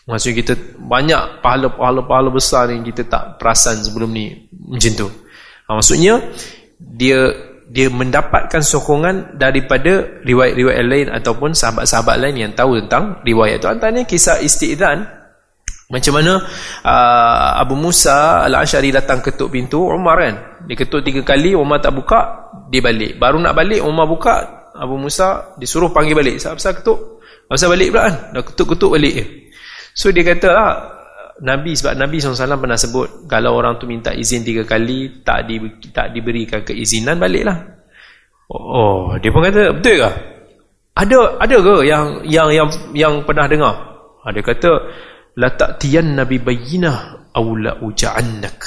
[0.09, 5.07] Maksudnya kita banyak pahala-pahala-pahala besar yang kita tak perasan sebelum ni macam tu.
[5.69, 6.17] Ha, maksudnya
[6.81, 7.29] dia
[7.69, 13.69] dia mendapatkan sokongan daripada riwayat-riwayat lain ataupun sahabat-sahabat lain yang tahu tentang riwayat itu.
[13.69, 15.05] Antaranya kisah isti'zan
[15.89, 16.37] macam mana
[16.85, 20.35] uh, Abu Musa Al-Ashari datang ketuk pintu Umar kan.
[20.65, 23.17] Dia ketuk tiga kali Umar tak buka, dia balik.
[23.21, 24.33] Baru nak balik Umar buka,
[24.73, 26.41] Abu Musa disuruh panggil balik.
[26.41, 27.21] Siapa-siapa ketuk?
[27.49, 28.15] Masa balik pula kan.
[28.33, 29.15] Dah ketuk-ketuk balik.
[29.97, 30.98] So dia kata lah
[31.39, 35.55] Nabi sebab Nabi SAW pernah sebut kalau orang tu minta izin tiga kali tak di,
[35.95, 37.79] tak diberikan keizinan baliklah.
[38.51, 40.11] Oh, dia pun kata betul ke?
[40.99, 43.75] Ada ada ke yang yang yang yang pernah dengar?
[44.25, 44.71] Ha, dia kata
[45.39, 48.59] la ta'tiyan nabi bayyinah aw la uja'annak.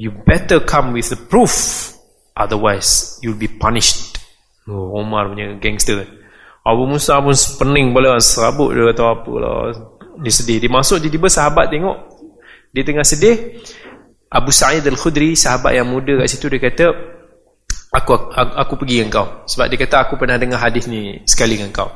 [0.00, 1.54] You better come with the proof
[2.34, 4.18] otherwise you'll be punished.
[4.66, 6.02] Oh, Umar punya gangster.
[6.66, 9.54] Abu Musa pun pening pula serabut dia kata apa lah
[10.18, 10.58] dia sedih.
[10.58, 11.96] Dia masuk tiba-tiba sahabat tengok.
[12.74, 13.62] Dia tengah sedih
[14.30, 16.86] Abu Sa'id Al-Khudri sahabat yang muda kat situ dia kata
[17.90, 19.26] aku, aku aku pergi dengan kau.
[19.46, 21.90] Sebab dia kata aku pernah dengar hadis ni sekali dengan kau.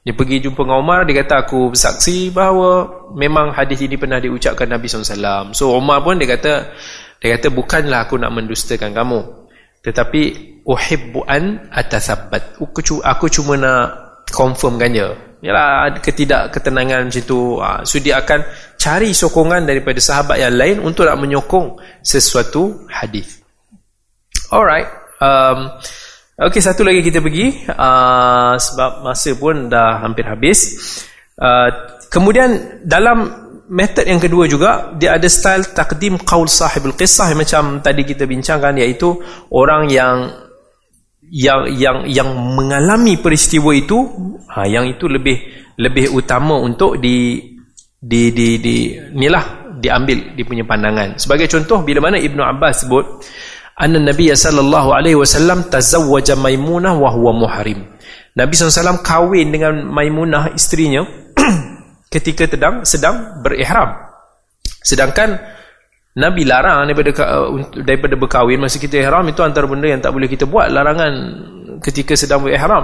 [0.00, 4.64] Dia pergi jumpa dengan Umar dia kata aku bersaksi bahawa memang hadis ini pernah diucapkan
[4.64, 6.72] Nabi SAW so Umar pun dia kata
[7.20, 9.20] dia kata bukanlah aku nak mendustakan kamu.
[9.80, 10.22] Tetapi
[10.64, 15.08] uhibbu an atathabbat aku, aku cuma nak confirmkan je
[15.40, 17.56] Yalah ketidak ketenangan macam tu.
[17.64, 18.44] Ha, so dia akan
[18.76, 23.40] cari sokongan daripada sahabat yang lain untuk nak menyokong sesuatu hadis.
[24.52, 24.88] Alright.
[25.16, 25.80] Um,
[26.40, 30.60] Okey satu lagi kita pergi uh, sebab masa pun dah hampir habis.
[31.36, 31.68] Uh,
[32.08, 33.28] kemudian dalam
[33.68, 38.72] metod yang kedua juga dia ada style takdim qaul sahibul qissah macam tadi kita bincangkan
[38.80, 39.20] iaitu
[39.52, 40.32] orang yang
[41.30, 43.98] yang yang yang mengalami peristiwa itu
[44.50, 45.38] ha, yang itu lebih
[45.78, 47.38] lebih utama untuk di
[47.96, 48.76] di di di
[49.14, 51.16] inilah diambil di punya pandangan.
[51.16, 53.22] Sebagai contoh bila mana Ibnu Abbas sebut
[53.78, 57.86] anna Nabi sallallahu alaihi wasallam tazawwaja Maimunah wa huwa muhrim.
[58.30, 61.02] Nabi SAW kahwin dengan Maimunah isterinya
[62.14, 63.90] ketika sedang sedang berihram.
[64.86, 65.34] Sedangkan
[66.10, 70.26] Nabi larang daripada uh, daripada berkahwin masa kita ihram itu antara benda yang tak boleh
[70.26, 71.12] kita buat larangan
[71.78, 72.82] ketika sedang berihram.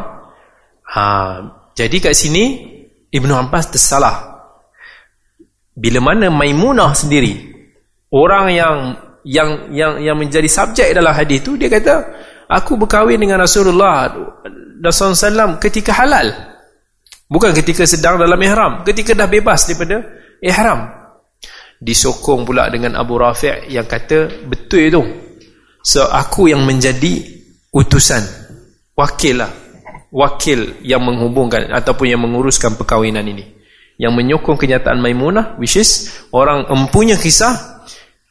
[0.87, 1.03] Ha,
[1.75, 2.63] jadi kat sini
[3.11, 4.39] Ibnu Abbas tersalah.
[5.75, 7.51] Bila mana Maimunah sendiri
[8.15, 8.77] orang yang
[9.27, 12.07] yang yang yang menjadi subjek dalam hadis itu dia kata
[12.47, 14.07] aku berkahwin dengan Rasulullah
[14.87, 16.31] SAW ketika halal.
[17.27, 19.99] Bukan ketika sedang dalam ihram, ketika dah bebas daripada
[20.39, 21.06] ihram
[21.81, 25.03] disokong pula dengan Abu Rafi' yang kata betul itu.
[25.85, 27.23] So aku yang menjadi
[27.71, 28.25] utusan.
[28.97, 29.53] Wakil lah.
[30.09, 33.45] Wakil yang menghubungkan ataupun yang menguruskan perkahwinan ini.
[34.01, 37.85] Yang menyokong kenyataan Maimunah which is orang empunya kisah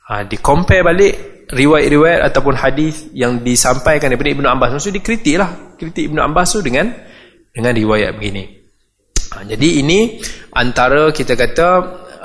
[0.09, 1.13] ha, di compare balik
[1.49, 4.69] riwayat-riwayat ataupun hadis yang disampaikan daripada Ibnu Abbas.
[4.77, 5.77] Maksud dikritik lah.
[5.77, 6.89] Kritik Ibnu Abbas tu dengan
[7.53, 8.43] dengan riwayat begini.
[9.33, 10.17] Ha, jadi ini
[10.53, 11.67] antara kita kata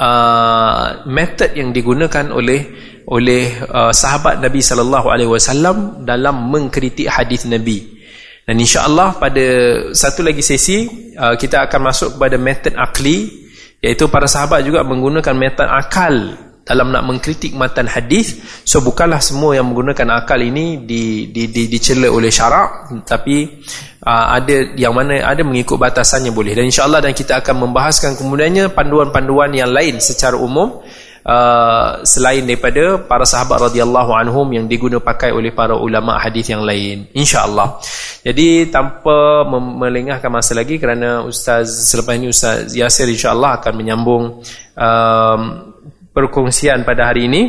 [0.01, 2.72] uh, method yang digunakan oleh
[3.05, 8.01] oleh uh, sahabat Nabi sallallahu alaihi wasallam dalam mengkritik hadis Nabi.
[8.48, 9.47] Dan insya-Allah pada
[9.93, 13.47] satu lagi sesi uh, kita akan masuk kepada method akli
[13.81, 16.36] iaitu para sahabat juga menggunakan metod akal
[16.71, 21.67] dalam nak mengkritik matan hadis so bukanlah semua yang menggunakan akal ini di di di
[21.67, 23.59] dicela oleh syarak tapi
[24.07, 26.57] uh, ada yang mana ada mengikut batasannya boleh.
[26.57, 30.81] Dan insyaallah dan kita akan membahaskan kemudiannya panduan-panduan yang lain secara umum
[31.25, 36.65] uh, selain daripada para sahabat radhiyallahu anhum yang diguna pakai oleh para ulama hadis yang
[36.65, 37.81] lain insyaallah.
[38.21, 44.45] Jadi tanpa melengahkan masa lagi kerana ustaz selepas ini ustaz Yasir insyaallah akan menyambung
[44.77, 45.70] um,
[46.15, 47.43] perkongsian pada hari ini.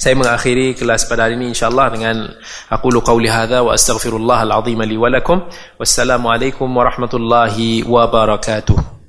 [0.00, 2.16] Saya mengakhiri kelas pada hari ini insyaallah dengan
[2.72, 5.44] aku lu qauli hadza wa astaghfirullah alazim li wa lakum.
[5.76, 8.99] Wassalamu alaikum warahmatullahi wabarakatuh